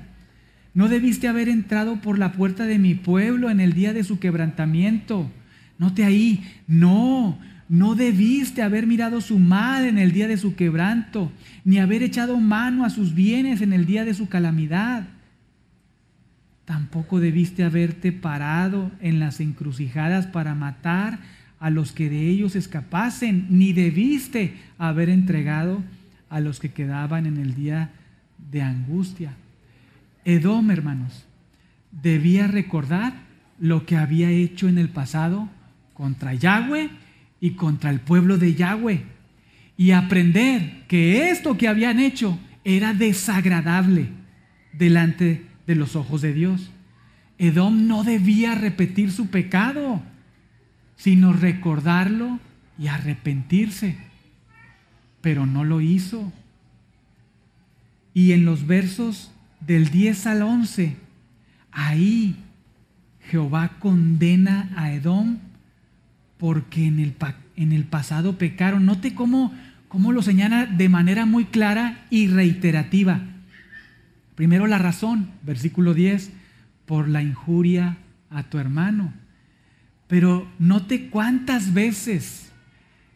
No 0.75 0.89
debiste 0.89 1.27
haber 1.27 1.49
entrado 1.49 2.03
por 2.03 2.19
la 2.19 2.33
puerta 2.33 2.67
de 2.67 2.79
mi 2.79 2.95
pueblo 2.95 3.51
en 3.51 3.61
el 3.61 3.73
día 3.73 3.95
de 3.95 4.05
su 4.05 4.19
quebrantamiento. 4.19 5.31
Note 5.79 6.05
ahí, 6.05 6.45
no, 6.69 7.39
no 7.71 7.95
debiste 7.95 8.61
haber 8.61 8.87
mirado 8.87 9.23
su 9.23 9.39
mal 9.39 9.87
en 9.87 9.97
el 9.97 10.13
día 10.13 10.29
de 10.29 10.37
su 10.37 10.55
quebranto, 10.55 11.33
ni 11.65 11.79
haber 11.79 12.03
echado 12.03 12.39
mano 12.39 12.85
a 12.85 12.91
sus 12.91 13.15
bienes 13.15 13.63
en 13.63 13.73
el 13.73 13.87
día 13.87 14.05
de 14.05 14.13
su 14.13 14.29
calamidad. 14.29 15.09
Tampoco 16.67 17.21
debiste 17.21 17.65
haberte 17.65 18.13
parado 18.13 18.93
en 19.01 19.19
las 19.19 19.41
encrucijadas 19.41 20.27
para 20.27 20.55
matar 20.55 21.21
a 21.59 21.71
los 21.71 21.93
que 21.93 22.11
de 22.11 22.29
ellos 22.29 22.55
escapasen, 22.55 23.47
ni 23.49 23.73
debiste 23.73 24.57
haber 24.77 25.09
entregado 25.09 25.83
a 26.33 26.41
los 26.41 26.59
que 26.59 26.71
quedaban 26.71 27.27
en 27.27 27.37
el 27.37 27.55
día 27.55 27.91
de 28.51 28.63
angustia. 28.63 29.35
Edom, 30.25 30.71
hermanos, 30.71 31.27
debía 31.91 32.47
recordar 32.47 33.13
lo 33.59 33.85
que 33.85 33.97
había 33.97 34.31
hecho 34.31 34.67
en 34.67 34.79
el 34.79 34.89
pasado 34.89 35.51
contra 35.93 36.33
Yahweh 36.33 36.89
y 37.39 37.51
contra 37.51 37.91
el 37.91 38.01
pueblo 38.01 38.39
de 38.39 38.55
Yahweh 38.55 39.05
y 39.77 39.91
aprender 39.91 40.85
que 40.89 41.31
esto 41.31 41.59
que 41.59 41.69
habían 41.69 42.01
hecho 42.01 42.39
era 42.65 42.95
desagradable 42.95 44.09
delante 44.73 45.45
de 45.67 45.75
los 45.75 45.97
ojos 45.97 46.23
de 46.23 46.33
Dios. 46.33 46.71
Edom 47.37 47.87
no 47.87 48.05
debía 48.05 48.55
repetir 48.55 49.11
su 49.11 49.29
pecado, 49.29 50.01
sino 50.97 51.35
recordarlo 51.35 52.41
y 52.79 52.87
arrepentirse, 52.87 53.99
pero 55.23 55.47
no 55.47 55.65
lo 55.65 55.81
hizo. 55.81 56.31
Y 58.13 58.33
en 58.33 58.45
los 58.45 58.67
versos 58.67 59.33
del 59.61 59.89
10 59.91 60.27
al 60.27 60.43
11, 60.43 60.97
ahí 61.71 62.37
Jehová 63.31 63.79
condena 63.79 64.71
a 64.77 64.93
Edom 64.93 65.39
porque 66.37 66.87
en 66.87 66.99
el, 66.99 67.15
en 67.57 67.73
el 67.73 67.85
pasado 67.85 68.37
pecaron. 68.37 68.85
Note 68.85 69.15
cómo, 69.15 69.55
cómo 69.89 70.13
lo 70.13 70.21
señala 70.23 70.67
de 70.67 70.89
manera 70.89 71.25
muy 71.25 71.47
clara 71.47 72.05
y 72.11 72.27
reiterativa. 72.27 73.21
Primero 74.35 74.67
la 74.67 74.79
razón, 74.79 75.31
versículo 75.43 75.95
10, 75.95 76.33
por 76.85 77.09
la 77.09 77.23
injuria 77.23 77.97
a 78.29 78.43
tu 78.43 78.59
hermano. 78.59 79.13
Pero 80.09 80.51
note 80.59 81.09
cuántas 81.09 81.73
veces 81.73 82.53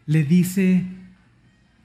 le 0.06 0.24
dice 0.24 0.84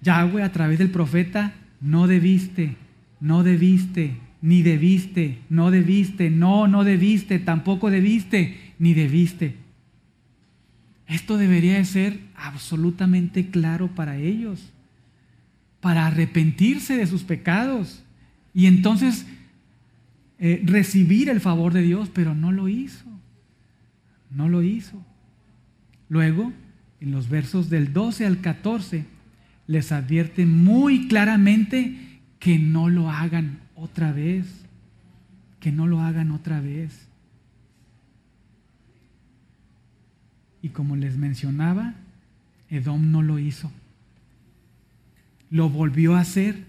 Yahweh 0.02 0.44
a 0.44 0.52
través 0.52 0.80
del 0.80 0.90
profeta, 0.90 1.54
no 1.80 2.08
debiste, 2.08 2.76
no 3.20 3.44
debiste, 3.44 4.18
ni 4.42 4.64
debiste, 4.64 5.40
no 5.50 5.72
debiste, 5.72 6.30
no, 6.30 6.68
no 6.68 6.84
debiste, 6.84 7.40
tampoco 7.40 7.92
debiste, 7.92 8.74
ni 8.80 8.94
debiste. 8.94 9.56
Esto 11.08 11.38
debería 11.38 11.76
de 11.76 11.86
ser 11.86 12.20
absolutamente 12.36 13.50
claro 13.50 13.90
para 13.90 14.18
ellos, 14.18 14.72
para 15.80 16.08
arrepentirse 16.08 16.98
de 16.98 17.06
sus 17.06 17.24
pecados 17.24 18.04
y 18.54 18.66
entonces 18.66 19.26
eh, 20.40 20.62
recibir 20.66 21.30
el 21.30 21.40
favor 21.40 21.74
de 21.74 21.82
Dios, 21.84 22.10
pero 22.14 22.34
no 22.34 22.52
lo 22.52 22.68
hizo, 22.68 23.06
no 24.32 24.50
lo 24.50 24.64
hizo. 24.64 25.04
Luego, 26.10 26.52
en 27.00 27.12
los 27.12 27.30
versos 27.30 27.70
del 27.70 27.94
12 27.94 28.26
al 28.26 28.42
14, 28.42 29.06
les 29.68 29.92
advierte 29.92 30.46
muy 30.46 31.08
claramente 31.08 32.20
que 32.40 32.60
no 32.60 32.90
lo 32.90 33.10
hagan 33.10 33.60
otra 33.76 34.12
vez, 34.12 34.48
que 35.60 35.72
no 35.72 35.88
lo 35.88 36.02
hagan 36.02 36.32
otra 36.32 36.60
vez. 36.60 37.08
Y 40.62 40.70
como 40.70 40.96
les 40.96 41.18
mencionaba, 41.18 41.96
Edom 42.70 43.12
no 43.12 43.22
lo 43.22 43.40
hizo. 43.40 43.72
Lo 45.50 45.70
volvió 45.70 46.16
a 46.16 46.22
hacer. 46.22 46.64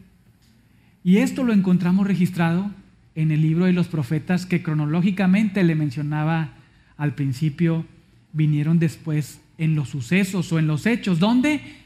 Y 1.05 1.19
esto 1.19 1.45
lo 1.45 1.53
encontramos 1.53 2.07
registrado 2.07 2.71
en 3.15 3.31
el 3.31 3.43
libro 3.43 3.67
de 3.67 3.73
los 3.73 3.89
profetas 3.89 4.47
que 4.47 4.63
cronológicamente 4.63 5.63
le 5.65 5.75
mencionaba 5.75 6.55
al 6.97 7.15
principio, 7.15 7.85
vinieron 8.33 8.79
después 8.79 9.41
en 9.59 9.75
los 9.75 9.91
sucesos 9.91 10.53
o 10.53 10.59
en 10.59 10.67
los 10.67 10.87
hechos. 10.87 11.19
¿Dónde? 11.19 11.82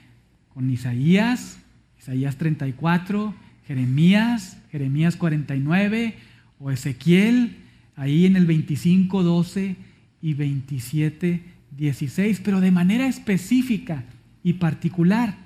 Con 0.57 0.71
Isaías, 0.71 1.59
Isaías 1.99 2.37
34, 2.37 3.35
Jeremías, 3.67 4.57
Jeremías 4.73 5.15
49 5.17 6.15
o 6.59 6.71
Ezequiel, 6.71 7.59
ahí 7.95 8.25
en 8.25 8.37
el 8.37 8.47
25, 8.47 9.23
12 9.23 9.77
y 10.23 10.33
27, 10.33 11.43
16, 11.77 12.41
pero 12.43 12.63
de 12.63 12.71
manera 12.71 13.07
específica 13.07 14.05
y 14.43 14.55
particular, 14.55 15.37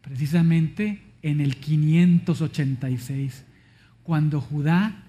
precisamente 0.00 1.02
en 1.20 1.42
el 1.42 1.56
586, 1.56 3.44
cuando 4.04 4.40
Judá 4.40 5.04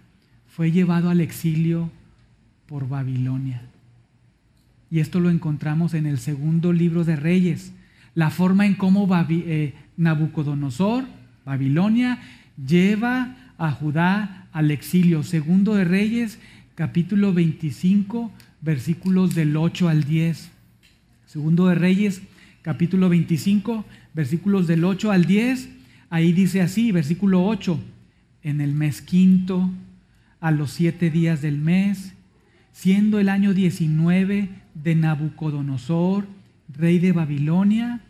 fue 0.46 0.74
llevado 0.74 1.10
al 1.10 1.22
exilio 1.22 1.90
por 2.66 2.90
Babilonia. 2.90 3.62
Y 4.92 5.00
esto 5.00 5.22
lo 5.22 5.30
encontramos 5.30 5.94
en 5.94 6.06
el 6.06 6.18
segundo 6.18 6.74
libro 6.74 7.06
de 7.06 7.16
Reyes, 7.16 7.72
la 8.18 8.32
forma 8.32 8.66
en 8.66 8.74
cómo 8.74 9.08
eh, 9.30 9.76
Nabucodonosor, 9.96 11.06
Babilonia, 11.46 12.20
lleva 12.58 13.54
a 13.60 13.70
Judá 13.70 14.48
al 14.52 14.72
exilio. 14.72 15.22
Segundo 15.22 15.76
de 15.76 15.84
Reyes, 15.84 16.40
capítulo 16.74 17.32
25, 17.32 18.32
versículos 18.62 19.36
del 19.36 19.56
8 19.56 19.88
al 19.88 20.04
10. 20.04 20.50
Segundo 21.28 21.68
de 21.68 21.76
Reyes, 21.76 22.24
capítulo 22.64 23.08
25, 23.08 23.86
versículos 24.16 24.66
del 24.66 24.84
8 24.84 25.12
al 25.12 25.26
10. 25.26 25.70
Ahí 26.10 26.34
dice 26.34 26.62
así, 26.62 26.92
versículo 26.92 27.46
8, 27.46 27.80
en 28.42 28.62
el 28.62 28.74
mes 28.74 29.04
quinto, 29.04 29.70
a 30.40 30.50
los 30.50 30.72
siete 30.72 31.12
días 31.12 31.44
del 31.44 31.60
mes, 31.60 32.16
siendo 32.72 33.20
el 33.20 33.30
año 33.30 33.54
19 33.54 34.50
de 34.74 34.96
Nabucodonosor, 34.96 36.26
rey 36.76 36.98
de 36.98 37.12
Babilonia, 37.12 38.02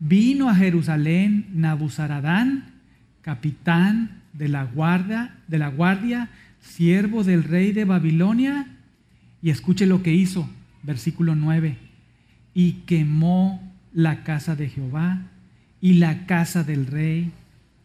vino 0.00 0.48
a 0.48 0.54
Jerusalén 0.54 1.46
Nabuzaradán, 1.54 2.74
capitán 3.22 4.22
de 4.32 4.48
la 4.48 4.64
guardia, 4.64 5.34
de 5.48 5.58
la 5.58 5.68
guardia, 5.68 6.30
siervo 6.60 7.24
del 7.24 7.44
rey 7.44 7.72
de 7.72 7.84
Babilonia, 7.84 8.66
y 9.42 9.50
escuche 9.50 9.86
lo 9.86 10.02
que 10.02 10.14
hizo, 10.14 10.48
versículo 10.82 11.34
9, 11.34 11.76
y 12.54 12.72
quemó 12.86 13.62
la 13.92 14.24
casa 14.24 14.56
de 14.56 14.68
Jehová 14.68 15.22
y 15.80 15.94
la 15.94 16.26
casa 16.26 16.64
del 16.64 16.86
rey 16.86 17.30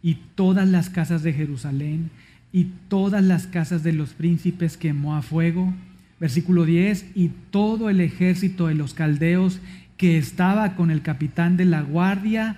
y 0.01 0.15
todas 0.35 0.67
las 0.67 0.89
casas 0.89 1.23
de 1.23 1.33
Jerusalén 1.33 2.09
y 2.51 2.65
todas 2.87 3.23
las 3.23 3.47
casas 3.47 3.83
de 3.83 3.93
los 3.93 4.13
príncipes 4.13 4.77
quemó 4.77 5.15
a 5.15 5.21
fuego. 5.21 5.73
Versículo 6.19 6.65
10, 6.65 7.07
y 7.15 7.31
todo 7.49 7.89
el 7.89 7.99
ejército 7.99 8.67
de 8.67 8.75
los 8.75 8.93
caldeos 8.93 9.59
que 10.03 10.17
estaba 10.17 10.75
con 10.75 10.91
el 10.91 11.01
capitán 11.01 11.55
de 11.55 11.63
la 11.63 11.81
guardia 11.81 12.57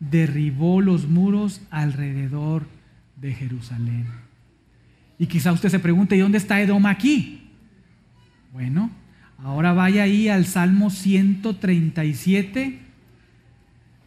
derribó 0.00 0.80
los 0.80 1.06
muros 1.06 1.60
alrededor 1.68 2.66
de 3.20 3.34
Jerusalén. 3.34 4.06
Y 5.18 5.26
quizá 5.26 5.52
usted 5.52 5.68
se 5.68 5.78
pregunte, 5.78 6.16
¿y 6.16 6.20
dónde 6.20 6.38
está 6.38 6.58
Edom 6.58 6.86
aquí? 6.86 7.50
Bueno, 8.50 8.90
ahora 9.36 9.74
vaya 9.74 10.04
ahí 10.04 10.30
al 10.30 10.46
Salmo 10.46 10.88
137, 10.88 12.78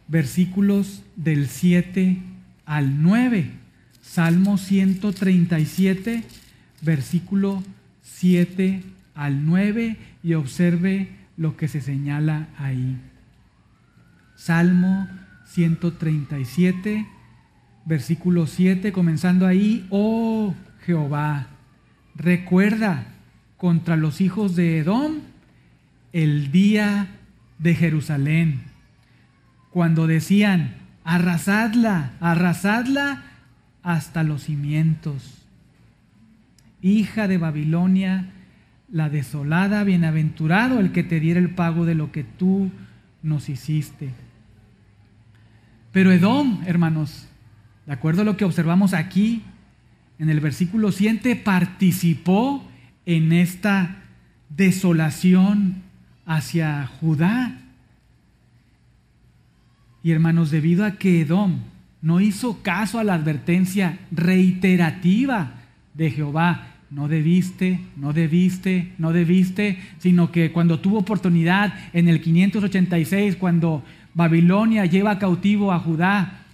versículos 0.08 1.04
del 1.14 1.46
7 1.46 2.18
al 2.66 3.04
9. 3.04 3.52
Salmo 4.02 4.58
137, 4.58 6.24
versículo 6.82 7.62
7 8.02 8.82
al 9.14 9.46
9, 9.46 9.96
y 10.24 10.34
observe 10.34 11.19
lo 11.40 11.56
que 11.56 11.68
se 11.68 11.80
señala 11.80 12.48
ahí. 12.58 13.00
Salmo 14.36 15.08
137, 15.46 17.06
versículo 17.86 18.46
7, 18.46 18.92
comenzando 18.92 19.46
ahí, 19.46 19.86
oh 19.88 20.54
Jehová, 20.84 21.46
recuerda 22.14 23.06
contra 23.56 23.96
los 23.96 24.20
hijos 24.20 24.54
de 24.54 24.80
Edom 24.80 25.20
el 26.12 26.52
día 26.52 27.08
de 27.58 27.74
Jerusalén, 27.74 28.64
cuando 29.70 30.06
decían, 30.06 30.74
arrasadla, 31.04 32.12
arrasadla 32.20 33.22
hasta 33.82 34.24
los 34.24 34.42
cimientos. 34.42 35.46
Hija 36.82 37.28
de 37.28 37.38
Babilonia, 37.38 38.30
la 38.90 39.08
desolada, 39.08 39.84
bienaventurado 39.84 40.80
el 40.80 40.92
que 40.92 41.02
te 41.02 41.20
diera 41.20 41.40
el 41.40 41.50
pago 41.50 41.84
de 41.84 41.94
lo 41.94 42.12
que 42.12 42.24
tú 42.24 42.70
nos 43.22 43.48
hiciste. 43.48 44.10
Pero 45.92 46.12
Edom, 46.12 46.62
hermanos, 46.66 47.28
de 47.86 47.92
acuerdo 47.92 48.22
a 48.22 48.24
lo 48.24 48.36
que 48.36 48.44
observamos 48.44 48.94
aquí, 48.94 49.42
en 50.18 50.28
el 50.28 50.40
versículo 50.40 50.92
7, 50.92 51.36
participó 51.36 52.64
en 53.06 53.32
esta 53.32 54.02
desolación 54.48 55.82
hacia 56.26 56.86
Judá. 56.86 57.58
Y 60.02 60.12
hermanos, 60.12 60.50
debido 60.50 60.84
a 60.84 60.92
que 60.92 61.22
Edom 61.22 61.60
no 62.02 62.20
hizo 62.20 62.62
caso 62.62 62.98
a 62.98 63.04
la 63.04 63.14
advertencia 63.14 63.98
reiterativa 64.10 65.54
de 65.94 66.10
Jehová, 66.10 66.69
no 66.90 67.06
debiste, 67.06 67.80
no 67.96 68.12
debiste, 68.12 68.92
no 68.98 69.12
debiste, 69.12 69.78
sino 69.98 70.32
que 70.32 70.50
cuando 70.50 70.80
tuvo 70.80 70.98
oportunidad 70.98 71.72
en 71.92 72.08
el 72.08 72.20
586, 72.20 73.36
cuando 73.36 73.84
Babilonia 74.12 74.86
lleva 74.86 75.18
cautivo 75.18 75.72
a 75.72 75.78
Judá, 75.78 76.46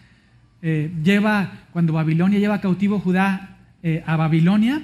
eh, 0.61 0.93
lleva, 1.03 1.53
cuando 1.72 1.95
Babilonia 1.95 2.39
lleva 2.39 2.61
cautivo 2.61 3.01
Judá 3.01 3.57
eh, 3.82 4.03
a 4.07 4.16
Babilonia, 4.16 4.82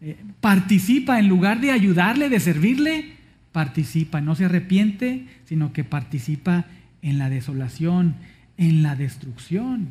eh, 0.00 0.16
participa 0.40 1.20
en 1.20 1.28
lugar 1.28 1.60
de 1.60 1.70
ayudarle, 1.70 2.28
de 2.28 2.40
servirle, 2.40 3.12
participa, 3.52 4.20
no 4.20 4.34
se 4.34 4.46
arrepiente, 4.46 5.26
sino 5.44 5.72
que 5.72 5.84
participa 5.84 6.66
en 7.02 7.18
la 7.18 7.30
desolación, 7.30 8.16
en 8.56 8.82
la 8.82 8.96
destrucción. 8.96 9.90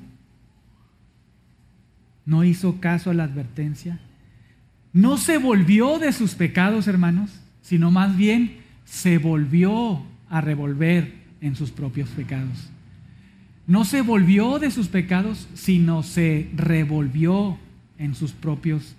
No 2.26 2.44
hizo 2.44 2.82
caso 2.82 3.10
a 3.10 3.14
la 3.14 3.24
advertencia. 3.24 4.00
No 4.94 5.18
se 5.18 5.38
volvió 5.38 6.00
de 6.00 6.12
sus 6.12 6.36
pecados, 6.36 6.88
hermanos, 6.88 7.32
sino 7.62 7.92
más 7.92 8.16
bien 8.16 8.58
se 8.86 9.18
volvió 9.18 10.04
a 10.30 10.42
revolver 10.42 11.14
en 11.42 11.56
sus 11.56 11.72
propios 11.72 12.10
pecados. 12.10 12.70
No 13.68 13.84
se 13.84 14.02
volvió 14.02 14.60
de 14.60 14.72
sus 14.72 14.88
pecados, 14.88 15.48
sino 15.54 16.02
se 16.02 16.50
revolvió 16.56 17.58
en 17.98 18.16
sus 18.16 18.32
propios 18.32 18.96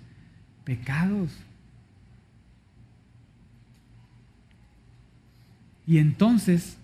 pecados. 0.63 1.31
Y 5.87 5.97
entonces, 5.97 6.77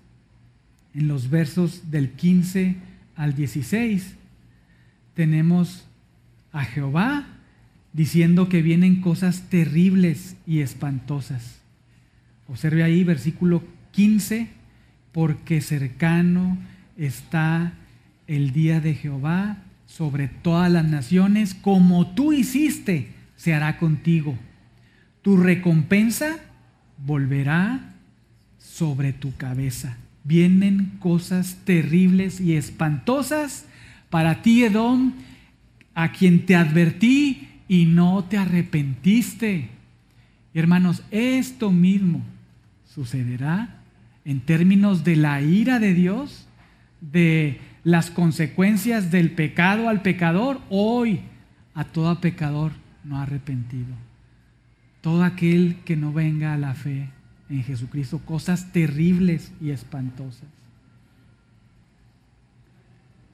en 0.95 1.07
los 1.07 1.29
versos 1.29 1.91
del 1.91 2.13
15 2.13 2.75
al 3.15 3.35
16, 3.35 4.15
tenemos 5.13 5.85
a 6.51 6.63
Jehová 6.63 7.27
diciendo 7.95 8.49
que 8.49 8.61
vienen 8.61 8.99
cosas 8.99 9.43
terribles 9.49 10.35
y 10.45 10.59
espantosas. 10.59 11.61
Observe 12.45 12.83
ahí 12.83 13.05
versículo 13.05 13.63
15, 13.91 14.49
porque 15.13 15.61
cercano 15.61 16.57
está 16.97 17.71
el 18.27 18.51
día 18.51 18.81
de 18.81 18.95
Jehová 18.95 19.63
sobre 19.85 20.27
todas 20.27 20.69
las 20.69 20.83
naciones, 20.83 21.53
como 21.53 22.07
tú 22.07 22.33
hiciste, 22.33 23.13
se 23.37 23.53
hará 23.53 23.77
contigo. 23.77 24.37
Tu 25.21 25.37
recompensa 25.37 26.35
volverá 27.05 27.93
sobre 28.59 29.13
tu 29.13 29.37
cabeza. 29.37 29.95
Vienen 30.25 30.97
cosas 30.99 31.59
terribles 31.63 32.41
y 32.41 32.57
espantosas 32.57 33.67
para 34.09 34.41
ti, 34.41 34.65
Edom, 34.65 35.13
a 35.93 36.11
quien 36.11 36.45
te 36.45 36.57
advertí 36.57 37.54
y 37.67 37.85
no 37.85 38.23
te 38.25 38.37
arrepentiste. 38.37 39.69
Hermanos, 40.53 41.03
esto 41.11 41.71
mismo 41.71 42.21
sucederá 42.85 43.81
en 44.23 44.41
términos 44.41 45.03
de 45.03 45.15
la 45.15 45.41
ira 45.41 45.79
de 45.79 45.93
Dios, 45.93 46.47
de 47.01 47.59
las 47.83 48.09
consecuencias 48.09 49.11
del 49.11 49.31
pecado 49.31 49.89
al 49.89 50.01
pecador, 50.01 50.59
hoy 50.69 51.21
a 51.73 51.83
todo 51.83 52.19
pecador 52.19 52.71
no 53.03 53.19
arrepentido. 53.19 53.93
Todo 55.01 55.23
aquel 55.23 55.77
que 55.85 55.95
no 55.95 56.11
venga 56.11 56.53
a 56.53 56.57
la 56.57 56.73
fe 56.73 57.09
en 57.49 57.63
Jesucristo, 57.63 58.19
cosas 58.19 58.71
terribles 58.71 59.53
y 59.61 59.69
espantosas. 59.69 60.49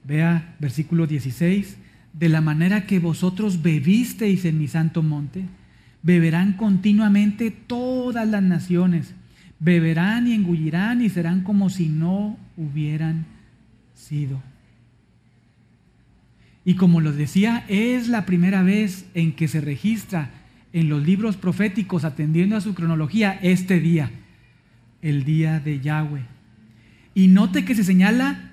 Vea 0.04 0.54
versículo 0.58 1.06
16, 1.06 1.78
de 2.12 2.28
la 2.28 2.40
manera 2.40 2.86
que 2.86 2.98
vosotros 2.98 3.62
bebisteis 3.62 4.44
en 4.44 4.58
mi 4.58 4.68
santo 4.68 5.02
monte, 5.02 5.44
beberán 6.02 6.54
continuamente 6.54 7.50
todas 7.50 8.28
las 8.28 8.42
naciones, 8.42 9.14
beberán 9.60 10.26
y 10.26 10.32
engullirán 10.32 11.02
y 11.02 11.08
serán 11.08 11.42
como 11.42 11.70
si 11.70 11.88
no 11.88 12.36
hubieran 12.56 13.26
sido. 13.94 14.42
Y 16.64 16.74
como 16.74 17.00
lo 17.00 17.12
decía, 17.12 17.64
es 17.68 18.08
la 18.08 18.24
primera 18.24 18.62
vez 18.62 19.06
en 19.14 19.32
que 19.32 19.48
se 19.48 19.60
registra 19.60 20.30
en 20.72 20.88
los 20.88 21.04
libros 21.04 21.36
proféticos, 21.36 22.04
atendiendo 22.04 22.56
a 22.56 22.60
su 22.60 22.74
cronología, 22.74 23.38
este 23.42 23.80
día, 23.80 24.10
el 25.02 25.24
día 25.24 25.60
de 25.60 25.80
Yahweh. 25.80 26.22
Y 27.14 27.28
note 27.28 27.64
que 27.64 27.74
se 27.74 27.84
señala 27.84 28.51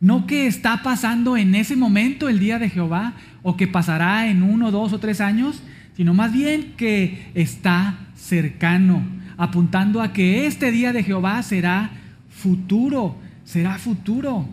No 0.00 0.26
que 0.26 0.46
está 0.46 0.82
pasando 0.82 1.36
en 1.36 1.54
ese 1.54 1.74
momento 1.74 2.28
el 2.28 2.38
día 2.38 2.58
de 2.58 2.68
Jehová 2.68 3.14
o 3.42 3.56
que 3.56 3.66
pasará 3.66 4.28
en 4.28 4.42
uno, 4.42 4.70
dos 4.70 4.92
o 4.92 5.00
tres 5.00 5.20
años, 5.20 5.62
sino 5.96 6.12
más 6.12 6.32
bien 6.32 6.74
que 6.76 7.30
está 7.34 7.98
cercano, 8.14 9.02
apuntando 9.38 10.02
a 10.02 10.12
que 10.12 10.46
este 10.46 10.70
día 10.70 10.92
de 10.92 11.02
Jehová 11.02 11.42
será 11.42 11.90
futuro, 12.28 13.16
será 13.44 13.78
futuro. 13.78 14.46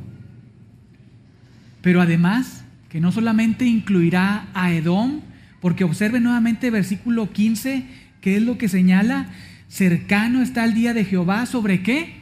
Pero 1.81 2.01
además, 2.01 2.63
que 2.87 3.01
no 3.01 3.11
solamente 3.11 3.65
incluirá 3.65 4.47
a 4.53 4.71
Edom, 4.71 5.19
porque 5.59 5.83
observe 5.83 6.21
nuevamente 6.21 6.71
versículo 6.71 7.33
15, 7.33 7.85
que 8.21 8.37
es 8.37 8.41
lo 8.41 8.57
que 8.57 8.69
señala, 8.69 9.27
cercano 9.67 10.41
está 10.41 10.63
el 10.63 10.73
día 10.73 10.93
de 10.93 11.03
Jehová 11.03 11.45
sobre 11.45 11.83
qué? 11.83 12.21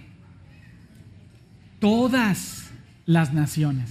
Todas 1.80 2.71
las 3.06 3.34
naciones. 3.34 3.90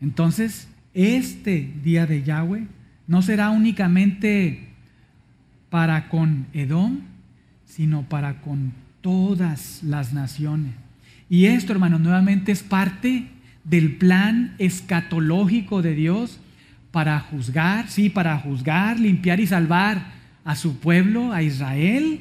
Entonces, 0.00 0.68
este 0.92 1.72
día 1.82 2.06
de 2.06 2.22
Yahweh 2.22 2.66
no 3.06 3.22
será 3.22 3.50
únicamente 3.50 4.68
para 5.70 6.08
con 6.08 6.46
Edom, 6.52 7.00
sino 7.64 8.02
para 8.02 8.40
con 8.40 8.72
todas 9.00 9.82
las 9.82 10.12
naciones. 10.12 10.72
Y 11.28 11.46
esto, 11.46 11.72
hermanos, 11.72 12.00
nuevamente 12.00 12.52
es 12.52 12.62
parte 12.62 13.28
del 13.64 13.96
plan 13.96 14.54
escatológico 14.58 15.82
de 15.82 15.94
Dios 15.94 16.38
para 16.90 17.18
juzgar, 17.18 17.88
sí, 17.88 18.08
para 18.08 18.38
juzgar, 18.38 19.00
limpiar 19.00 19.40
y 19.40 19.46
salvar 19.46 20.12
a 20.44 20.54
su 20.54 20.78
pueblo, 20.78 21.32
a 21.32 21.42
Israel, 21.42 22.20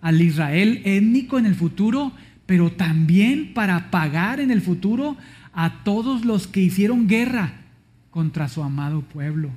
al 0.00 0.20
Israel 0.20 0.82
étnico 0.84 1.38
en 1.38 1.46
el 1.46 1.54
futuro, 1.54 2.12
pero 2.52 2.70
también 2.70 3.54
para 3.54 3.90
pagar 3.90 4.38
en 4.38 4.50
el 4.50 4.60
futuro 4.60 5.16
a 5.54 5.82
todos 5.84 6.26
los 6.26 6.46
que 6.46 6.60
hicieron 6.60 7.08
guerra 7.08 7.54
contra 8.10 8.46
su 8.46 8.62
amado 8.62 9.00
pueblo. 9.00 9.48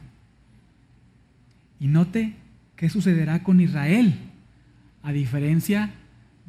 Y 1.78 1.88
note 1.88 2.36
qué 2.78 2.88
sucederá 2.88 3.44
con 3.44 3.60
Israel, 3.60 4.16
a 5.04 5.12
diferencia 5.12 5.92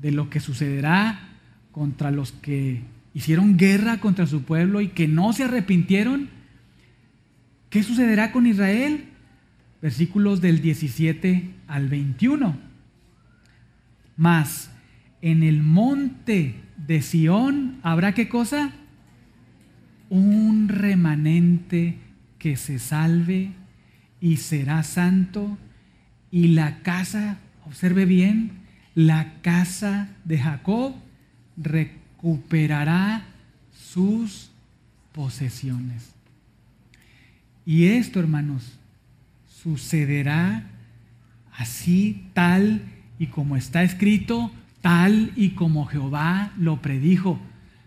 de 0.01 0.12
lo 0.12 0.30
que 0.30 0.38
sucederá 0.38 1.18
contra 1.72 2.12
los 2.12 2.30
que 2.30 2.84
hicieron 3.12 3.57
guerra 3.57 3.99
contra 3.99 4.28
su 4.28 4.42
pueblo 4.42 4.80
y 4.80 4.90
que 4.90 5.09
no 5.09 5.32
se 5.32 5.42
arrepintieron. 5.42 6.28
¿Qué 7.70 7.82
sucederá 7.82 8.30
con 8.30 8.47
Israel? 8.47 9.07
Versículos 9.82 10.40
del 10.40 10.62
17 10.62 11.51
al 11.66 11.88
21. 11.88 12.57
Mas 14.16 14.70
en 15.22 15.42
el 15.42 15.62
monte 15.62 16.54
de 16.76 17.02
Sión 17.02 17.78
habrá 17.82 18.14
qué 18.14 18.28
cosa? 18.28 18.72
Un 20.08 20.68
remanente 20.68 21.98
que 22.38 22.56
se 22.56 22.78
salve 22.78 23.52
y 24.20 24.36
será 24.36 24.82
santo 24.82 25.58
y 26.30 26.48
la 26.48 26.82
casa, 26.82 27.38
observe 27.64 28.04
bien, 28.04 28.52
la 28.94 29.40
casa 29.42 30.08
de 30.24 30.38
Jacob 30.38 30.94
recuperará 31.56 33.24
sus 33.72 34.50
posesiones. 35.12 36.12
Y 37.64 37.86
esto, 37.86 38.20
hermanos, 38.20 38.78
sucederá 39.48 40.70
así, 41.56 42.28
tal 42.32 42.82
y 43.18 43.26
como 43.26 43.56
está 43.56 43.82
escrito, 43.82 44.52
tal 44.87 45.32
y 45.34 45.49
como 45.49 45.87
Jehová 45.87 46.53
lo 46.57 46.80
predijo, 46.80 47.41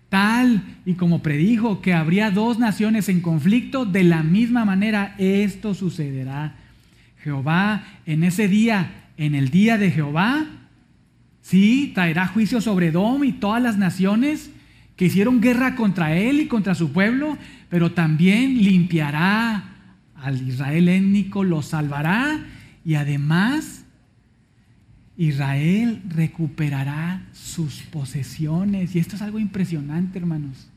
tal 0.09 0.61
y 0.85 0.95
como 0.95 1.23
predijo 1.23 1.79
que 1.79 1.93
habría 1.93 2.29
dos 2.29 2.59
naciones 2.59 3.07
en 3.07 3.21
conflicto, 3.21 3.85
de 3.85 4.03
la 4.03 4.21
misma 4.21 4.65
manera 4.65 5.15
esto 5.17 5.73
sucederá. 5.73 6.55
Jehová 7.23 7.85
en 8.05 8.25
ese 8.25 8.49
día, 8.49 9.11
en 9.15 9.33
el 9.33 9.47
día 9.47 9.77
de 9.77 9.91
Jehová, 9.91 10.45
sí, 11.41 11.93
traerá 11.95 12.27
juicio 12.27 12.59
sobre 12.59 12.87
Edom 12.87 13.23
y 13.23 13.31
todas 13.31 13.63
las 13.63 13.77
naciones 13.77 14.51
que 14.97 15.05
hicieron 15.05 15.39
guerra 15.39 15.77
contra 15.77 16.17
él 16.17 16.41
y 16.41 16.47
contra 16.47 16.75
su 16.75 16.91
pueblo, 16.91 17.37
pero 17.69 17.93
también 17.93 18.61
limpiará 18.61 19.69
al 20.17 20.45
Israel 20.45 20.89
étnico, 20.89 21.45
lo 21.45 21.61
salvará 21.61 22.45
y 22.83 22.95
además 22.95 23.78
Israel 25.19 26.01
recuperará 26.07 27.21
sus 27.33 27.81
posesiones. 27.81 28.95
Y 28.95 28.99
esto 28.99 29.17
es 29.17 29.21
algo 29.21 29.37
impresionante, 29.37 30.17
hermanos. 30.17 30.69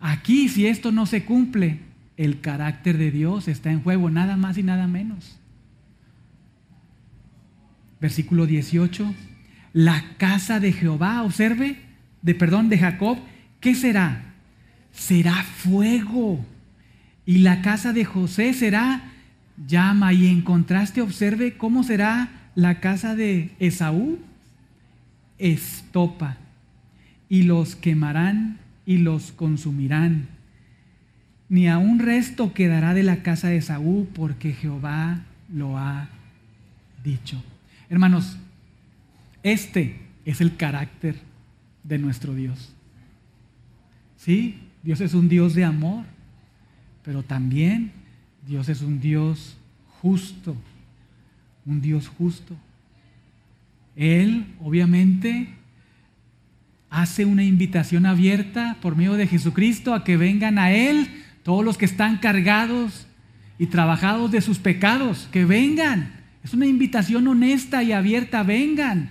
Aquí, 0.00 0.48
si 0.48 0.66
esto 0.66 0.90
no 0.90 1.04
se 1.04 1.26
cumple, 1.26 1.80
el 2.16 2.40
carácter 2.40 2.96
de 2.96 3.10
Dios 3.10 3.46
está 3.46 3.70
en 3.70 3.82
juego, 3.82 4.08
nada 4.08 4.38
más 4.38 4.56
y 4.56 4.62
nada 4.62 4.86
menos. 4.86 5.38
Versículo 8.00 8.46
18. 8.46 9.14
La 9.74 10.02
casa 10.16 10.58
de 10.58 10.72
Jehová, 10.72 11.22
observe, 11.22 11.76
de 12.22 12.34
perdón, 12.34 12.70
de 12.70 12.78
Jacob, 12.78 13.18
¿qué 13.60 13.74
será? 13.74 14.32
Será 14.92 15.42
fuego. 15.42 16.42
Y 17.26 17.38
la 17.38 17.60
casa 17.60 17.92
de 17.92 18.06
José 18.06 18.54
será 18.54 19.12
llama. 19.66 20.14
Y 20.14 20.26
en 20.26 20.40
contraste, 20.40 21.02
observe 21.02 21.58
cómo 21.58 21.82
será 21.82 22.30
la 22.56 22.80
casa 22.80 23.14
de 23.14 23.54
Esaú. 23.60 24.18
Estopa. 25.38 26.38
Y 27.28 27.42
los 27.42 27.76
quemarán 27.76 28.58
y 28.84 28.98
los 28.98 29.30
consumirán. 29.30 30.26
Ni 31.48 31.68
a 31.68 31.78
un 31.78 32.00
resto 32.00 32.52
quedará 32.52 32.94
de 32.94 33.04
la 33.04 33.22
casa 33.22 33.48
de 33.48 33.58
Esaú, 33.58 34.08
porque 34.14 34.52
Jehová 34.52 35.20
lo 35.52 35.78
ha 35.78 36.08
dicho. 37.04 37.40
Hermanos, 37.88 38.36
este 39.44 40.00
es 40.24 40.40
el 40.40 40.56
carácter 40.56 41.16
de 41.84 41.98
nuestro 41.98 42.34
Dios. 42.34 42.72
Sí, 44.16 44.58
Dios 44.82 45.00
es 45.00 45.14
un 45.14 45.28
Dios 45.28 45.54
de 45.54 45.64
amor, 45.64 46.04
pero 47.04 47.22
también 47.22 47.92
Dios 48.46 48.68
es 48.68 48.82
un 48.82 49.00
Dios 49.00 49.56
justo, 50.00 50.56
un 51.66 51.80
Dios 51.80 52.08
justo. 52.08 52.56
Él, 53.96 54.46
obviamente, 54.62 55.48
hace 56.90 57.24
una 57.24 57.44
invitación 57.44 58.06
abierta 58.06 58.76
por 58.80 58.96
medio 58.96 59.14
de 59.14 59.26
Jesucristo 59.26 59.92
a 59.94 60.04
que 60.04 60.16
vengan 60.16 60.58
a 60.58 60.70
Él 60.70 61.08
todos 61.42 61.64
los 61.64 61.76
que 61.76 61.84
están 61.84 62.18
cargados 62.18 63.06
y 63.58 63.66
trabajados 63.66 64.30
de 64.30 64.40
sus 64.40 64.58
pecados, 64.58 65.28
que 65.32 65.44
vengan. 65.44 66.12
Es 66.44 66.54
una 66.54 66.66
invitación 66.66 67.26
honesta 67.26 67.82
y 67.82 67.92
abierta, 67.92 68.42
vengan. 68.42 69.10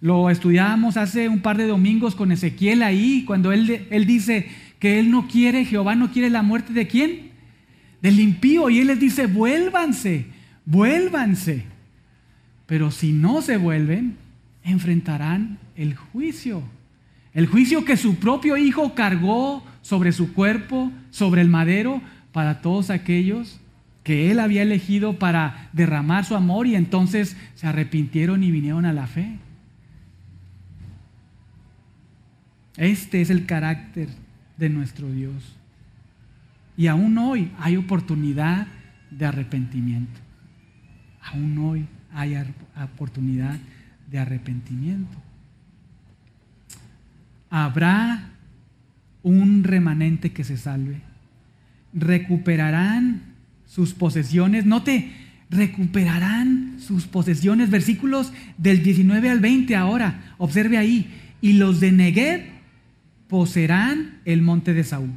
Lo 0.00 0.30
estudiábamos 0.30 0.96
hace 0.96 1.28
un 1.28 1.40
par 1.40 1.56
de 1.56 1.66
domingos 1.66 2.14
con 2.14 2.32
Ezequiel 2.32 2.82
ahí, 2.82 3.24
cuando 3.26 3.52
él, 3.52 3.86
él 3.90 4.06
dice 4.06 4.48
que 4.78 4.98
él 4.98 5.10
no 5.10 5.28
quiere, 5.28 5.64
Jehová 5.64 5.94
no 5.94 6.10
quiere 6.10 6.30
la 6.30 6.42
muerte 6.42 6.72
de 6.72 6.86
quién? 6.86 7.30
Del 8.02 8.20
impío. 8.20 8.70
Y 8.70 8.80
él 8.80 8.88
les 8.88 9.00
dice, 9.00 9.26
vuélvanse, 9.26 10.26
vuélvanse. 10.64 11.73
Pero 12.66 12.90
si 12.90 13.12
no 13.12 13.42
se 13.42 13.56
vuelven, 13.56 14.16
enfrentarán 14.62 15.58
el 15.76 15.94
juicio. 15.94 16.62
El 17.32 17.46
juicio 17.46 17.84
que 17.84 17.96
su 17.96 18.16
propio 18.16 18.56
hijo 18.56 18.94
cargó 18.94 19.64
sobre 19.82 20.12
su 20.12 20.32
cuerpo, 20.32 20.90
sobre 21.10 21.42
el 21.42 21.48
madero, 21.48 22.00
para 22.32 22.60
todos 22.62 22.90
aquellos 22.90 23.60
que 24.02 24.30
Él 24.30 24.38
había 24.38 24.62
elegido 24.62 25.18
para 25.18 25.70
derramar 25.72 26.24
su 26.24 26.34
amor 26.34 26.66
y 26.66 26.74
entonces 26.74 27.36
se 27.54 27.66
arrepintieron 27.66 28.42
y 28.44 28.50
vinieron 28.50 28.84
a 28.84 28.92
la 28.92 29.06
fe. 29.06 29.38
Este 32.76 33.20
es 33.20 33.30
el 33.30 33.46
carácter 33.46 34.08
de 34.56 34.68
nuestro 34.68 35.10
Dios. 35.10 35.56
Y 36.76 36.88
aún 36.88 37.16
hoy 37.18 37.50
hay 37.58 37.76
oportunidad 37.76 38.66
de 39.10 39.26
arrepentimiento. 39.26 40.20
Aún 41.22 41.56
hoy 41.58 41.86
hay 42.14 42.36
oportunidad 42.82 43.58
de 44.10 44.18
arrepentimiento. 44.18 45.16
Habrá 47.50 48.30
un 49.22 49.64
remanente 49.64 50.32
que 50.32 50.44
se 50.44 50.56
salve. 50.56 51.00
Recuperarán 51.92 53.22
sus 53.66 53.94
posesiones. 53.94 54.66
Note, 54.66 55.12
recuperarán 55.50 56.76
sus 56.78 57.06
posesiones. 57.06 57.70
Versículos 57.70 58.32
del 58.58 58.82
19 58.82 59.30
al 59.30 59.40
20 59.40 59.76
ahora. 59.76 60.34
Observe 60.38 60.78
ahí. 60.78 61.10
Y 61.40 61.54
los 61.54 61.80
de 61.80 61.92
Negev 61.92 62.42
poseerán 63.28 64.18
el 64.24 64.42
monte 64.42 64.72
de 64.72 64.84
Saúl. 64.84 65.10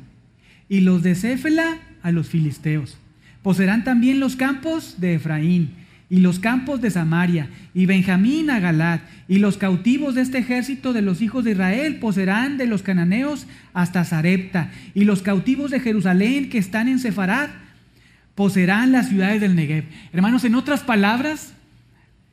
Y 0.69 0.81
los 0.81 1.03
de 1.03 1.15
Céfela 1.15 1.77
a 2.01 2.11
los 2.11 2.29
filisteos. 2.29 2.97
Poseerán 3.43 3.83
también 3.83 4.19
los 4.19 4.35
campos 4.35 4.95
de 4.99 5.15
Efraín. 5.15 5.86
Y 6.09 6.21
los 6.21 6.39
campos 6.39 6.81
de 6.81 6.89
Samaria, 6.89 7.49
y 7.73 7.85
Benjamín 7.85 8.49
a 8.49 8.59
Galat, 8.59 9.01
y 9.27 9.39
los 9.39 9.57
cautivos 9.57 10.15
de 10.15 10.21
este 10.21 10.37
ejército 10.37 10.93
de 10.93 11.01
los 11.01 11.21
hijos 11.21 11.43
de 11.43 11.51
Israel 11.51 11.97
poseerán 11.97 12.57
de 12.57 12.65
los 12.65 12.81
cananeos 12.81 13.45
hasta 13.73 14.05
Sarepta, 14.05 14.71
y 14.93 15.03
los 15.03 15.21
cautivos 15.21 15.71
de 15.71 15.79
Jerusalén 15.79 16.49
que 16.49 16.57
están 16.57 16.87
en 16.87 16.99
Sefarad 16.99 17.49
poseerán 18.35 18.91
las 18.91 19.09
ciudades 19.09 19.41
del 19.41 19.55
Negev. 19.55 19.85
Hermanos, 20.13 20.43
en 20.45 20.55
otras 20.55 20.81
palabras, 20.81 21.53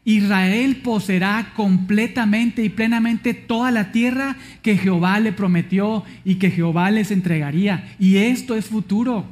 Israel 0.04 0.76
poseerá 0.76 1.52
completamente 1.56 2.62
y 2.62 2.68
plenamente 2.68 3.32
toda 3.32 3.70
la 3.70 3.90
tierra 3.90 4.36
que 4.60 4.76
Jehová 4.76 5.18
le 5.18 5.32
prometió 5.32 6.04
y 6.24 6.34
que 6.34 6.50
Jehová 6.50 6.90
les 6.90 7.10
entregaría. 7.10 7.94
Y 7.98 8.18
esto 8.18 8.54
es 8.54 8.66
futuro. 8.66 9.24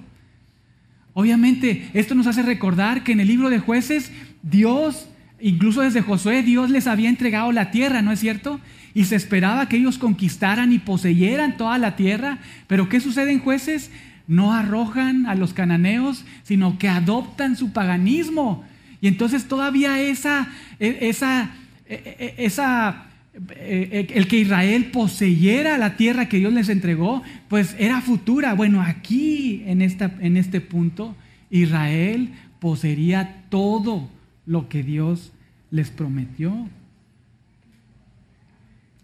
Obviamente, 1.13 1.91
esto 1.93 2.15
nos 2.15 2.27
hace 2.27 2.43
recordar 2.43 3.05
que 3.05 3.13
en 3.13 3.21
el 3.21 3.29
libro 3.29 3.51
de 3.51 3.59
jueces, 3.59 4.11
Dios, 4.43 5.09
incluso 5.41 5.83
desde 5.83 6.03
Josué, 6.03 6.43
Dios 6.43 6.71
les 6.71 6.87
había 6.87 7.09
entregado 7.09 7.53
la 7.53 7.71
tierra, 7.71 8.03
¿no 8.03 8.13
es 8.13 8.21
cierto? 8.21 8.61
Y 8.95 9.05
se 9.05 9.17
esperaba 9.17 9.69
que 9.69 9.77
ellos 9.77 9.99
conquistaran 9.99 10.73
y 10.73 10.79
poseyeran 10.79 11.57
toda 11.57 11.79
la 11.79 11.97
tierra. 11.97 12.39
Pero 12.67 12.89
¿qué 12.89 13.01
sucede 13.01 13.33
en 13.33 13.41
jueces? 13.41 13.91
No 14.27 14.53
arrojan 14.53 15.27
a 15.27 15.35
los 15.35 15.53
cananeos, 15.53 16.25
sino 16.43 16.79
que 16.79 16.89
adoptan 16.89 17.57
su 17.57 17.73
paganismo 17.73 18.65
y 19.03 19.09
entonces 19.09 19.49
todavía 19.49 20.01
esa, 20.01 20.49
e, 20.79 21.09
esa, 21.09 21.51
e, 21.87 22.35
e, 22.39 22.45
esa, 22.47 23.07
el 23.35 24.29
que 24.29 24.39
Israel 24.39 24.87
poseyera 24.93 25.77
la 25.77 25.97
tierra 25.97 26.29
que 26.29 26.39
Dios 26.39 26.53
les 26.53 26.69
entregó, 26.69 27.21
pues 27.49 27.75
era 27.81 28.01
futura. 28.01 28.55
Bueno, 28.55 28.81
aquí 28.81 29.65
en, 29.67 29.83
esta, 29.83 30.15
en 30.21 30.37
este 30.37 30.61
punto, 30.61 31.17
Israel 31.51 32.31
poseería 32.61 33.43
todo 33.49 34.09
lo 34.47 34.69
que 34.69 34.83
Dios 34.83 35.33
les 35.71 35.91
prometió. 35.91 36.69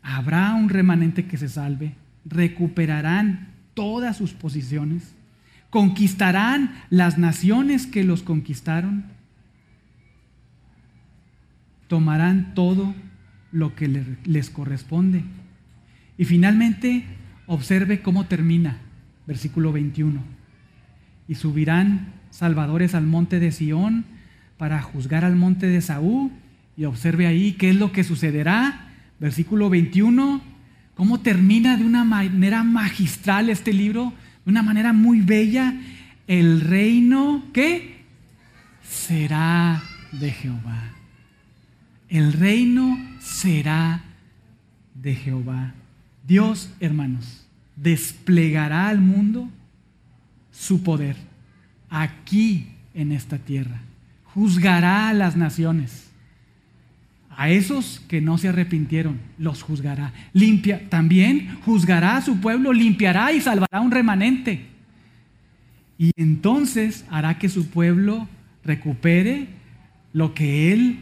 Habrá 0.03 0.55
un 0.55 0.68
remanente 0.68 1.26
que 1.26 1.36
se 1.36 1.49
salve, 1.49 1.95
recuperarán 2.24 3.49
todas 3.74 4.16
sus 4.16 4.32
posiciones, 4.32 5.14
conquistarán 5.70 6.74
las 6.91 7.18
naciones 7.18 7.86
que 7.86 8.05
los 8.05 8.22
conquistaron 8.22 9.05
tomarán 11.89 12.55
todo 12.55 12.95
lo 13.51 13.74
que 13.74 13.89
les 14.24 14.51
corresponde. 14.51 15.24
Y 16.16 16.24
finalmente, 16.26 17.05
observe 17.47 18.03
cómo 18.03 18.26
termina, 18.26 18.78
versículo 19.26 19.72
21. 19.72 20.22
Y 21.26 21.34
subirán 21.34 22.12
salvadores 22.30 22.95
al 22.95 23.07
monte 23.07 23.41
de 23.41 23.51
Sión 23.53 24.05
para 24.59 24.83
juzgar 24.83 25.25
al 25.25 25.37
monte 25.37 25.67
de 25.67 25.81
Saúl. 25.81 26.31
Y 26.77 26.85
observe 26.85 27.27
ahí 27.27 27.53
qué 27.53 27.71
es 27.71 27.77
lo 27.77 27.93
que 27.93 28.05
sucederá. 28.05 28.91
Versículo 29.19 29.71
21, 29.71 30.41
cómo 30.95 31.21
termina 31.21 31.77
de 31.77 31.85
una 31.85 32.05
manera 32.05 32.63
magistral 32.63 33.49
este 33.49 33.73
libro, 33.73 34.13
de 34.45 34.51
una 34.51 34.63
manera 34.63 34.93
muy 34.93 35.21
bella. 35.21 35.75
El 36.27 36.61
reino, 36.61 37.45
¿qué? 37.53 38.03
Será 38.83 39.83
de 40.13 40.31
Jehová. 40.31 40.93
El 42.09 42.33
reino 42.33 42.99
será 43.21 44.03
de 44.95 45.15
Jehová. 45.15 45.75
Dios, 46.27 46.71
hermanos, 46.81 47.47
desplegará 47.77 48.89
al 48.89 49.01
mundo 49.01 49.49
su 50.51 50.83
poder 50.83 51.17
aquí 51.89 52.69
en 52.95 53.13
esta 53.13 53.39
tierra. 53.39 53.81
Juzgará 54.39 55.09
a 55.09 55.14
las 55.14 55.36
naciones. 55.36 56.12
A 57.36 57.51
esos 57.51 58.01
que 58.07 58.20
no 58.20 58.39
se 58.39 58.47
arrepintieron, 58.47 59.18
los 59.36 59.64
juzgará. 59.64 60.12
Limpia, 60.32 60.89
también 60.89 61.59
juzgará 61.64 62.16
a 62.16 62.22
su 62.22 62.39
pueblo, 62.39 62.72
limpiará 62.72 63.32
y 63.32 63.41
salvará 63.41 63.80
un 63.80 63.91
remanente. 63.91 64.66
Y 65.99 66.12
entonces 66.14 67.05
hará 67.11 67.39
que 67.39 67.49
su 67.49 67.68
pueblo 67.68 68.28
recupere 68.62 69.49
lo 70.12 70.34
que 70.34 70.72
él 70.72 71.01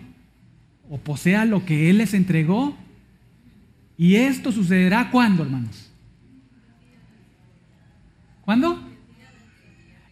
o 0.89 0.97
posea 0.97 1.45
lo 1.45 1.66
que 1.66 1.91
Él 1.91 1.99
les 1.99 2.14
entregó. 2.14 2.74
Y 3.99 4.16
esto 4.16 4.51
sucederá 4.51 5.11
cuando, 5.11 5.43
hermanos. 5.43 5.91
¿Cuándo? 8.47 8.82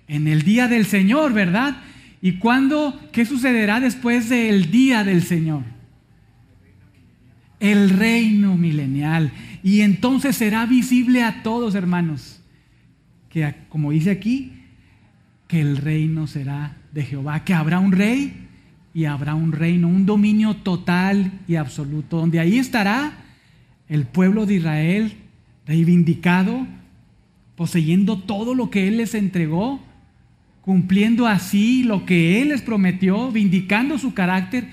En 0.09 0.27
el 0.27 0.43
día 0.43 0.69
del 0.69 0.85
Señor, 0.85 1.33
¿verdad? 1.33 1.77
¿Y 2.25 2.39
cuándo? 2.39 2.99
¿Qué 3.13 3.27
sucederá 3.27 3.81
después 3.81 4.31
del 4.31 4.71
día 4.71 5.05
del 5.05 5.23
Señor? 5.25 5.63
El 7.61 7.91
reino 7.91 8.57
milenial. 8.57 9.31
Y 9.63 9.83
entonces 9.83 10.35
será 10.35 10.65
visible 10.65 11.23
a 11.23 11.43
todos, 11.43 11.75
hermanos, 11.75 12.41
que 13.29 13.55
como 13.69 13.91
dice 13.91 14.11
aquí, 14.11 14.55
que 15.49 15.61
el 15.61 15.77
reino 15.77 16.27
será 16.27 16.79
de 16.93 17.03
Jehová, 17.03 17.45
que 17.45 17.53
habrá 17.53 17.79
un 17.79 17.93
rey 17.93 18.49
y 18.95 19.05
habrá 19.05 19.35
un 19.35 19.53
reino, 19.53 19.89
un 19.89 20.07
dominio 20.07 20.57
total 20.57 21.31
y 21.47 21.57
absoluto, 21.57 22.17
donde 22.17 22.41
ahí 22.41 22.57
estará 22.57 23.19
el 23.87 24.07
pueblo 24.07 24.47
de 24.47 24.55
Israel 24.55 25.13
reivindicado, 25.67 26.67
poseyendo 27.55 28.19
todo 28.19 28.55
lo 28.55 28.71
que 28.71 28.89
Él 28.89 28.97
les 28.97 29.15
entregó, 29.15 29.84
cumpliendo 30.65 31.27
así 31.27 31.85
lo 31.85 32.07
que 32.07 32.41
Él 32.41 32.49
les 32.49 32.63
prometió, 32.63 33.31
vindicando 33.31 33.99
su 33.99 34.15
carácter, 34.15 34.67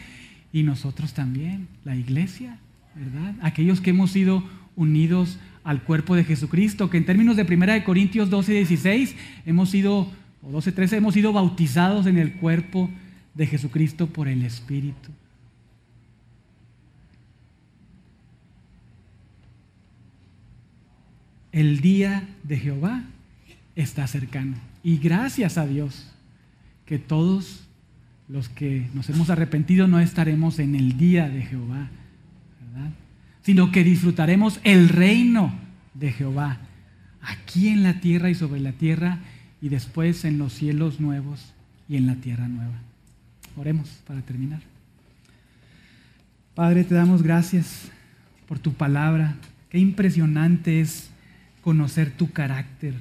y 0.53 0.63
nosotros 0.63 1.13
también, 1.13 1.67
la 1.83 1.97
iglesia, 1.97 2.57
¿verdad? 2.95 3.35
Aquellos 3.41 3.81
que 3.81 3.89
hemos 3.89 4.11
sido 4.11 4.41
unidos 4.77 5.37
al 5.65 5.83
cuerpo 5.83 6.15
de 6.15 6.23
Jesucristo, 6.23 6.89
que 6.89 6.95
en 6.97 7.05
términos 7.05 7.35
de 7.35 7.43
1 7.43 7.83
Corintios 7.83 8.29
12 8.29 8.53
y 8.53 8.55
16 8.59 9.15
hemos 9.45 9.69
sido, 9.69 10.09
o 10.41 10.51
12, 10.51 10.71
13, 10.71 10.97
hemos 10.97 11.13
sido 11.13 11.33
bautizados 11.33 12.05
en 12.07 12.17
el 12.17 12.33
cuerpo 12.33 12.89
de 13.33 13.47
Jesucristo 13.47 14.07
por 14.07 14.29
el 14.29 14.43
Espíritu. 14.43 15.09
El 21.51 21.81
día 21.81 22.29
de 22.43 22.57
Jehová 22.57 23.03
está 23.75 24.07
cercano. 24.07 24.55
Y 24.83 24.97
gracias 24.97 25.57
a 25.57 25.65
Dios 25.65 26.07
que 26.85 26.99
todos 26.99 27.67
los 28.27 28.49
que 28.49 28.87
nos 28.93 29.09
hemos 29.09 29.29
arrepentido 29.29 29.87
no 29.87 29.99
estaremos 29.99 30.59
en 30.59 30.75
el 30.75 30.97
día 30.97 31.29
de 31.29 31.41
Jehová. 31.43 31.89
Sino 33.43 33.71
que 33.71 33.83
disfrutaremos 33.83 34.59
el 34.63 34.87
reino 34.89 35.53
de 35.93 36.11
Jehová 36.11 36.59
aquí 37.21 37.69
en 37.69 37.83
la 37.83 37.99
tierra 37.99 38.29
y 38.29 38.35
sobre 38.35 38.59
la 38.59 38.71
tierra 38.71 39.19
y 39.61 39.69
después 39.69 40.25
en 40.25 40.37
los 40.37 40.53
cielos 40.53 40.99
nuevos 40.99 41.53
y 41.89 41.97
en 41.97 42.07
la 42.07 42.15
tierra 42.15 42.47
nueva. 42.47 42.79
Oremos 43.57 43.89
para 44.07 44.21
terminar. 44.21 44.61
Padre, 46.55 46.83
te 46.83 46.95
damos 46.95 47.23
gracias 47.23 47.89
por 48.47 48.59
tu 48.59 48.73
palabra. 48.73 49.35
Qué 49.69 49.77
impresionante 49.77 50.81
es 50.81 51.09
conocer 51.61 52.11
tu 52.11 52.31
carácter. 52.31 52.93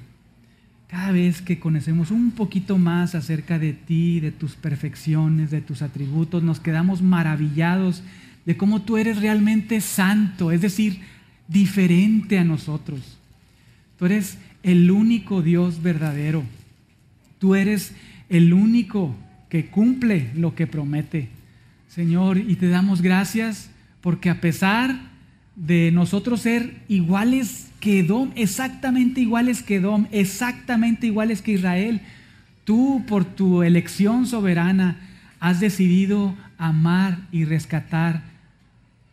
Cada 0.90 1.12
vez 1.12 1.40
que 1.40 1.60
conocemos 1.60 2.10
un 2.10 2.32
poquito 2.32 2.76
más 2.76 3.14
acerca 3.14 3.60
de 3.60 3.72
ti, 3.72 4.18
de 4.18 4.32
tus 4.32 4.56
perfecciones, 4.56 5.52
de 5.52 5.60
tus 5.60 5.82
atributos, 5.82 6.42
nos 6.42 6.58
quedamos 6.58 7.00
maravillados 7.00 8.02
de 8.44 8.56
cómo 8.56 8.82
tú 8.82 8.96
eres 8.96 9.20
realmente 9.20 9.80
santo, 9.80 10.50
es 10.50 10.62
decir, 10.62 11.00
diferente 11.46 12.38
a 12.40 12.44
nosotros. 12.44 13.18
Tú 14.00 14.06
eres 14.06 14.38
el 14.64 14.90
único 14.90 15.42
Dios 15.42 15.80
verdadero. 15.80 16.42
Tú 17.38 17.54
eres 17.54 17.94
el 18.28 18.52
único 18.52 19.14
que 19.48 19.66
cumple 19.66 20.32
lo 20.34 20.56
que 20.56 20.66
promete. 20.66 21.28
Señor, 21.88 22.36
y 22.38 22.56
te 22.56 22.68
damos 22.68 23.00
gracias 23.00 23.70
porque 24.00 24.28
a 24.28 24.40
pesar 24.40 25.09
de 25.60 25.90
nosotros 25.92 26.40
ser 26.40 26.74
iguales 26.88 27.70
que 27.80 28.00
Edom, 28.00 28.30
exactamente 28.34 29.20
iguales 29.20 29.62
que 29.62 29.76
Edom, 29.76 30.06
exactamente 30.10 31.06
iguales 31.06 31.42
que 31.42 31.52
Israel, 31.52 32.00
tú 32.64 33.04
por 33.06 33.26
tu 33.26 33.62
elección 33.62 34.26
soberana 34.26 34.96
has 35.38 35.60
decidido 35.60 36.34
amar 36.56 37.18
y 37.30 37.44
rescatar 37.44 38.22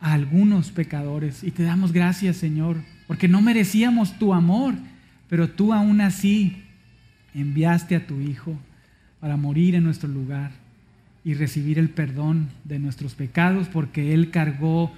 a 0.00 0.14
algunos 0.14 0.70
pecadores. 0.70 1.44
Y 1.44 1.50
te 1.50 1.64
damos 1.64 1.92
gracias, 1.92 2.38
Señor, 2.38 2.78
porque 3.06 3.28
no 3.28 3.42
merecíamos 3.42 4.18
tu 4.18 4.32
amor, 4.32 4.74
pero 5.28 5.50
tú 5.50 5.74
aún 5.74 6.00
así 6.00 6.62
enviaste 7.34 7.94
a 7.94 8.06
tu 8.06 8.20
Hijo 8.20 8.58
para 9.20 9.36
morir 9.36 9.74
en 9.74 9.84
nuestro 9.84 10.08
lugar 10.08 10.52
y 11.24 11.34
recibir 11.34 11.78
el 11.78 11.90
perdón 11.90 12.48
de 12.64 12.78
nuestros 12.78 13.14
pecados, 13.14 13.68
porque 13.68 14.14
Él 14.14 14.30
cargó 14.30 14.92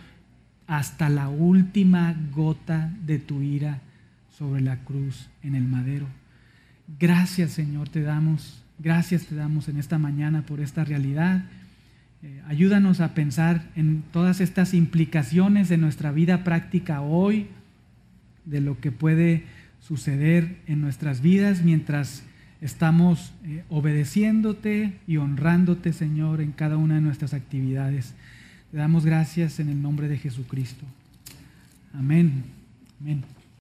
hasta 0.70 1.08
la 1.08 1.28
última 1.28 2.14
gota 2.32 2.92
de 3.04 3.18
tu 3.18 3.42
ira 3.42 3.80
sobre 4.38 4.60
la 4.60 4.76
cruz 4.76 5.28
en 5.42 5.56
el 5.56 5.64
madero. 5.64 6.06
Gracias 6.98 7.50
Señor 7.50 7.88
te 7.88 8.02
damos, 8.02 8.62
gracias 8.78 9.26
te 9.26 9.34
damos 9.34 9.68
en 9.68 9.78
esta 9.78 9.98
mañana 9.98 10.42
por 10.42 10.60
esta 10.60 10.84
realidad 10.84 11.42
Eh, 12.22 12.42
ayúdanos 12.48 13.00
a 13.00 13.14
pensar 13.14 13.70
en 13.76 14.02
todas 14.12 14.42
estas 14.42 14.74
implicaciones 14.74 15.70
de 15.70 15.78
nuestra 15.78 16.12
vida 16.12 16.44
práctica 16.44 17.00
hoy, 17.00 17.46
de 18.44 18.60
lo 18.60 18.78
que 18.78 18.92
puede 18.92 19.44
suceder 19.80 20.58
en 20.66 20.82
nuestras 20.82 21.22
vidas 21.22 21.62
mientras 21.62 22.22
estamos 22.60 23.32
eh, 23.44 23.64
obedeciéndote 23.70 24.98
y 25.06 25.16
honrándote, 25.16 25.94
Señor, 25.94 26.42
en 26.42 26.52
cada 26.52 26.76
una 26.76 26.96
de 26.96 27.00
nuestras 27.00 27.32
actividades. 27.32 28.14
Te 28.70 28.76
damos 28.76 29.04
gracias 29.04 29.58
en 29.58 29.68
el 29.68 29.82
nombre 29.82 30.06
de 30.06 30.16
Jesucristo. 30.16 30.84
Amén. 31.92 32.44
Amén. 33.00 33.24